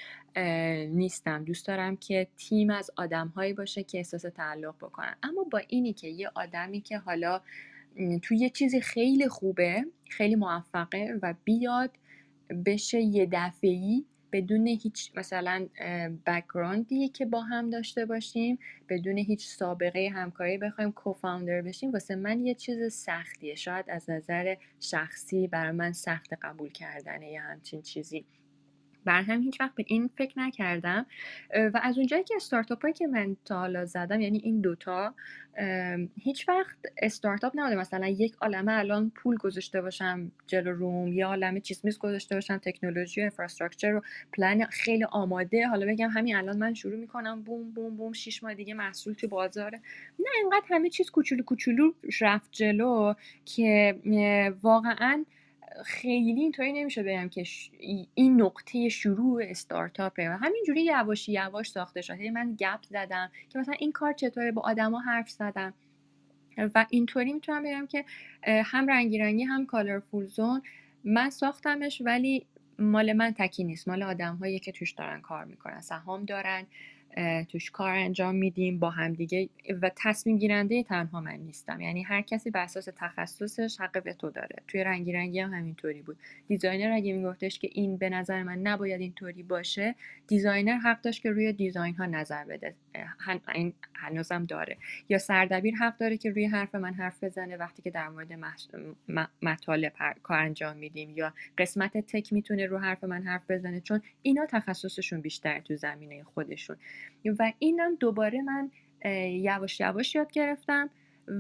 [0.88, 1.44] نیستم.
[1.44, 5.16] دوست دارم که تیم از آدمهایی باشه که احساس تعلق بکنن.
[5.22, 7.40] اما با اینی که یه آدمی که حالا
[8.22, 11.90] توی یه چیزی خیلی خوبه خیلی موفقه و بیاد
[12.66, 15.66] بشه یه دفعی بدون هیچ مثلا
[16.26, 18.58] بکگراندی که با هم داشته باشیم
[18.88, 21.92] بدون هیچ سابقه همکاری بخوایم کوفاندر بشیم.
[21.92, 23.54] واسه من یه چیز سختیه.
[23.54, 28.24] شاید از نظر شخصی برای من سخت قبول کردنه یه همچین چیزی
[29.06, 31.06] بر هم هیچ وقت به این فکر نکردم.
[31.74, 35.14] و از اونجایی که استارتاپ هایی که من تا حالا زدم یعنی این دوتا
[36.22, 37.76] هیچ وقت استارتاپ نبوده.
[37.76, 42.56] مثلا یک عالمه الان پول گذاشته باشم جلو روم یا عالمه چیز میز گذاشته باشم
[42.56, 44.00] تکنولوژی و انفراستراکچر و
[44.32, 45.66] پلن خیلی آماده.
[45.66, 49.28] حالا بگم همین الان من شروع می‌کنم بوم بوم بوم شیش ماه دیگه محصول تو
[49.28, 49.80] بازاره
[50.18, 53.14] نه اینقدر همه چیز کوچولو کوچولو رفت جلو
[53.44, 53.96] که
[54.62, 55.24] واقعا
[55.84, 57.70] خیلی اینطوری نمیشه بگم که ش-
[58.14, 62.30] این نقطه شروع استارتاپه و همینجوری یواشی یواش ساخته شده.
[62.30, 65.74] من گپ زدم که مثلا این کار چطوره با آدما حرف زدم.
[66.58, 68.04] و اینطوری می‌تونم بگم که
[68.64, 70.62] هم رنگی رنگی هم Colorful Zone
[71.04, 72.46] من ساختمش ولی
[72.78, 73.88] مال من تکی نیست.
[73.88, 75.80] مال آدم هایی که توش دارن کار می‌کنن.
[75.80, 76.66] سهام دارن.
[77.48, 79.48] توش کار انجام میدیم با همدیگه
[79.82, 81.80] و تصمیم گیرنده تنها من نیستم.
[81.80, 84.62] یعنی هر کسی بر اساس تخصصش حق وتو داره.
[84.68, 86.18] توی رنگی رنگی هم همینطوری بود.
[86.48, 89.94] designer اگه میگفتش که این به نظر من نباید اینطوری باشه
[90.26, 92.74] designer حق داشت که روی design ها نظر بده.
[93.54, 94.76] این هنوزم داره.
[95.08, 98.32] یا سردبیر حق داره که روی حرف من حرف بزنه وقتی که در مورد
[99.42, 101.10] مطالب کار انجام میدیم.
[101.16, 106.22] یا قسمت تک می‌تونه رو حرف من حرف بزنه چون اینا تخصصشون بیشتر تو زمینه
[106.22, 106.76] خودشون.
[107.38, 108.70] و اینم دوباره من
[109.30, 110.90] یواش یواش یاد گرفتم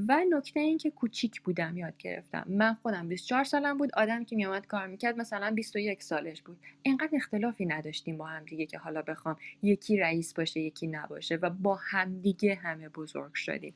[0.08, 2.44] و نکته این که کوچیک بودم یاد گرفتم.
[2.48, 6.56] من خودم 24 سالم بود آدمی که میامد کار می‌کرد مثلا 21 سالش بود.
[6.82, 11.50] اینقدر اختلافی نداشتیم با هم دیگه که حالا بخوام یکی رئیس باشه یکی نباشه و
[11.50, 13.74] با همدیگه همه بزرگ شدیم.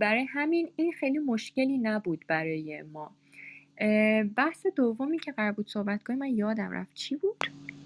[0.00, 3.12] برای همین این خیلی مشکلی نبود برای ما.
[4.36, 7.36] بحث دومی که قرار بود صحبت کنیم من یادم رفت چی بود؟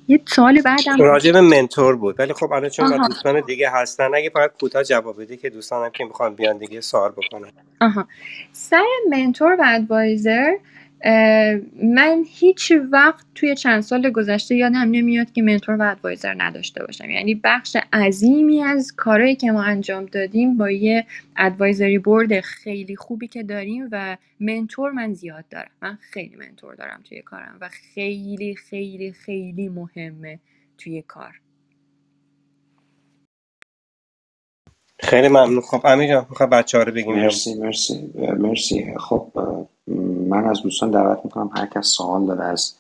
[0.09, 2.21] یه سال بعدم راجع به منتور بود.
[2.21, 3.09] ولی خب الان چون آها.
[3.09, 7.11] دوستان دیگه هستن اگه فقط کوتاه جواب بدی که دوستانم که می‌خوان بیان دیگه سوال
[7.11, 7.53] بکنن.
[7.81, 8.07] آها.
[8.53, 10.53] سر منتور و ادوایزر
[11.83, 17.11] من هیچ وقت توی چند سال گذشته یادم نمیاد که منتور و ادوایزر نداشته باشم.
[17.11, 21.07] یعنی بخش عظیمی از کارهایی که ما انجام دادیم با یه
[21.37, 25.71] ادوایزری بورد خیلی خوبی که داریم و منتور من زیاد دارم.
[25.83, 30.39] من خیلی منتور دارم توی کارم و خیلی خیلی خیلی مهمه
[30.79, 31.41] توی کار.
[34.99, 35.61] خیلی ممنون.
[35.61, 38.95] خب امیر جان می‌خوای بچه ها رو بگیم مرسی مرسی مرسی.
[38.99, 39.27] خب
[40.29, 42.75] من از دوستان دعوت می‌کنم هر کس سوال داره از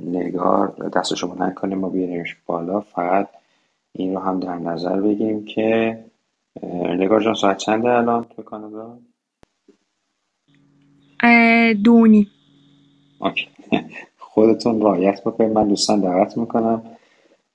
[0.00, 2.80] نگار دست شما نکنیم ما بیاریمش بالا.
[2.80, 3.28] فقط
[3.92, 5.98] این رو هم در نظر بگیریم که
[6.98, 8.98] نگار جان ساعت چنده الان تو کانادا؟
[11.84, 12.28] دونی
[13.18, 13.48] اوکی.
[14.18, 15.52] خودتون رایت بکنید.
[15.52, 16.82] من دوستان دعوت می‌کنم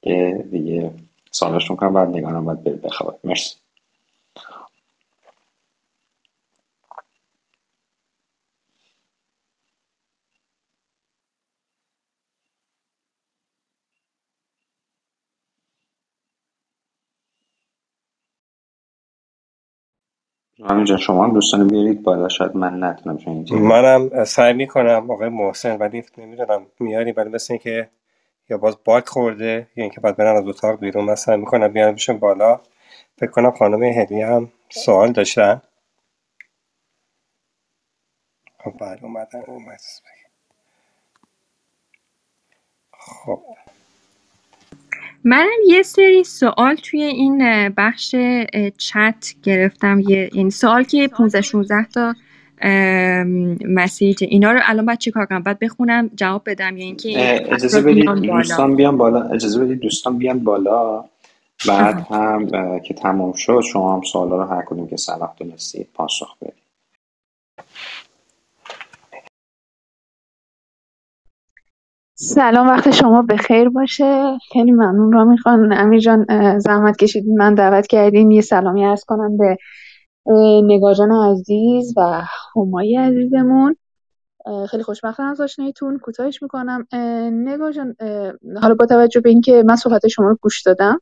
[0.01, 0.91] که دیگه
[1.39, 3.55] سوالشون کنم بعد نگارم باید بری بخوابه مرسی.
[20.69, 22.29] همینجا شما هم دوستان بیارید بالا.
[22.29, 27.53] شاید من نتونم چون اینجا منم سعی می‌کنم آقای محسن ولی نمی‌دونم میاری ولی مثل
[27.53, 27.89] اینکه
[28.49, 31.15] یا باز باک خورده یا اینکه باید برن از اتاق بیرون.
[31.15, 32.61] سعی می‌کنم بیارم بشن بالا.
[33.17, 35.61] فکر کنم خانم هدیه هم سوال داشتن.
[38.59, 39.43] خب بله اومدن.
[39.47, 39.79] اومد.
[42.93, 43.43] خب.
[45.23, 48.15] منم یه سری سوال توی این بخش
[48.77, 49.99] چت گرفتم.
[50.07, 52.15] یه این سوال که 15 16 تا
[53.65, 57.81] مسیج اینا رو الان باید چیکار کنم؟ بعد بخونم جواب بدم یا اینکه این اجازه
[57.81, 61.05] بدید بیان بالا؟ دوستان بیان بالا اجازه بدید دوستان بیان بالا.
[61.67, 65.89] بعد هم اه، که تمام شد شما هم سوالا رو هر کدوم که صلاح دونستید
[65.93, 66.53] پاسخ بدید.
[72.15, 74.37] سلام وقت شما بخیر باشه.
[74.53, 76.25] خیلی ممنون را می‌خوان امیر جان
[76.59, 78.31] زحمت کشیدین من دعوت کردین.
[78.31, 79.57] یه سلامی عرض کنم به
[80.63, 82.21] نگار جان عزیز و
[82.55, 83.75] همای عزیزمون.
[84.69, 86.87] خیلی خوشبختم از آشناییتون کوتاهش می‌کنم.
[87.31, 87.95] نگار جان
[88.61, 91.01] حالا با توجه به اینکه من صحبت شما رو گوش دادم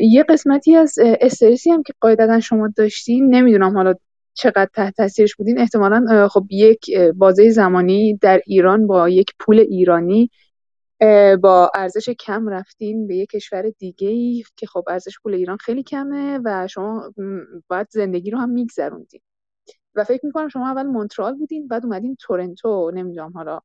[0.00, 3.94] یه قسمتی از استرسی هم که قاعدتا شما داشتین نمی‌دونم حالا
[4.34, 5.58] چقدر تحت تاثیرش بودین.
[5.58, 10.30] احتمالا خب یک بازه زمانی در ایران با یک پول ایرانی
[11.42, 15.82] با ارزش کم رفتین به یک کشور دیگه ای که خب ارزش پول ایران خیلی
[15.82, 17.12] کمه و شما
[17.68, 19.20] باید زندگی رو هم میگذروندین.
[19.94, 23.60] و فکر می‌کنم شما اول مونترال بودین بعد اومدین تورنتو نمی‌دونم حالا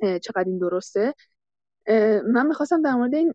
[0.00, 1.14] چقدر این درسته.
[2.26, 3.32] من می‌خواستم در مورد این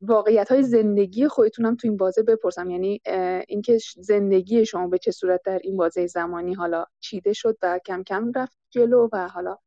[0.00, 2.70] واقعیت های زندگی خودتونم تو این بازه بپرسم.
[2.70, 3.00] یعنی
[3.48, 8.02] اینکه زندگی شما به چه صورت در این بازه زمانی حالا چیده شد و کم
[8.02, 9.58] کم رفت جلو و حالا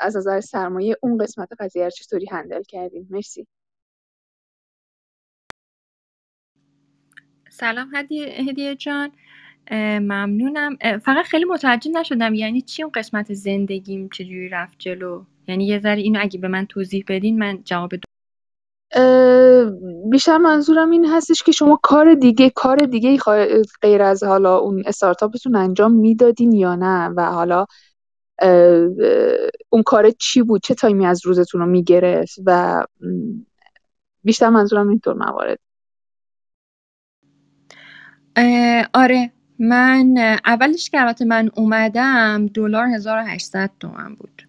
[0.00, 3.46] از نظر سرمایه اون قسمت قضیه رو چطوری هندل کردین مرسی.
[7.50, 9.12] سلام هدیه, هدیه جان.
[10.00, 10.76] ممنونم.
[11.04, 16.00] فقط خیلی متوجه نشدم یعنی چی اون قسمت زندگیم چجوری رفت جلو؟ یعنی یه ذره
[16.00, 17.92] اینو اگه به من توضیح بدین من جواب
[18.94, 19.70] اه،
[20.10, 23.18] بیشتر منظورم این هستش که شما کار دیگه کار دیگه
[23.82, 27.66] غیر از حالا اون استارتاپتون انجام می‌دادین یا نه؟ و حالا
[29.70, 32.82] اون کار چی بود؟ چه تایمی از روزتون رو می‌گرفت؟ و
[34.24, 35.58] بیشتر منظورم اینطور موارد.
[38.94, 39.32] آره.
[39.58, 44.48] من اولش که البته من اومدم دلار 1800 تومن بود.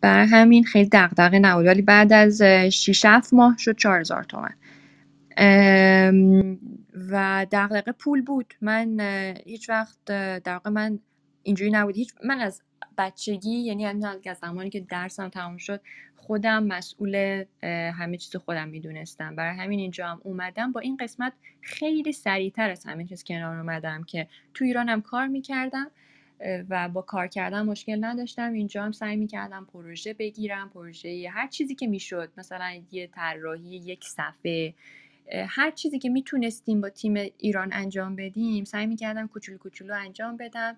[0.00, 1.66] برای همین خیلی دغدغه نبود.
[1.66, 4.54] ولی بعد از اه، 6 7 ماه شد 4000 تومن
[7.10, 8.54] و دغدغه پول بود.
[8.60, 9.00] من
[9.44, 10.04] هیچ وقت
[10.44, 10.98] در واقع من
[11.42, 11.96] اینجوری نبود.
[11.96, 12.62] هیچ من از
[12.98, 15.80] بچگی یعنی از زمانی که درسم تموم شد
[16.16, 17.44] خودم مسئول
[17.92, 19.36] همه چیز خودم می‌دونستم.
[19.36, 20.72] برای همین اینجا هم اومدم.
[20.72, 25.90] با این قسمت خیلی سریعتر از همه چیز کنار اومدم که تو ایرانم کار می‌کردم
[26.68, 28.52] و با کار کردن مشکل نداشتم.
[28.52, 32.32] اینجا هم سعی می‌کردم پروژه بگیرم پروژه هر چیزی که می‌شد.
[32.36, 34.74] مثلا یه طراحی یک صفحه
[35.46, 40.76] هر چیزی که می‌تونستیم با تیم ایران انجام بدیم سعی می‌کردم کوچولو کوچولو انجام بدم.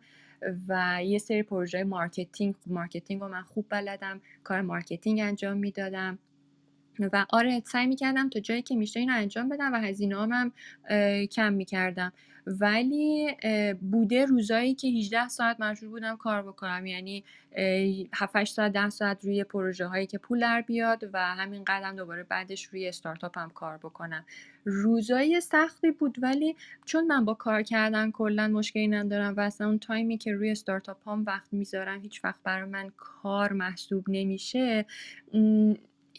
[0.68, 6.18] و یه سری پروژه marketing marketing رو من خوب بلدم کار marketing انجام می‌دادم.
[6.98, 10.52] و آره سعی می‌کردم تا جایی که میشه اینو انجام بدم و هزینه هم
[11.26, 12.12] کم می‌کردم.
[12.46, 13.36] ولی
[13.90, 16.86] بوده روزایی که 18 ساعت مجبور بودم کار بکنم.
[16.86, 17.24] یعنی
[18.14, 22.22] 7 ساعت 10 ساعت روی پروژه هایی که پول در بیاد و همین قدرم دوباره
[22.22, 24.24] بعدش روی استارتاپ هم کار بکنم.
[24.64, 29.78] روزای سختی بود ولی چون من با کار کردن کلا مشکلی ندارم و اصلا اون
[29.78, 34.86] تایمی که روی استارتاپ هم وقت می‌ذارم هیچ وقت برای من کار محسوب نمیشه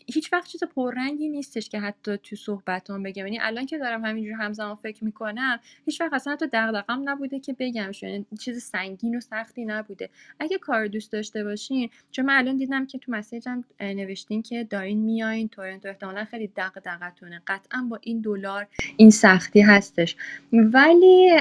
[0.05, 3.25] هیچ وقت چیز پررنگی نیستش که حتی تو صحبتام بگم.
[3.25, 7.55] یعنی الان که دارم همینجور همزمان فکر می‌کنم هیچ وقت اصلا تو دغدغم نبوده که
[7.59, 10.09] بگم یعنی چیز سنگین و سختی نبوده.
[10.39, 14.97] اگه کار دوست داشته باشین چون من الان دیدم که تو مسیجم نوشتین که دارین
[14.97, 15.87] میایین تورنتو.
[15.89, 17.41] احتمالا خیلی دغدغتونه.
[17.47, 18.67] قطعا با این دلار
[18.97, 20.15] این سختی هستش.
[20.53, 21.31] ولی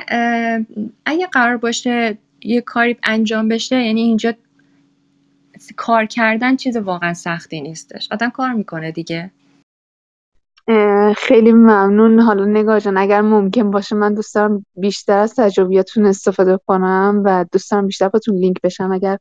[1.05, 4.35] اگه قرار باشه یه کاری انجام بشه یعنی اینجا
[5.77, 8.09] کار کردن چیز واقعا سختی نیستش.
[8.13, 9.31] آدم کار می‌کنه دیگه.
[11.17, 12.21] خیلی ممنون.
[12.21, 17.45] حالا نگاه جان اگر ممکن باشه من دوست دارم بیشتر از تجربیاتون استفاده کنم و
[17.53, 19.19] دوست دارم بیشتر باتون لینک بشم اگر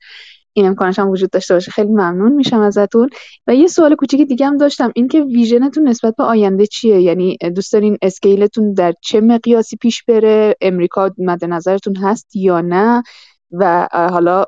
[0.53, 3.09] این امکانش هم وجود داشته باشه خیلی ممنون میشم ازتون.
[3.47, 7.37] و یه سوال کوچیک دیگه هم داشتم این که ویژنتون نسبت به آینده چیه؟ یعنی
[7.55, 13.03] دوست دارین اسکیلتون در چه مقیاسی پیش بره؟ امریکا مد نظرتون هست یا نه؟
[13.51, 14.45] و حالا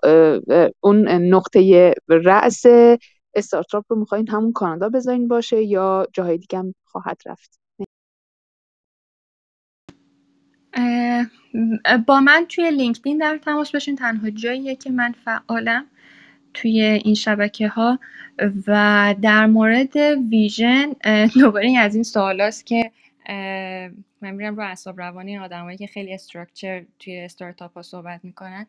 [0.80, 2.64] اون نقطه رأس
[3.36, 7.60] استارتاپ رو می‌خواین همون کانادا بذارین باشه یا جاهای دیگه هم خواهد رفت؟
[12.08, 13.96] با من توی لینکدین در تماس باشین.
[13.96, 15.86] تنها جاییه که من فعالم
[16.54, 18.00] توی این شبکه ها
[18.68, 19.98] و در مورد
[20.32, 20.94] ویژن
[21.40, 22.92] دوباره از این سوالاست که
[24.22, 28.68] من میرم رو اعصاب روانی این آدمایی که خیلی استراکچر توی استارتاپ ها صحبت می‌کنن.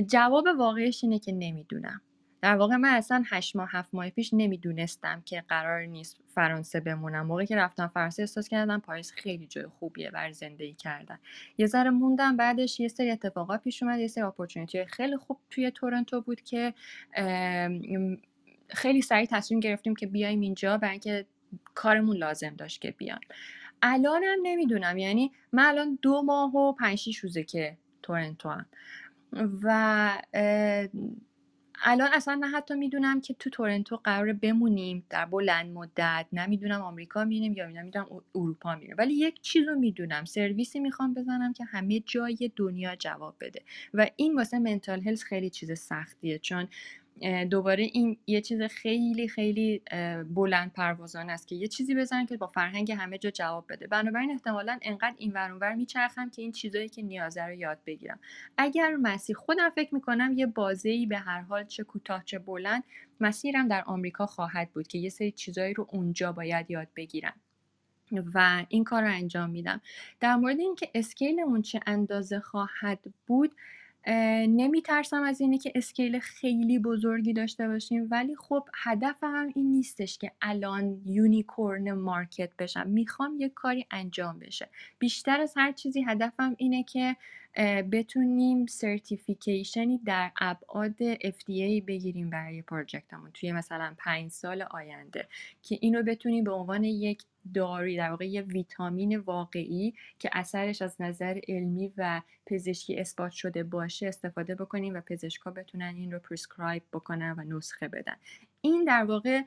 [0.00, 2.00] جواب واقعیش اینه که نمی‌دونم.
[2.42, 7.26] در واقع من اصلا هشت ماه هفت ماه پیش نمی‌دونستم که قرار نیست فرانسه بمونم.
[7.26, 11.18] موقعی که رفتم فرانسه احساس کردم پاریس خیلی جای خوبیه برای زندگی کردن.
[11.58, 15.70] یه ذره موندم بعدش یه سری اتفاقات پیش اومد یه سری اپورتونیتی خیلی خوب توی
[15.70, 16.74] تورنتو بود که
[18.68, 21.26] خیلی سریع تصمیم گرفتیم که بیایم اینجا برای اینکه
[21.74, 23.20] کارمون لازم داشت که بیان.
[23.82, 28.66] الانم نمی‌دونم یعنی من الان دو ماه و پنج روزه که تورنتو هم
[29.32, 30.22] و
[31.84, 36.26] الان اصلا نه حتی می‌دونم که تو تورنتو قرار بمونیم در بلند مدت.
[36.32, 40.24] نمی‌دونم آمریکا میریم یا نمی‌دونم اروپا میریم ولی یک چیز رو می‌دونم.
[40.24, 43.62] سرویسی می‌خوام بزنم که همه جای دنیا جواب بده.
[43.94, 46.38] و این واسه منتال هلز خیلی چیز سختیه.
[46.38, 46.68] چون
[47.50, 49.82] دوباره این یه چیز خیلی خیلی
[50.34, 53.86] بلند پروازان است که یه چیزی بزنن که با فرهنگ همه جا جواب بده.
[53.86, 58.18] بنابراین احتمالا انقدر این ور میچرخم که این چیزایی که نیازه رو یاد بگیرم.
[58.58, 62.84] اگر مسیر خودم فکر می‌کنم یه بازه به هر حال چه کوتاه چه بلند
[63.20, 67.34] مسیرم در آمریکا خواهد بود که یه سری چیزایی رو اونجا باید یاد بگیرم
[68.34, 69.80] و این کار رو انجام میدم.
[70.20, 73.52] در مورد اینکه scale اون چه اندازه خواهد بود
[74.48, 80.32] نمیترسم از اینه که scale خیلی بزرگی داشته باشیم ولی خب هدفم این نیستش که
[80.42, 82.88] الان unicorn market بشم.
[82.88, 84.68] می‌خوام یه کاری انجام بشه.
[84.98, 87.16] بیشتر از هر چیزی هدفم اینه که
[87.92, 95.28] بتونیم certification ی در ابعاد FDA بگیریم برای project مون توی مثلا پنج سال آینده
[95.62, 97.22] که اینو بتونیم به عنوان یک
[97.54, 103.62] داروی در واقع یه ویتامین واقعی که اثرش از نظر علمی و پزشکی اثبات شده
[103.62, 108.16] باشه استفاده بکنیم و پزشکا بتونن این رو پرسکرایب بکنن و نسخه بدن.
[108.60, 109.42] این در واقع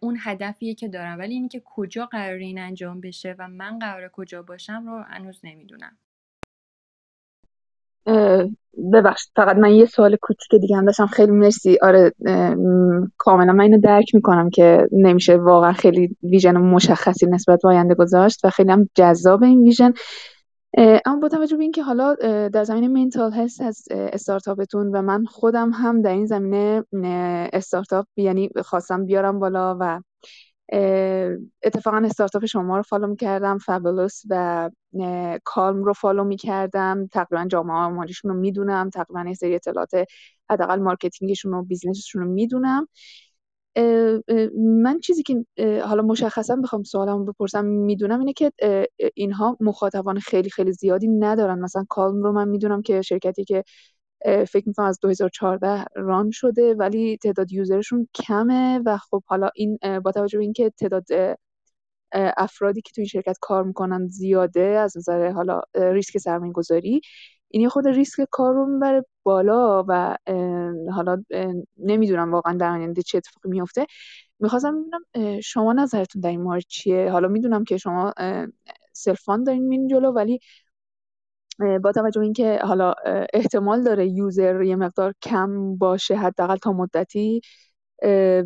[0.00, 4.08] اون هدفیه که دارم ولی اینی که کجا قرار این انجام بشه و من قرار
[4.08, 5.96] کجا باشم رو هنوز نمی‌دونم.
[8.92, 11.06] ببخشید فقط من یه سوال کوچیک دیگه هم داشتم.
[11.06, 11.78] خیلی مرسی.
[11.82, 12.12] آره
[13.18, 18.44] کاملا من اینو درک می‌کنم که نمیشه واقعا خیلی vision مشخصی نسبت به آینده گذاشت
[18.44, 19.92] و خیلی هم جذاب این vision.
[21.06, 22.14] اما با توجه به اینکه حالا
[22.48, 26.84] در زمینه mental health از استارتاپتون و من خودم هم در این زمینه
[27.52, 30.00] استارتاپ یعنی خواستم بیارم بالا و
[31.62, 34.70] اتفاقا استارتاپ شما رو follow می‌کردم Fabulous و
[35.44, 37.06] Calm رو follow می‌کردم.
[37.12, 38.90] تقریبا جامعه آماریشون رو می‌دونم.
[38.90, 39.90] تقریبا یه سری اطلاعات
[40.50, 42.88] حداقل marketing شون و business شون رو می‌دونم.
[44.56, 45.44] من چیزی که
[45.84, 48.52] حالا مشخصا بخوام سوالمو بپرسم می‌دونم اینه که
[49.14, 51.58] اینها مخاطبان خیلی خیلی زیادی ندارن.
[51.58, 53.64] مثلا Calm رو من می‌دونم که شرکتی که
[54.24, 59.78] فکر می‌کنم از 2014 run شده ولی تعداد user شون کمه و خب حالا این
[60.04, 61.06] با توجه به اینکه تعداد
[62.36, 67.00] افرادی که تو این شرکت کار می‌کنن زیاده از نظر حالا ریسک سرمایه گذاری
[67.48, 70.16] این خود ریسک کار رو می‌بره بالا و
[70.94, 71.24] حالا
[71.78, 73.86] نمی‌دونم واقعا در آینده چه اتفاقی میفته
[74.40, 78.12] می‌خواستم ببینم شما نظرتون در این مورد چیه؟ حالا می‌دونم که شما
[78.92, 80.40] self-fund دارین میرین جلو ولی
[81.82, 82.94] با توجه اینکه حالا
[83.34, 87.40] احتمال داره user یه مقدار کم باشه حداقل تا مدتی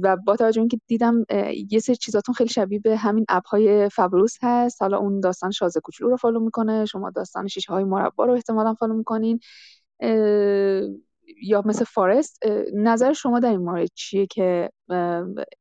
[0.02, 1.24] و با توجه اینکه دیدم
[1.70, 4.82] یه سری چیزاتون خیلی شبیه به همین اپ های Fabulous هست.
[4.82, 8.74] حالا اون داستان شازده کوچولو رو follow می‌کنه شما داستان شیشه های مربا رو احتمالا
[8.74, 9.40] follow می‌کنین.
[11.42, 12.38] یا مثل فارست
[12.74, 14.70] نظر شما در این مورد چیه که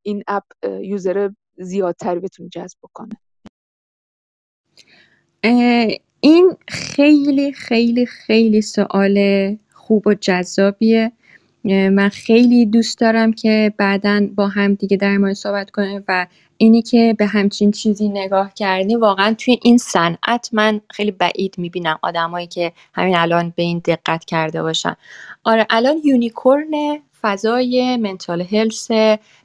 [0.02, 0.44] این اپ
[0.82, 3.16] یوزر زیادتری بتونه جذب بکنه؟
[6.20, 9.18] این خیلی خیلی خیلی سوال
[9.72, 11.12] خوب و جذابیه.
[11.64, 16.26] من خیلی دوست دارم که بعدا با هم دیگه در مورد صحبت کنیم و
[16.56, 21.98] اینی که به همچین چیزی نگاه کردی واقعا توی این صنعت من خیلی بعید می‌بینم
[22.02, 24.96] آدمایی که همین الان به این دقت کرده باشن.
[25.44, 28.90] آره الان unicorn فضای mental health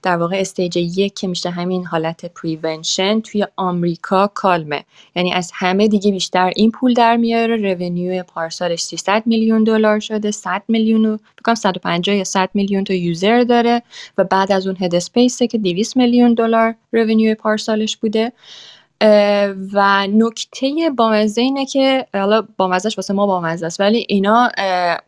[0.03, 4.83] در واقع stage یک که میشه همین حالت prevention توی آمریکا Calm ه.
[5.15, 7.55] یعنی از همه دیگه بیشتر این پول در میاره.
[7.73, 12.93] revenue پارسالش 300 میلیون دلار شده 100 میلیون فکر کنم 150 یا 100 میلیون تا
[12.93, 13.81] user داره
[14.17, 18.31] و بعد از اون Headspace که 200 میلیون دلار revenue پارسالش بوده.
[19.73, 24.49] و نکته بامزه اینه که حالا بامزهش واسه ما بامزه است ولی اینا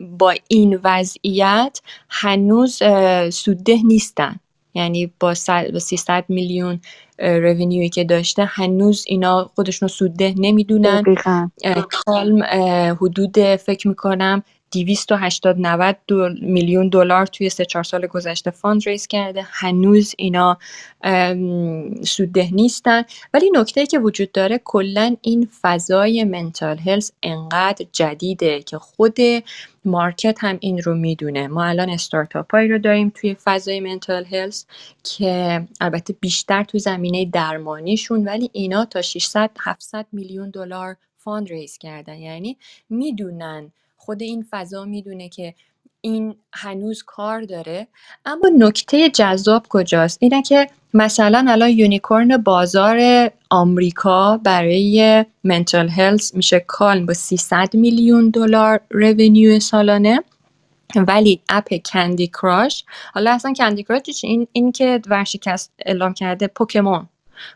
[0.00, 2.82] با این وضعیت هنوز
[3.30, 4.36] سودده نیستن.
[4.74, 6.80] یعنی با 300 میلیون
[7.18, 11.02] revenue ی که داشته هنوز اینا خودشون سودده نمی‌دونن.
[11.90, 12.42] Calm
[13.00, 14.42] حدود فکر می‌کنم
[14.72, 15.96] 280 90
[16.42, 19.46] میلیون دلار توی سه چهار سال گذشته fundraise کرده.
[19.50, 20.58] هنوز اینا
[22.04, 23.02] سودده نیستن.
[23.34, 29.16] ولی نکته که وجود داره کلا این فضای mental health انقدر جدیده که خود
[29.84, 31.48] market هم این رو می‌دونه.
[31.48, 34.66] ما الان استارتاپ هایی رو داریم توی فضای mental health
[35.04, 42.16] که البته بیشتر تو زمینه درمانیشون ولی اینا تا 600 700 میلیون دلار fundraise کردن.
[42.16, 42.56] یعنی
[42.90, 43.72] می‌دونن
[44.04, 45.54] خود این فضا می‌دونه که
[46.00, 47.86] این هنوز کار داره.
[48.24, 56.60] اما نکته جذاب کجاست؟ اینه که مثلا الان unicorn بازار آمریکا برای mental health میشه
[56.60, 60.24] Calm با 300 میلیون دلار revenue سالانه.
[60.96, 62.84] ولی اپ کندی کراش
[63.14, 67.08] حالا اصلا کندی کراش این این که ورشکست اعلام کرده پوکمون.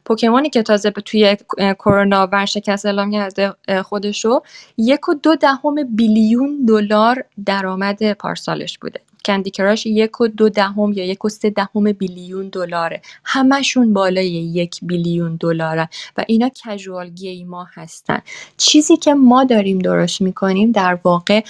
[0.04, 1.36] پوکمونی که تازه توی
[1.78, 4.40] کرونا ورشکست اعلام کرده خودشو
[4.76, 9.00] یک و دو دهم بیلیون دلار درآمد پارسالش بوده.
[9.26, 13.02] کندی کراش یک و دو دهم یا یک و سه دهم بیلیون دلاره.
[13.24, 18.18] همشون بالای یک بیلیون دلاره و اینا کژوال گیما هستن.
[18.56, 21.44] چیزی که ما داریم درست می‌کنیم در واقع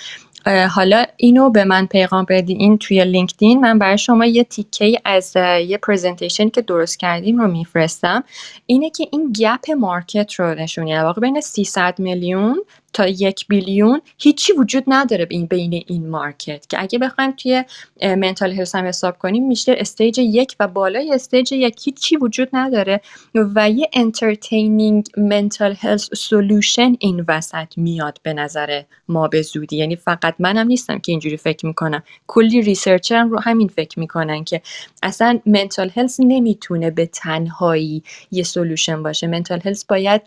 [0.47, 3.60] حالا اینو به من پیغام بدین توی LinkedIn.
[3.60, 5.36] من برای شما یه تیکه از
[5.66, 8.24] یه presentation که درست کردیم رو میفرستم.
[8.66, 12.62] اینه که این gap market رو نشون واقع بین 300 میلیون
[12.97, 17.64] تا یک billion هیچی وجود نداره بین بین این market که اگه بخوایم توی
[18.02, 23.01] mental health هم حساب کنیم میشه stage یک و بالای stage یک هیچی وجود نداره
[23.35, 29.77] و یه entertaining mental health solution این وسط میاد به نظر ما به زودی.
[29.77, 32.02] یعنی فقط منم نیستم که اینجوری فکر می‌کنم.
[32.27, 34.62] کلی researcher رو همین فکر می‌کنن که
[35.02, 39.27] اصلا mental health نمی‌تونه به تنهایی یه solution باشه.
[39.26, 40.23] mental health باید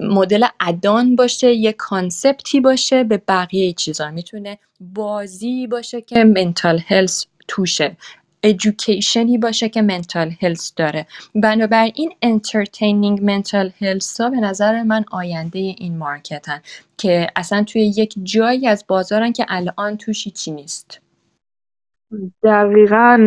[0.00, 4.10] مدل add-on باشه یه concept ی باشه به بقیه چیزا.
[4.10, 7.96] می‌تونه بازی باشه که mental health توشه.
[8.40, 11.06] education ی باشه که mental health داره.
[11.34, 16.62] بنابراین entertaining mental health ها به نظر من آینده این market ن
[16.98, 21.00] که اصلا توی یک جایی از بازارن که الان توش هیچی نیست.
[22.42, 23.26] دقیقا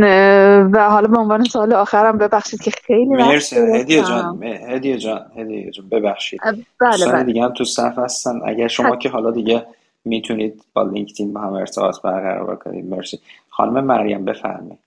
[0.74, 5.72] و حالا به عنوان سوال آخرم ببخشید که خیلی مرسی هدیه جان هدیه جان هدیه
[5.72, 6.42] جان ببخشید.
[6.80, 7.24] بله بله.
[7.24, 8.40] دیگه هم تو صف هستن.
[8.46, 9.66] اگر شما که حالا دیگه
[10.06, 13.20] می‌تونید با LinkedIn با هم ارتباط برقرار کنید مرسی.
[13.50, 14.80] خانم مریم بفرمایید.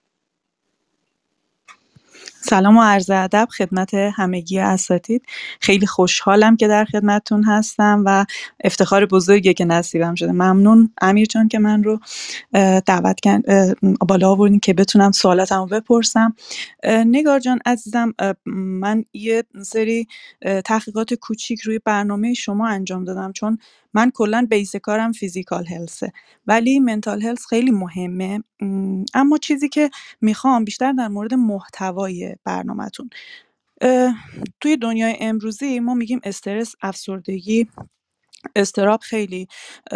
[2.45, 5.23] سلام و عرض ادب خدمت همگی اساتید.
[5.61, 8.25] خیلی خوشحالم که در خدمتتون هستم و
[8.65, 10.33] افتخار بزرگی که نصیبم شده.
[10.33, 12.01] ممنون امیر جان که من رو
[12.87, 13.43] دعوت کرد
[14.09, 16.35] بالا آوردین که بتونم سوالاتم رو بپرسم
[16.85, 18.15] نگار جان عزیزم
[18.47, 20.07] من یه سری
[20.65, 23.33] تحقیقات کوچیک روی برنامه شما انجام دادم.
[23.33, 23.59] چون
[23.95, 26.13] من کلا بیس کارم فیزیکال هلسه
[26.47, 28.45] ولی منتال هلس خیلی مهمه.
[29.15, 29.91] اما چیزی که
[30.21, 33.11] می‌خوام بیشتر در مورد محتوای برنامهتون.
[34.61, 37.69] توی دنیای امروزی ما میگیم استرس افسردگی
[38.57, 39.49] اضطراب خیلی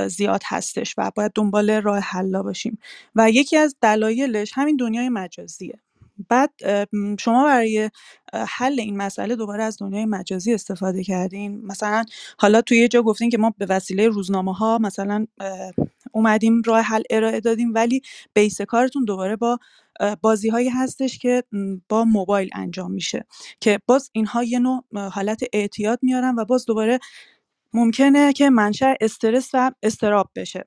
[0.09, 2.79] زیاد هستش و باید دنبال راه حلا باشیم.
[3.17, 5.81] و یکی از دلایلش همین دنیای مجازیه.
[6.29, 6.51] بعد
[7.19, 7.91] شما برای
[8.49, 12.05] حل این مسئله دوباره از دنیای مجازی استفاده کردین؟ مثلا
[12.39, 15.27] حالا توی یه جا گفتین که ما به وسیله روزنامه ها مثلا
[16.13, 18.01] اومدیم راه حل ارائه دادیم ولی
[18.35, 19.59] بیس کارتون دوباره با
[20.23, 21.45] بازی هایی هستش که
[21.89, 23.25] با موبایل انجام میشه.
[23.61, 26.99] که باز اینها یه نوع حالت اعتیاد میارن و باز دوباره
[27.75, 30.67] ممکنه که منشأ استرس و اضطراب بشه.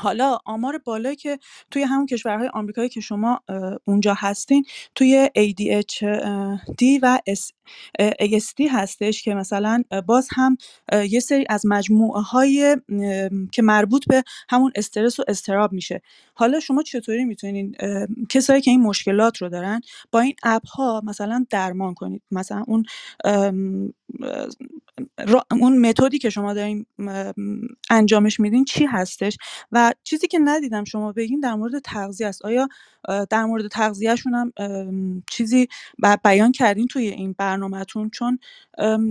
[0.00, 1.38] حالا آمار بالایی که
[1.70, 3.40] توی همون کشورهای آمریکایی که شما
[3.84, 4.64] اونجا هستین
[4.94, 7.20] توی ADHD و
[8.02, 10.56] ASD هستش که مثلا باز هم
[11.08, 12.76] یه سری از مجموعه های
[13.52, 16.02] که مربوط به همون استرس و استراب میشه.
[16.34, 17.76] حالا شما چطوری می‌تونین
[18.28, 19.80] کسایی که این مشکلات رو دارن
[20.10, 22.84] با این اپ ها مثلا درمان کنید؟ مثلا اون
[25.50, 26.86] اون متدی که شما دارین
[27.90, 29.36] انجامش میدین چی هستش؟
[29.72, 32.44] و چیزی که ندیدم شما بگین در مورد تغذیه است.
[32.44, 32.68] آیا
[33.30, 34.52] در مورد تغذیهشون هم
[35.30, 35.68] چیزی
[36.24, 38.38] بیان کردین توی این برنامهتون چون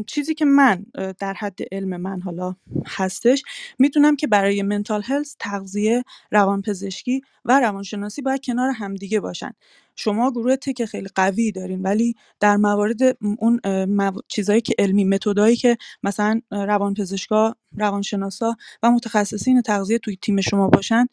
[0.07, 0.85] چیزی که من
[1.19, 2.55] در حد علم من حالا
[2.87, 3.43] هستش
[3.79, 9.51] می‌دونم که برای منتال هلز تغذیه روانپزشکی و روانشناسی باید کنار همدیگه باشن.
[10.01, 12.99] شما گروه تک خیلی قوی دارین ولی در موارد
[13.39, 13.59] اون
[14.27, 21.05] چیزایی که علمی متدایی که مثلا روانپزشکا روانشناسا و متخصصین تغذیه توی تیم شما باشن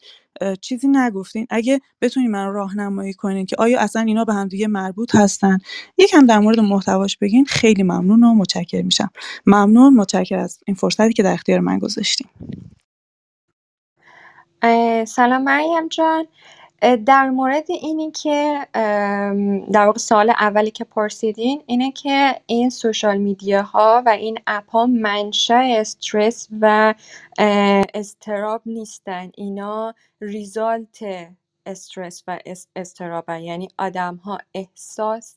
[0.61, 1.47] چیزی نگفتین.
[1.49, 5.57] اگه بتونین من راهنمایی کنین که آیا اصلا اینا به هم دیگه مربوط هستن
[5.97, 7.45] یکم در مورد محتواش بگین.
[7.45, 9.09] خیلی ممنون و متشکر میشم.
[9.45, 12.27] ممنون متشکر از این فرصتی که در اختیار من گذاشتین.
[15.05, 16.25] سلام مریم جان.
[16.81, 18.67] در مورد اینی که
[19.71, 24.85] در واقع سال اولی که پرسیدین اینه که این سوشال میدیاها و این اپ ها
[24.85, 26.93] منشأ استرس و
[27.93, 29.31] اضطراب نیستن.
[29.35, 30.99] اینا ریزالت
[31.65, 32.39] استرس و
[32.75, 33.41] اضطرابن.
[33.41, 33.69] یعنی
[34.23, 35.35] ها احساس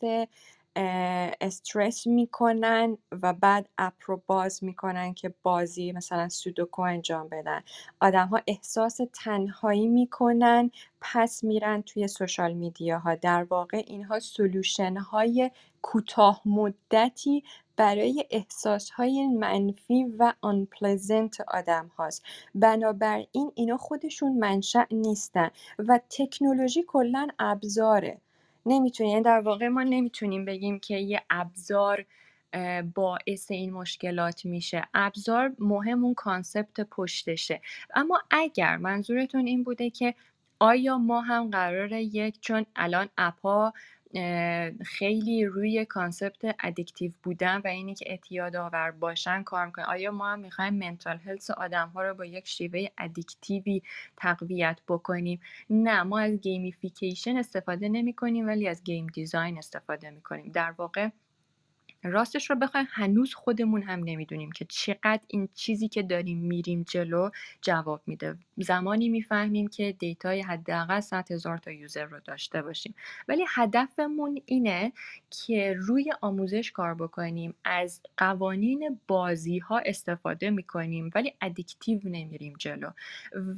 [0.77, 7.63] استرس می‌کنن و بعد اپ رو باز می‌کنن که بازی مثلا سودوکو انجام بدن.
[8.03, 10.71] ها احساس تنهایی می‌کنن
[11.01, 13.15] پس میرن توی سوشال میدیاها.
[13.15, 15.51] در واقع اینها سلوشن های
[15.83, 17.45] کوتاه مدتی
[17.77, 22.25] برای احساس های منفی و unpleasant آدم هاست
[22.55, 28.21] بنابراین اینا خودشون منشأ نیستن و تکنولوژی کلا ابزاره.
[28.66, 32.05] نمی‌تونیم یعنی در واقع ما نمی‌تونیم بگیم که یه ابزار
[32.95, 34.85] باعث این مشکلات میشه.
[34.95, 37.61] ابزار مهم اون concept پشتشه.
[37.95, 40.15] اما اگر منظورتون این بوده که
[40.59, 43.73] آیا ما هم قراره یک چون الان اپا
[44.85, 49.85] خیلی روی concept addictive بودن و اینی که اعتیاد آور باشن کار می‌کنن.
[49.85, 53.82] آیا ما هم می‌خوایم mental health آدم ها رو با یک شیوه addictive ی
[54.16, 60.20] تقویت بکنیم؟ نه ما از gamification استفاده نمی کنیم ولی از game design استفاده می
[60.20, 61.09] کنیم در واقع
[62.02, 67.31] راستش رو بخوایم هنوز خودمون هم نمی‌دونیم که چقدر این چیزی که داریم میریم جلو
[67.62, 68.36] جواب میده.
[68.56, 72.94] زمانی می‌فهمیم که data ی حداقل 100 هزار تا user رو داشته باشیم.
[73.28, 74.93] ولی هدفمون اینه
[75.31, 82.90] که روی آموزش کار بکنیم از قوانین بازی ها استفاده می‌کنیم ولی ادیکتیو نمیریم جلو.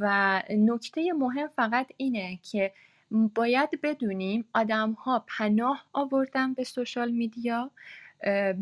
[0.01, 2.73] و نکته مهم فقط اینه که
[3.35, 7.71] باید بدونیم آدم ها پناه آوردن به سوشال میدیا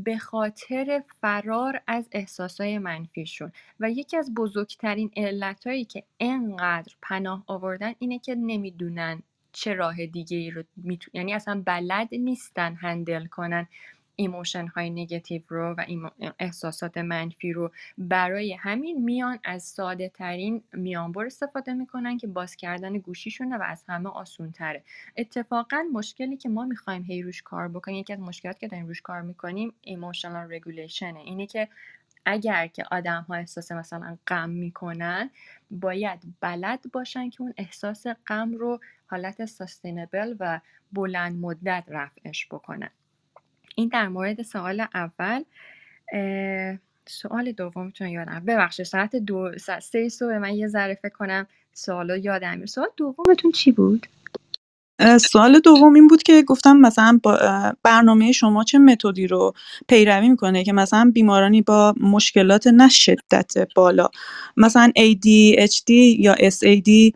[0.04, 7.92] به خاطر فرار از احساسای منفیشون و یکی از بزرگترین علتهایی که انقدر پناه آوردن
[7.98, 9.22] اینه که نمی‌دونن
[9.52, 11.10] چه راه دیگه ای رو میتون...
[11.14, 13.68] یعنی اصلا بلد نیستن handle کنن.
[14.20, 21.26] emotion های نگتیو رو و احساسات منفی رو برای همین میان از ساده ترین میانبر
[21.26, 24.82] استفاده می‌کنن که باز کردن گوشیشونه و از همه آسون تره
[25.16, 29.02] اتفاقا مشکلی که ما می‌خوایم هی روش کار بکنیم یکی از مشکلات که داریم روش
[29.02, 31.68] کار می‌کنیم emotional regulation ه اینه که
[32.24, 35.30] اگر که آدم ها احساس مثلا غم می‌کنن
[35.70, 40.60] باید بلد باشن که اون احساس غم رو حالت سستینبل و
[40.92, 42.90] بلند مدت رفعش بکنن.
[43.74, 45.42] این در مورد سوال اول
[47.06, 48.42] سوال دومتون یادم.
[48.46, 49.50] ببخشید ساعت دو
[49.82, 54.06] سه صبح من یه ذره فکر کنم سوالا یادم سوال دومتون چی بود؟
[55.20, 57.20] سوال دوم این بود که گفتم مثلا
[57.82, 59.52] برنامه شما چه متدی رو
[59.88, 64.08] پیروی می‌کنه که مثلا بیمارانی با مشکلات نه شدت بالا.
[64.56, 67.12] مثلا ADHD یا SAD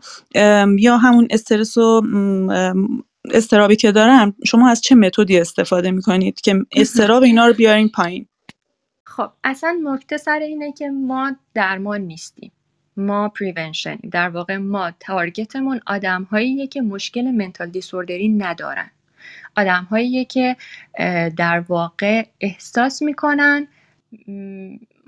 [0.79, 2.01] یا همون استرس و
[3.33, 8.25] استرابی که دارن شما از چه متدی استفاده می‌کنید که استراب اینا رو بیارین پایین؟
[9.03, 12.51] خب اصلا نکته سر اینه که ما درمان نیستیم.
[12.97, 16.27] ما پریونشنیم در واقع ما تارگتمون آدم
[16.71, 18.91] که مشکل منتال دیسوردری ندارن.
[19.57, 19.87] آدم
[20.29, 20.55] که
[21.37, 23.67] در واقع احساس می‌کنن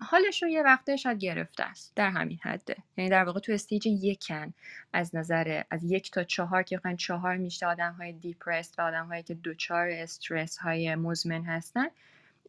[0.10, 1.94] حالشون یه وقته شاید گرفته است.
[1.96, 2.76] در همین حده.
[2.98, 4.54] یعنی در واقع تو stage یکن
[4.94, 9.06] از نظر از یک تا چهار که بخواین چهار میشه آدم های depressed و آدم
[9.06, 11.88] هایی که دوچار استرس های مزمن هستن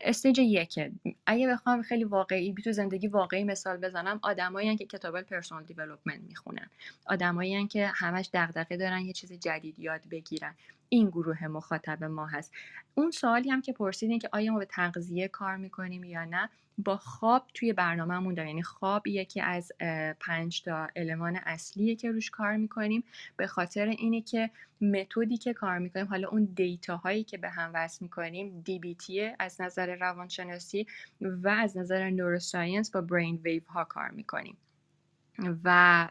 [0.01, 0.93] stage یکه.
[1.27, 6.71] اگه بخوام خیلی واقعی تو زندگی واقعی مثال بزنم آدمایی که کتاب personal development می‌خونن.
[7.07, 10.55] آدمایی که همش دغدغه دارن یه چیز جدید یاد بگیرن.
[10.89, 12.53] این گروه مخاطب ما هست.
[12.95, 16.97] اون سوالی هم که پرسیدین که آیا ما به تغذیه کار می‌کنیم یا نه با
[16.97, 18.49] خواب توی برنامهمون داریم.
[18.49, 19.73] یعنی خواب یکی از
[20.21, 23.05] پنج تا المان اصلیه که روش کار می‌کنیم.
[23.37, 24.51] به خاطر اینه که
[24.81, 29.61] متدی که کار می‌کنیم حالا اون دیتا هایی که به هم وصل می‌کنیم DBT از
[29.61, 30.87] نظر روانشناسی
[31.21, 34.57] و از نظر نوروساینس با برین ویو ها کار می‌کنیم.
[35.65, 36.09] و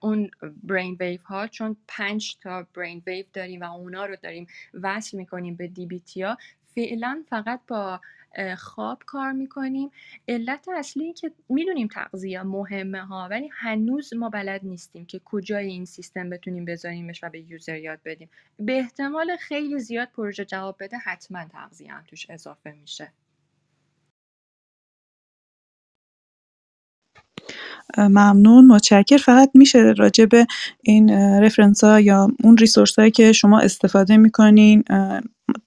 [0.00, 0.30] اون
[0.62, 5.54] برین ویو ها چون پنج تا برین ویو داریم و اونا رو داریم وصل می‌کنیم
[5.54, 6.38] به دیبیتی ها
[6.74, 8.00] فعلا فقط با
[8.58, 9.90] خواب کار می‌کنیم.
[10.28, 15.84] علت اصلی که می‌دونیم تغذیه مهمه ها ولی هنوز ما بلد نیستیم که کجای این
[15.84, 18.30] سیستم بتونیم بذاریمش و به یوزر یاد بدیم.
[18.58, 23.12] به احتمال خیلی زیاد پروژه جواب بده حتما تغذیه هم توش اضافه میشه.
[27.98, 29.16] ممنون متشکر.
[29.16, 30.46] فقط میشه راجع به
[30.82, 31.10] این
[31.42, 34.84] رفرنس ها یا اون ریسورس هایی که شما استفاده می‌کنین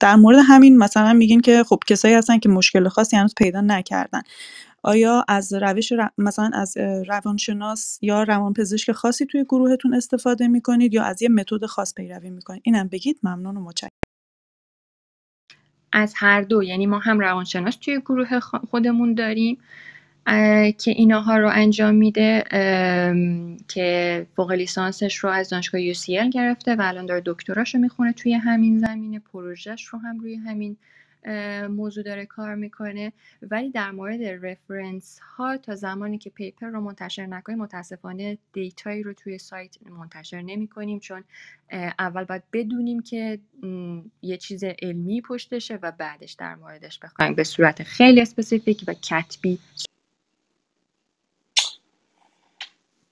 [0.00, 4.22] در مورد همین مثلا میگین که خب کسایی هستن که مشکل خاصی هنوز پیدا نکردن.
[4.82, 6.76] آیا از روش مثلا از
[7.08, 12.62] روانشناس یا روانپزشک خاصی توی گروهتون استفاده می‌کنید یا از یه متد خاص پیروی می‌کنید؟
[12.64, 13.18] اینم بگید.
[13.22, 13.90] ممنون و متشکرم.
[15.92, 16.62] از هر دو.
[16.62, 19.58] یعنی ما هم روانشناس توی گروه خودمون داریم.
[20.78, 22.44] که ایناها رو انجام میده
[23.68, 28.34] که فوق لیسانسش رو از دانشگاه UCL گرفته و الان داره دکتراش رو می‌خونه توی
[28.34, 30.76] همین زمینه پروژهش رو هم روی همین
[31.68, 33.12] موضوع داره کار می‌کنه.
[33.42, 39.02] ولی در مورد reference ها تا زمانی که paper رو منتشر نکنیم متاسفانه data یی
[39.02, 41.24] رو توی سایت منتشر نمی کنیم چون
[41.98, 43.38] اول باید بدونیم که
[44.22, 47.34] یه چیز علمی پشتشه و بعدش در موردش بخوایم.
[47.34, 49.58] به صورت خیلی specific و کتبی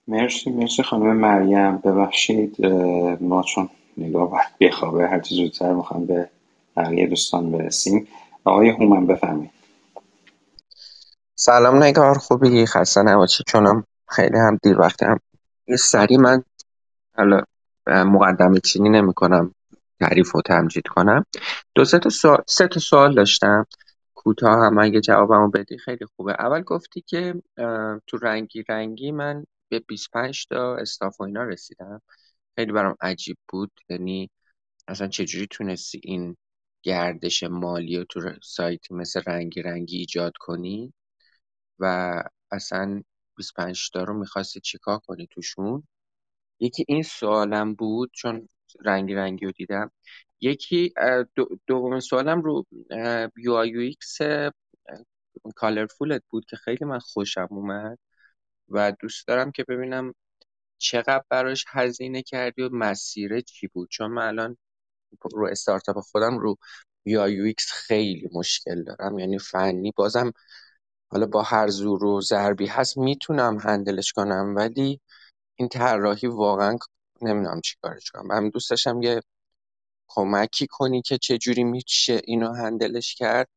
[0.08, 1.78] مرسی مرسی خانم مریم.
[1.78, 2.66] ببخشید
[3.20, 6.30] ما چون نگاه باید بخوابه هرچی زودتر می‌خوام به
[6.76, 8.08] بقیه دوستان برسیم.
[8.44, 9.50] آقای هومن بفرمایید.
[11.34, 15.18] سلام نگار خوبی؟ خسته نباشی چونم خیلی هم دیر وقت هم.
[15.78, 16.42] سری من
[17.16, 17.42] حالا
[17.86, 19.54] مقدمه چینی نمی کنم
[20.00, 21.24] تعریف و تمجید کنم.
[21.74, 23.66] دو سه تا سوال, سه تا سوال داشتم.
[24.14, 26.32] کوتاه هم اگه جوابمو بدی خیلی خوبه.
[26.38, 27.34] اول گفتی که
[28.06, 32.02] تو رنگی رنگی من به 25 تا استاف و اینا رسیدم.
[32.56, 33.72] خیلی برام عجیب بود.
[33.88, 34.30] یعنی
[34.88, 36.36] اصلا چجوری تونستی این
[36.82, 40.92] گردش مالی رو تو سایتی مثل رنگی رنگی ایجاد کنی
[41.78, 43.02] و اصلا
[43.36, 45.82] 25 تا رو می‌خواستی چیکار کنی توشون؟
[46.60, 48.48] یکی این سوالم بود چون
[48.84, 49.90] رنگی رنگی رو دیدم.
[50.40, 50.92] یکی
[51.66, 52.66] دومین سوالم رو
[53.38, 54.18] UI UX
[55.56, 57.98] colorful ت بود که خیلی من خوشم اومد.
[58.68, 60.14] و دوست دارم که ببینم
[60.78, 63.88] چقدر براش هزینه کردی و مسیره چی بود.
[63.90, 64.56] چون من الان
[65.32, 66.56] رو استارتاپ خودم رو
[67.04, 69.18] UI UX خیلی مشکل دارم.
[69.18, 70.32] یعنی فنی بازم
[71.10, 75.00] حالا با هر زور و ضربی هست می‌تونم handle ش کنم ولی
[75.56, 76.78] این طراحی واقعا
[77.22, 78.26] نمی‌دونم چی کارش کنم.
[78.26, 79.20] من دوست داشتم یه
[80.08, 83.48] کمکی کنی که چه جوری میشه اینو هندلش کرد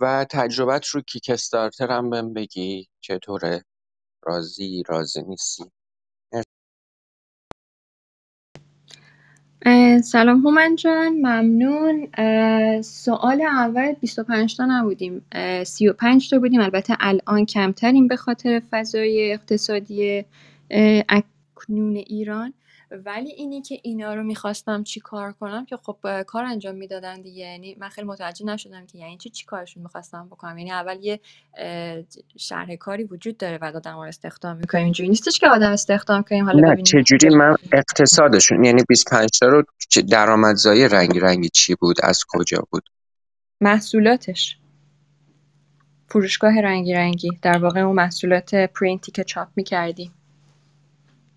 [0.00, 3.64] و تجربت رو کیک استارتر هم بهم بگی چطوره.
[4.26, 5.64] راضی راضی نیستی؟
[10.04, 12.08] سلام هومن جان ممنون.
[12.82, 15.22] سوال اول 25 تا نبودیم.
[15.64, 16.60] 35 تا بودیم.
[16.60, 20.24] البته الان کمتریم به خاطر فضای اقتصادی
[21.08, 22.54] اکنون ایران.
[22.90, 27.42] ولی اینی که اینا رو می‌خواستم چی کار کنم که خب کار انجام می‌دادن دیگه.
[27.42, 30.58] یعنی من خیلی متوجه نشدم که یعنی چی چی کارشون می‌خواستم بکنم.
[30.58, 31.20] یعنی اول یه
[32.36, 36.44] شرح کاری وجود داره و آدم رو استخدام می‌کنیم اینجوری نیستش که آدم استخدام کنیم.
[36.44, 39.62] حالا نه چجوری؟ من اقتصادشون یعنی 25 تا رو
[40.10, 42.88] درآمدزایی رنگی رنگی چی بود؟ از کجا بود؟
[43.60, 44.58] محصولاتش.
[46.08, 47.30] فروشگاه رنگی رنگی.
[47.42, 50.12] در واقع اون محصولات پرینتی که چاپ می‌کردیم.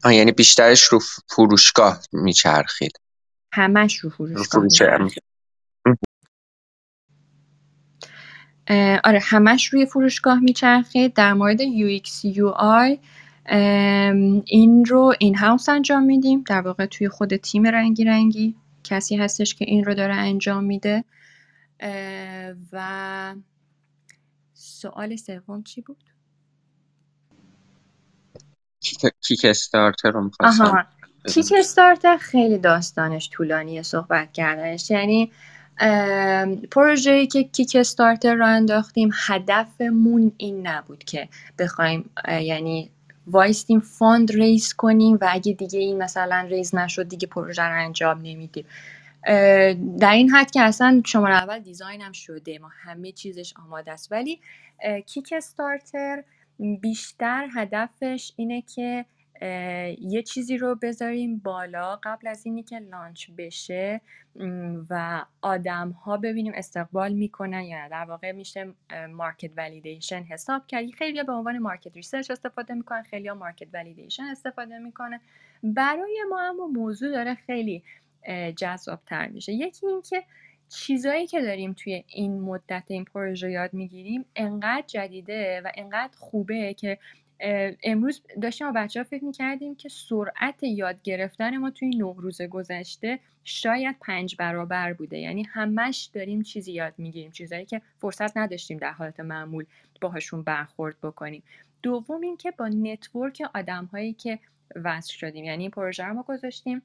[0.06, 1.00] یعنی بیشترش رو
[1.30, 3.00] فروشگاه میچرخید.
[3.52, 4.64] همش رو فروشگاه
[4.98, 5.10] رو
[9.04, 11.14] آره همش روی فروشگاه میچرخید.
[11.14, 13.00] در مورد UX UI
[14.46, 16.44] این رو این هاوس انجام میدیم.
[16.48, 21.04] در واقع توی خود تیم رنگی رنگی کسی هستش که این رو داره انجام میده.
[22.72, 23.36] و
[24.54, 26.04] سوال سوم چی بود؟
[29.22, 30.88] Kickstarter رو می‌خواستم
[31.28, 34.92] Kickstarter خیلی داستانش طولانیه صحبت کردنش.
[34.92, 35.32] یعنی
[36.72, 42.90] پروژه‌ای که Kickstarter رو انداختیم هدفمون این نبود که بخوایم یعنی
[43.28, 48.66] وایستیم fundraise کنیم و اگه دیگه این مثلا raise نشد دیگه پروژه رو انجام نمیدیم.
[50.00, 54.12] در این حد که اصلا شماره اول design هم شده ما همه چیزش آماده است.
[54.12, 54.40] ولی
[55.06, 56.24] Kickstarter
[56.60, 59.06] بیشتر هدفش اینه که
[60.02, 64.02] یه چیزی رو بذاریم بالا قبل از اینی که launch بشه
[64.90, 67.90] و آدم ها ببینیم استقبال می‌کنن یا نه.
[67.90, 68.74] در واقع میشه
[69.10, 70.92] market validation حساب کرد.
[70.92, 75.22] خیلی به عنوان market research استفاده می‌کنن خیلی market validation استفاده می‌کنه
[75.64, 77.84] برای ما اما موضوع داره خیلی
[78.56, 79.54] جذاب تر میشه.
[79.54, 80.24] یکی اینکه
[80.70, 86.74] چیزایی که داریم توی این مدت این پروژه یاد می‌گیریم انقدر جدیده و انقدر خوبه
[86.74, 86.98] که
[87.84, 92.42] امروز داشتیم با بچه ها فکر می‌کردیم که سرعت یاد گرفتن ما توی نه روز
[92.42, 95.18] گذشته شاید پنج برابر بوده.
[95.18, 99.66] یعنی همش داریم چیزی یاد می‌گیریم چیزایی که فرصت نداشتیم در حالت معمول
[100.02, 101.44] باهاشون برخورد بکنیم.
[101.82, 104.40] دوم اینکه با نتورک آدم هایی که
[104.76, 106.82] وصل شدیم یعنی این پروژه رو ما گذاشتیم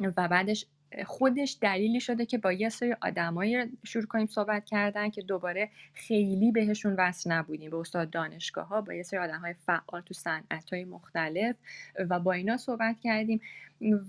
[0.00, 0.66] و بعدش
[1.06, 6.52] خودش دلیلی شده که با یه سری آدمایی شروع کنیم صحبت کردن که دوباره خیلی
[6.52, 7.70] بهشون وصل نبودیم.
[7.70, 11.56] به استاد دانشگاه ها با یه سری آدم های فعال تو صنعت های مختلف
[12.10, 13.40] و با اینا صحبت کردیم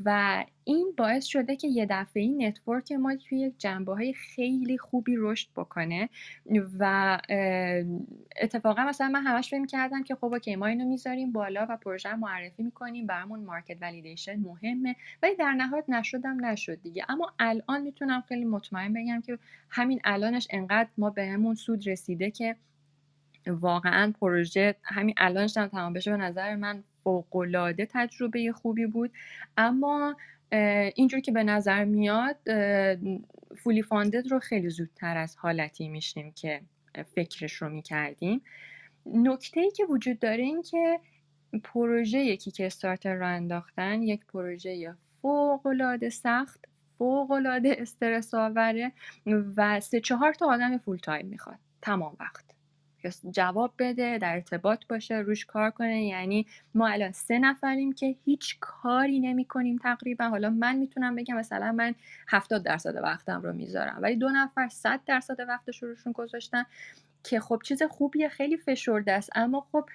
[0.05, 5.15] و این باعث شده که یه دفعه این network ما توی جنبه های خیلی خوبی
[5.17, 6.09] رشد بکنه
[6.79, 7.19] و
[8.41, 12.15] اتفاقا مثلا من همش فکر کردم که خب okay ما اینو می‌ذاریم بالا و پروژه
[12.15, 17.05] معرفی می‌کنیم برامون market validation مهمه ولی در نهایت نشدم نشد دیگه.
[17.09, 19.37] اما الان می‌تونم خیلی مطمئن بگم که
[19.69, 22.55] همین الانش انقدر ما بهمون سود رسیده که
[23.47, 26.11] واقعا پروژه همین الانش هم تمام بشه.
[26.11, 29.11] به نظر من فوقالعاده تجربه خوبی بود.
[29.57, 30.15] اما
[30.95, 32.37] اینجور که به نظر میاد
[33.57, 36.61] فولی فاندد رو خیلی زودتر از حالتی میشنیم که
[37.15, 38.41] فکرش رو می‌کردیم.
[39.05, 40.99] نکته ای که وجود داره این که
[41.63, 46.65] پروژه یکی که استارتر رو انداختن یک پروژه فوقالعاده سخت
[46.97, 48.91] فوقالعاده استرس آوره
[49.57, 51.57] و سه چهار تا آدم فول تایم می‌خواد.
[51.81, 52.50] تمام وقت.
[53.31, 56.05] جواب بده در ارتباط باشه روش کار کنه.
[56.05, 56.45] یعنی
[56.75, 60.25] ما الان سه نفریم که هیچ کاری نمی کنیم تقریبا.
[60.25, 61.95] حالا من می‌تونم بگم مثلا من
[62.27, 63.99] 70 درصد وقتم رو می‌ذارم.
[64.01, 66.65] ولی دو نفر 100 درصد وقتش روشون گذاشتن.
[67.23, 69.29] که خب چیز خوبیه خیلی فشرده است.
[69.35, 69.89] اما خب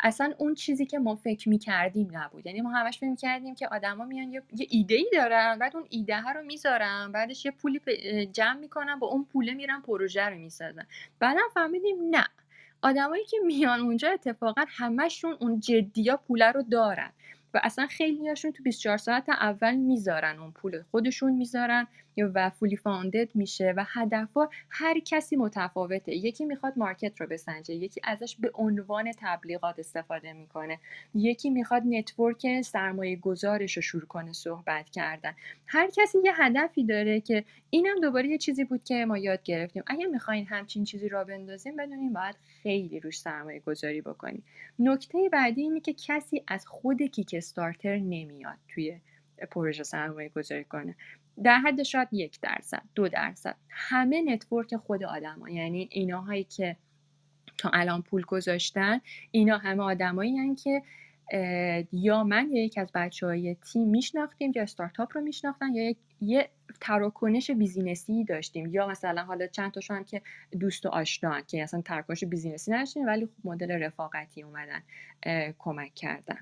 [0.00, 2.46] اصلا اون چیزی که ما فکر می‌کردیم نبود.
[2.46, 6.20] یعنی ما همش فکر می‌کردیم که آدما میان یه, ایده ای دارن بعد اون ایده
[6.20, 7.80] ها رو می‌ذارن بعدش یه پولی
[8.32, 10.86] جمع می‌کنن با اون پوله میرن پروژه رو می‌سازن.
[11.18, 12.24] بعدم فهمیدیم نه.
[12.82, 17.10] آدمایی که میان اونجا اتفاقا همشون اون جدیا پوله رو دارن.
[17.54, 20.82] و اصلا خیلی هاشون تو 24 ساعت اول می‌ذارن اون پول.
[20.90, 21.86] خودشون می‌ذارن.
[22.24, 26.14] و fully funded میشه و هدفها هر کسی متفاوته.
[26.14, 30.78] یکی می‌خواد market رو بسنجه یکی ازش به عنوان تبلیغات استفاده می‌کنه.
[31.14, 35.34] یکی می‌خواد network سرمایه گذارش رو شروع کنه صحبت کردن.
[35.66, 39.82] هر کسی یه هدفی داره که اینم دوباره یه چیزی بود که ما یاد گرفتیم.
[39.86, 44.44] اگه می‌خواین همچین چیزی را بندازیم بدونیم باید خیلی روش سرمایه گذاری بکنیم
[44.78, 49.00] نکته بعدی اینه که کسی از خود Kickstarter نمیاد توی
[49.50, 50.96] پروژه سرمایه گذاری کنه.
[51.44, 55.50] در حد شاید یک درصد دو درصد همه network خود آدم ها.
[55.50, 56.76] یعنی ایناهایی که
[57.58, 59.00] تا الان پول گذاشتن
[59.30, 60.82] اینا همه آدمایی که
[61.92, 65.96] یا من یا یک از بچه های تیم میشناختیم یا استارتاپ رو میشناختن یا یک
[66.20, 66.48] یه
[66.80, 70.22] تراکنش business ی داشتیم یا مثلا حالا چند تاشون هم که
[70.60, 74.82] دوست و آشنا که اصلا تراکنش business ی نداشتیم ولی خب مدل رفاقتی اومدن
[75.58, 76.38] کمک کردن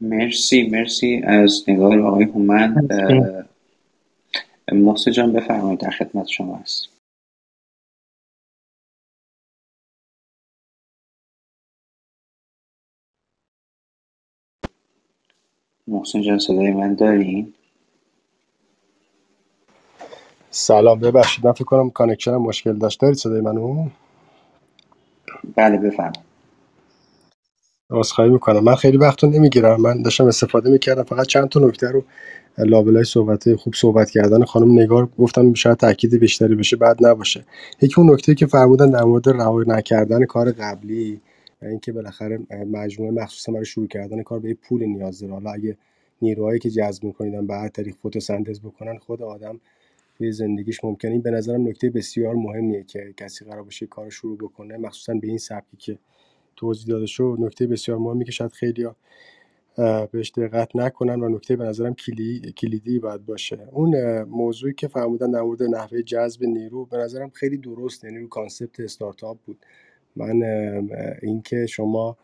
[0.00, 2.82] مرسی مرسی از نگاه آقای هومن
[4.72, 6.88] محسن جان بفرمایید در خدمت شما هست
[15.88, 17.54] محسن جان صدای من دارین؟
[20.50, 23.00] سلام ببخشید من فکر کنم کانکشنم مشکل داشت.
[23.00, 23.88] دارید صدای منو؟
[25.56, 26.29] بله بفرمایید.
[27.90, 28.64] عذرخواهی می‌کنم.
[28.64, 29.80] من خیلی وقتو نمی‌گیرم.
[29.80, 31.02] من داشتم استفاده می‌کردم.
[31.02, 32.04] فقط چند تا نکته رو
[32.58, 37.44] لابلای صحبت خوب صحبت کردن خانم نگار گفتم شاید تاکید بیشتری بشه بعد نباشه.
[37.82, 41.20] یکی اون نکته که فرمودن در مورد رها نکردن کار قبلی
[41.62, 42.40] اینکه بالاخره
[42.72, 45.32] مجموعه مخصوصا برای شروع کردن کار به پول نیاز داره.
[45.32, 45.76] حالا اگه
[46.22, 49.60] نیروهایی که جذب میکنیدن به هر طریق فتوسنتز بکنن خود آدم
[50.18, 51.10] توی زندگیش ممکنه.
[51.10, 55.26] این به نظرم نکته بسیار مهمیه که کسی قرار باشه کار شروع بکنه مخصوصا به
[55.26, 55.98] این سبکی که
[56.60, 58.88] توضیح داده شد نکته بسیار مهمی که شاید خیلی
[60.12, 63.68] بهش دقت نکنن و نکته به نظرم کلی، کلیدی باید باشه.
[63.72, 68.28] اون موضوعی که فرمودن در مورد نحوه جذب نیرو به نظرم خیلی درست یعنی رو
[68.28, 69.66] concept استارتاپ بود.
[70.16, 70.42] من
[71.22, 72.16] اینکه شما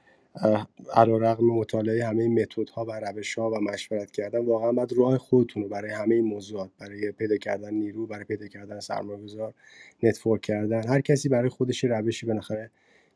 [0.95, 5.91] علیرغم مطالعه همه متدها و روش‌ها و مشورت کردن واقعا باید راه خودتون رو برای
[5.91, 9.55] همه این موضوعات برای پیدا کردن نیرو برای پیدا کردن سرمایه‌گذار
[10.03, 12.71] network کردن هر کسی برای خودش روشی بالاخره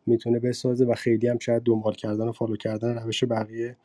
[0.06, 3.76] می‌تونه بسازه و خیلی هم شاید دنبال کردن و follow کردن روش بقیه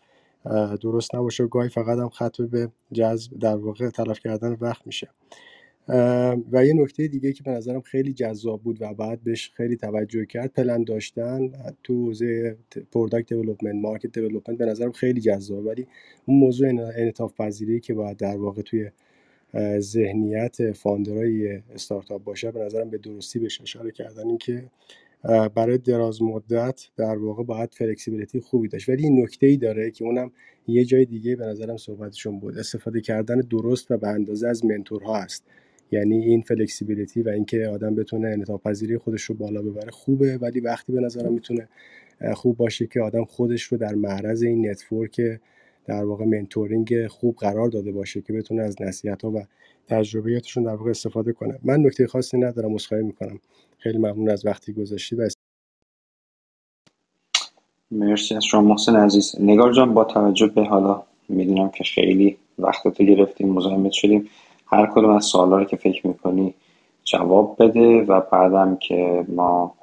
[0.81, 5.09] درست نباشه و گاهی فقط هم ختم به جذب در واقع تلف کردن وقت میشه.
[6.51, 10.25] و یه نکته دیگه که به نظرم خیلی جذاب بود و بعد بهش خیلی توجه
[10.25, 11.51] کرد پلن داشتن
[11.83, 12.57] تو حوزه
[12.91, 15.65] product development market development به نظرم خیلی جذاب.
[15.65, 15.87] ولی
[16.25, 18.89] اون موضوع انعطاف پذیری که باید در واقع توی
[19.79, 24.63] ذهنیت founder ای استارتاپ باشه به نظرم به درستی بهش اشاره کردن اینکه
[25.55, 28.89] برای دراز مدت در واقع باید flexibility خوبی داشت.
[28.89, 30.31] ولی این نکته ای داره که اونم
[30.67, 32.57] یه جای دیگه به نظرم صحبتشون بود.
[32.57, 35.43] استفاده کردن درست و به اندازه از mentor ها هست
[35.91, 40.59] یعنی این flexibility و اینکه آدم بتونه انعطاف پذیری خودش رو بالا ببره خوبه ولی
[40.59, 41.67] وقتی به نظرم می‌تونه
[42.33, 45.21] خوب باشه که آدم خودش رو در معرض این network
[45.85, 49.45] در واقع منتورینگ خوب قرار داده باشه که بتونه از نصیحت ها و
[49.87, 51.59] تجربیاتشون در واقع استفاده کنه.
[51.63, 53.39] من نکته خاصی ندارم عذرخواهی می‌کنم.
[53.77, 55.29] خیلی ممنون از وقتی گذاشتی و
[57.91, 59.35] مرسی از شما محسن عزیز.
[59.39, 64.29] نگار جان با توجه به حالا می‌دونم که خیلی وقتتو گرفتیم مزاحمت شدیم
[64.65, 66.53] هر کدوم از سوالا رو که فکر می‌کنی
[67.03, 69.75] جواب بده و بعدم که ما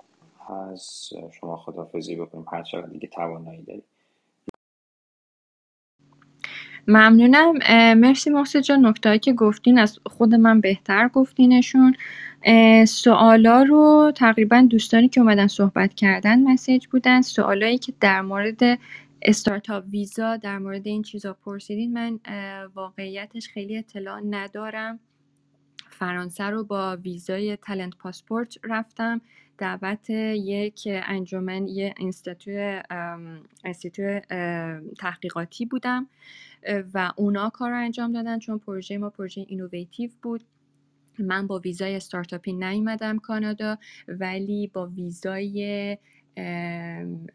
[0.73, 1.11] از
[1.41, 3.83] شما خدافزی بکنیم هر چقدر دیگه توانایی داریم.
[6.89, 7.53] ممنونم.
[7.95, 11.95] مرسی محسن جان نکته که گفتین از خود من بهتر گفتینشون.
[12.89, 17.23] سوالا رو تقریبا دوستانی که اومدن صحبت کردن مسیج بودن.
[17.23, 18.79] سوالایی که در مورد
[19.23, 22.19] استارتاپ ویزا در مورد این چیزا پرسیدین من
[22.75, 24.99] واقعیتش خیلی اطلاع ندارم.
[25.91, 29.21] فرانسه رو با ویزای تلنت پاسپورت رفتم.
[29.59, 31.95] دعوت یک انجمن یه
[33.65, 34.21] انستیتو
[34.99, 36.09] تحقیقاتی بودم
[36.95, 40.45] و اونا کار رو انجام دادن چون پروژه ما پروژه innovative بود.
[41.19, 45.99] من با ویزای استارتاپی نیومدم کانادا ولی با ویزای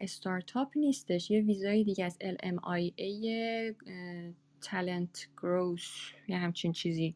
[0.00, 3.74] استارتاپ نیستش یه ویزای دیگه از LMIA
[4.60, 7.14] talent growth یا همچین چیزی.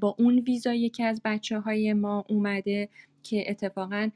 [0.00, 2.88] با اون ویزا یکی از بچه های ما اومده
[3.28, 4.10] که اتفاقا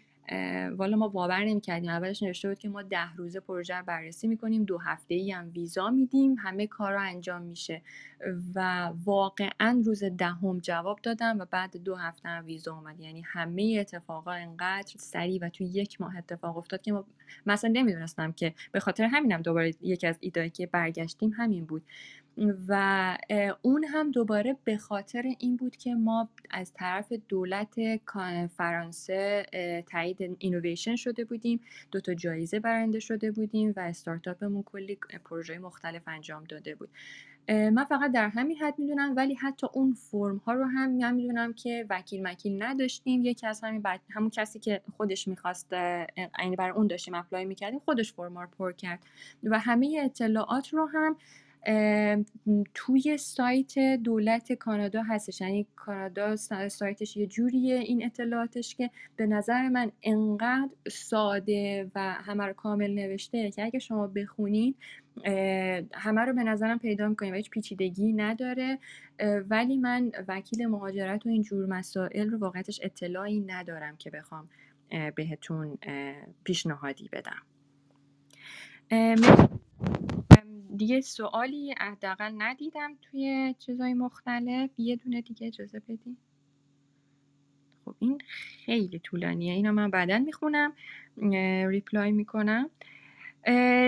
[0.77, 1.91] والا ما باور نمی‌کردیم.
[1.91, 5.51] اولش نوشته بود که ما ده روزه پروژه رو بررسی می‌کنیم دو هفته ای هم
[5.55, 7.83] ویزا میدیم همه کار انجام میشه.
[8.55, 13.01] و واقعا روز دهم جواب دادم و بعد دو هفته هم ویزا اومد.
[13.01, 17.05] یعنی همه اتفاقا انقدر سریع و توی یک ماه اتفاق افتاد که ما
[17.47, 21.83] مثلا نمی‌دونستم که به خاطر همینم دوباره یکی از ایدایی که برگشتیم همین بود.
[22.69, 23.19] و
[23.63, 27.75] اون هم دوباره به خاطر این بود که ما از طرف دولت
[28.57, 29.47] فرانسه
[29.87, 31.61] تایید اینویشن شده بودیم.
[31.91, 36.89] دو تا جایزه برنده شده بودیم و استارتاپمون کلی پروژه مختلف انجام داده بود.
[37.49, 41.53] من فقط در همین حد می‌دونم ولی حتی اون فرم ها رو هم من می‌دونم
[41.53, 43.25] که وکیل مکیل نداشتیم.
[43.25, 45.73] یکی از همین همون کسی که خودش می‌خواست
[46.39, 49.01] یعنی برای اون داشتیم apply می‌کردیم خودش فرم رو پر کرد.
[49.45, 51.17] و همه اطلاعات رو هم
[52.75, 55.41] توی سایت دولت کانادا هستش.
[55.41, 56.37] یعنی کانادا
[56.69, 62.95] سایتش یه جوریه این اطلاعاتش که به نظر من انقدر ساده و همه رو کامل
[62.95, 64.75] نوشته که اگه شما بخونین
[65.95, 68.79] همه رو به نظرم پیدا می‌کنیم و هیچ پیچیدگی نداره.
[69.49, 74.49] ولی من وکیل مهاجرت و این جور مسائل رو واقعتش اطلاعی ندارم که بخوام
[75.15, 75.79] بهتون
[76.45, 77.43] پیشنهادی بدم.
[80.83, 84.71] دیگه سوالی حداقل ندیدم توی چیزای مختلف.
[84.79, 86.17] یه دونه دیگه اجازه بدین
[87.85, 88.19] خب این
[88.65, 89.53] خیلی طولانیه.
[89.53, 90.73] اینو من بعدا می‌خونم
[91.69, 92.71] ریپلای می‌کنم.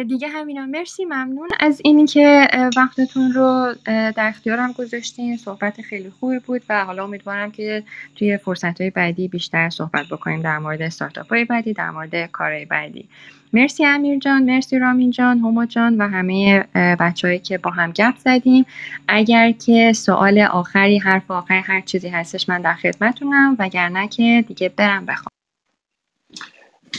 [0.09, 0.67] دیگه همینا.
[0.67, 1.49] مرسی ممنون.
[1.61, 5.37] از اینی که وقتتون رو در اختیارم گذاشتین.
[5.37, 7.85] صحبت خیلی خوبی بود و حالا امیدوارم که
[8.17, 12.65] توی فرصت های بعدی بیشتر صحبت بکنیم در مورد استارتاپ های بعدی در مورد کارهای
[12.65, 13.09] بعدی.
[13.55, 18.17] مرسی امیر جان مرسی رامین جان هما جان و همه بچههایی که با هم گپ
[18.17, 18.67] زدیم.
[19.09, 24.69] اگر که سوال آخری حرف آخری هر چیزی هستش من در خدمتونم وگرنه که دیگه
[24.69, 25.29] برم بخوام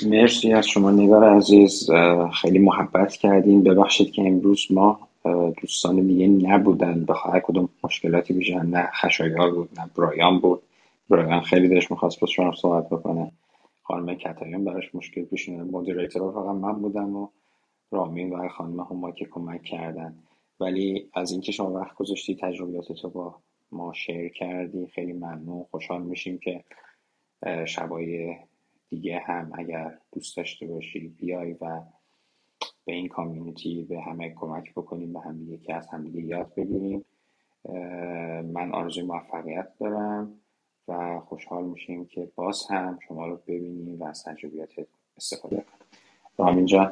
[0.06, 1.90] مرسی از شما نگار عزیز.
[2.42, 5.00] خیلی محبت کردین ببخشید که امروز ما
[5.62, 7.06] دوستان دیگه نبودن.
[7.06, 10.62] به هر کدوم مشکلاتی بیشن نه خشایار بود نه برایان بود.
[11.10, 13.32] برایان خیلی داشت می‌خواست با شما صحبت بکنه.
[13.88, 17.30] خانم کتایان براش مشکل پیش مدیریتور فقط من بودم و
[17.92, 20.20] رامین و خانم هما که کمک کردن.
[20.60, 23.36] ولی از اینکه شما وقت گذاشتی تجربیات تو با
[23.72, 25.66] ما شیر کردی خیلی ممنون.
[25.72, 26.64] خوشحال میشیم که
[27.66, 28.36] شبای
[28.90, 31.82] دیگه هم اگر دوست داشته باشی بیای و
[32.86, 37.06] به این کامیونیتی به همه کمک بکنیم به هم که از همدیگه یاد بگیریم.
[38.54, 40.40] من آرزوی موفقیت دارم.
[40.88, 44.70] و خوشحال میشیم که باز هم شما رو ببینیم و از تجربیات
[45.18, 45.66] استفاده کنیم.
[46.38, 46.92] رامین جان.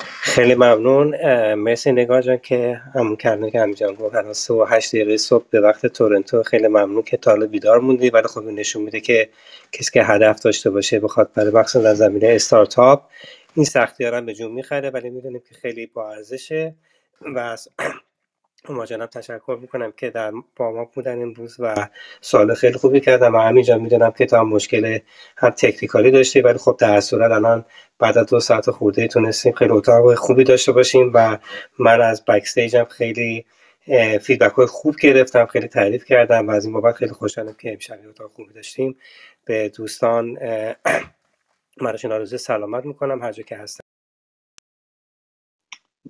[0.00, 1.16] خیلی ممنون.
[1.54, 4.14] مرسی نگاه جان که همون کردن که همینجان گفت.
[4.14, 6.42] الان سه و هشت دقیقه صبح به وقت تورنتو.
[6.42, 9.28] خیلی ممنون که تا بیدار موندی ولی خب نشون میده که
[9.72, 13.10] کسی که هدف داشته باشه بخواد برای در زمینه استارتاپ.
[13.54, 16.74] این سختی ها به جون می‌خره ولی می‌دونیم که خیلی با ارزشه
[17.34, 17.56] و
[18.68, 21.88] ما جانم تشکر می‌کنم که در با ما بودن امروز و
[22.20, 24.98] سوال خیلی خوبی کردم و همینجا می‌دونم که تا مشکل
[25.36, 27.64] هم تکنیکالی داشتی ولی خب در صورت الان
[27.98, 31.38] بعد از دو ساعت خورده تونستیم خیلی اتاق خوبی داشته باشیم و
[31.78, 33.46] من از بکستیج هم خیلی
[34.20, 37.98] فیدبک های خوب گرفتم خیلی تعریف کردم و از این بابت خیلی خوشحالم که امشب
[38.08, 38.96] اتاق خوبی داشتیم.
[39.44, 40.38] به دوستان
[41.80, 43.22] مراشون آرزوی سلامت می‌کنم.
[43.22, 43.91] هر جا که هستم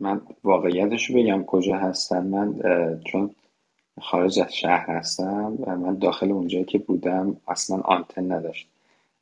[0.01, 2.27] من واقعیتش رو بگم کجا هستم.
[2.27, 2.61] من
[3.05, 3.35] چون
[4.01, 8.69] خارج از شهر هستم و من داخل اونجایی که بودم اصلا آنتن نداشت.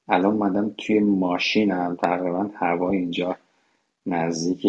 [0.08, 3.36] الان مادم توی ماشینم تقریبا هوا اینجا
[4.06, 4.66] نزدیک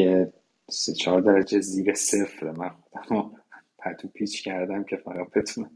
[0.70, 2.52] سه چهار درجه زیر صفر.
[2.52, 3.32] من خودم
[3.80, 5.72] پتو پیچ کردم که فقط بتونم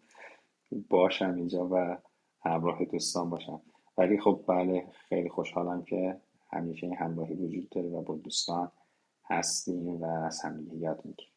[0.89, 1.97] باشم اینجا و
[2.45, 3.61] همراه دوستان باشم.
[3.97, 6.17] ولی خب بله خیلی خوشحالم که
[6.51, 8.71] همیشه این همراهی وجود داره و با دوستان
[9.29, 11.31] هستیم و از همدیگه یاد می‌گیریم.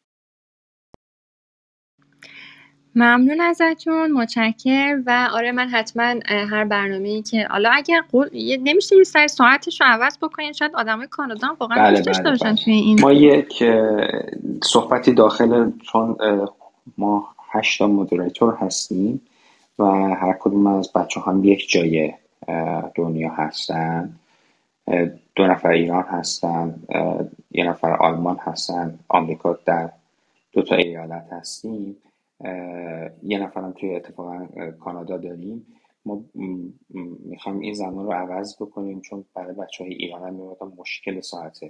[2.94, 8.28] ممنون ازتون متشکر و آره من حتما هر برنامه‌ای که حالا اگر قول
[8.62, 12.54] نمیشه یه سر ساعتش رو عوض بکنین شاید آدمای کانادا هم واقعا بله بله بله.
[12.54, 13.64] توی این ما یک
[14.64, 16.16] صحبتی داخل چون
[16.98, 19.20] ما هشتا مدیریتور هستیم
[19.78, 19.84] و
[20.14, 22.14] هر کدوم از بچه هم یک جای
[22.94, 24.12] دنیا هستن.
[25.34, 26.82] دو نفر ایران هستن
[27.50, 29.92] یه نفر آلمان هستن آمریکا در
[30.52, 31.96] دو تا ایالت هستیم.
[33.22, 34.46] یه نفرم توی اتفاقا
[34.80, 35.66] کانادا داریم.
[36.04, 36.24] ما
[37.24, 40.22] می‌خوایم این زمان رو عوض بکنیم چون برای بچه های ایران
[40.60, 41.60] هم مشکل ساعت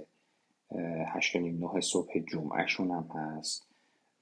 [1.07, 3.67] هشت و نه صبح جمعهشون هم هست.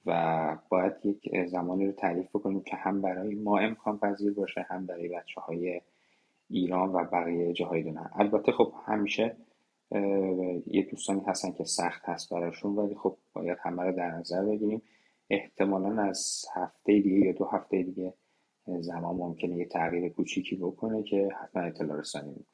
[0.06, 4.86] و باید یک زمانی رو تعریف بکنیم که هم برای ما امکان پذیر باشه هم
[4.86, 5.80] برای بچه های
[6.50, 8.10] ایران و بقیه جاهای دنیا.
[8.14, 9.36] البته خب همیشه
[10.66, 14.82] یه دوستانی هستن که سخت هست براشون ولی خب باید همه رو در نظر بگیریم.
[15.30, 18.14] احتمالا از هفته دیگه یا دو هفته دیگه
[18.80, 22.46] زمان ممکنه یه تغییر کوچیکی بکنه که حتما اطلاع رسانی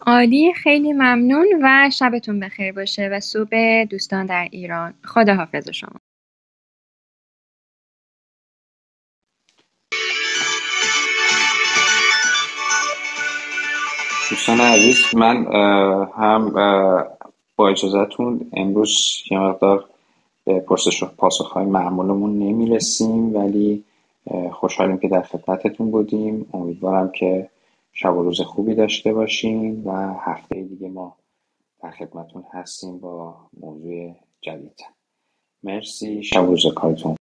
[0.00, 4.94] عالی خیلی ممنون و شبتون بخیر باشه و صبح دوستان در ایران.
[5.04, 6.07] خدا حافظ شما.
[14.48, 15.46] دوستان عزیز من
[16.16, 16.50] هم
[17.56, 19.84] با اجازهتون امروز یه مقدار
[20.44, 23.84] به پرسش و پاسخ های معمولمون نمی‌رسیم ولی
[24.52, 26.46] خوشحالیم که در خدمتتون بودیم.
[26.52, 27.50] امیدوارم که
[27.92, 31.16] شب و روز خوبی داشته باشیم و هفته دیگه ما
[31.82, 34.80] در خدمتون هستیم با موضوع جدید.
[35.62, 36.22] مرسی.
[36.22, 37.17] شب و روز کارتون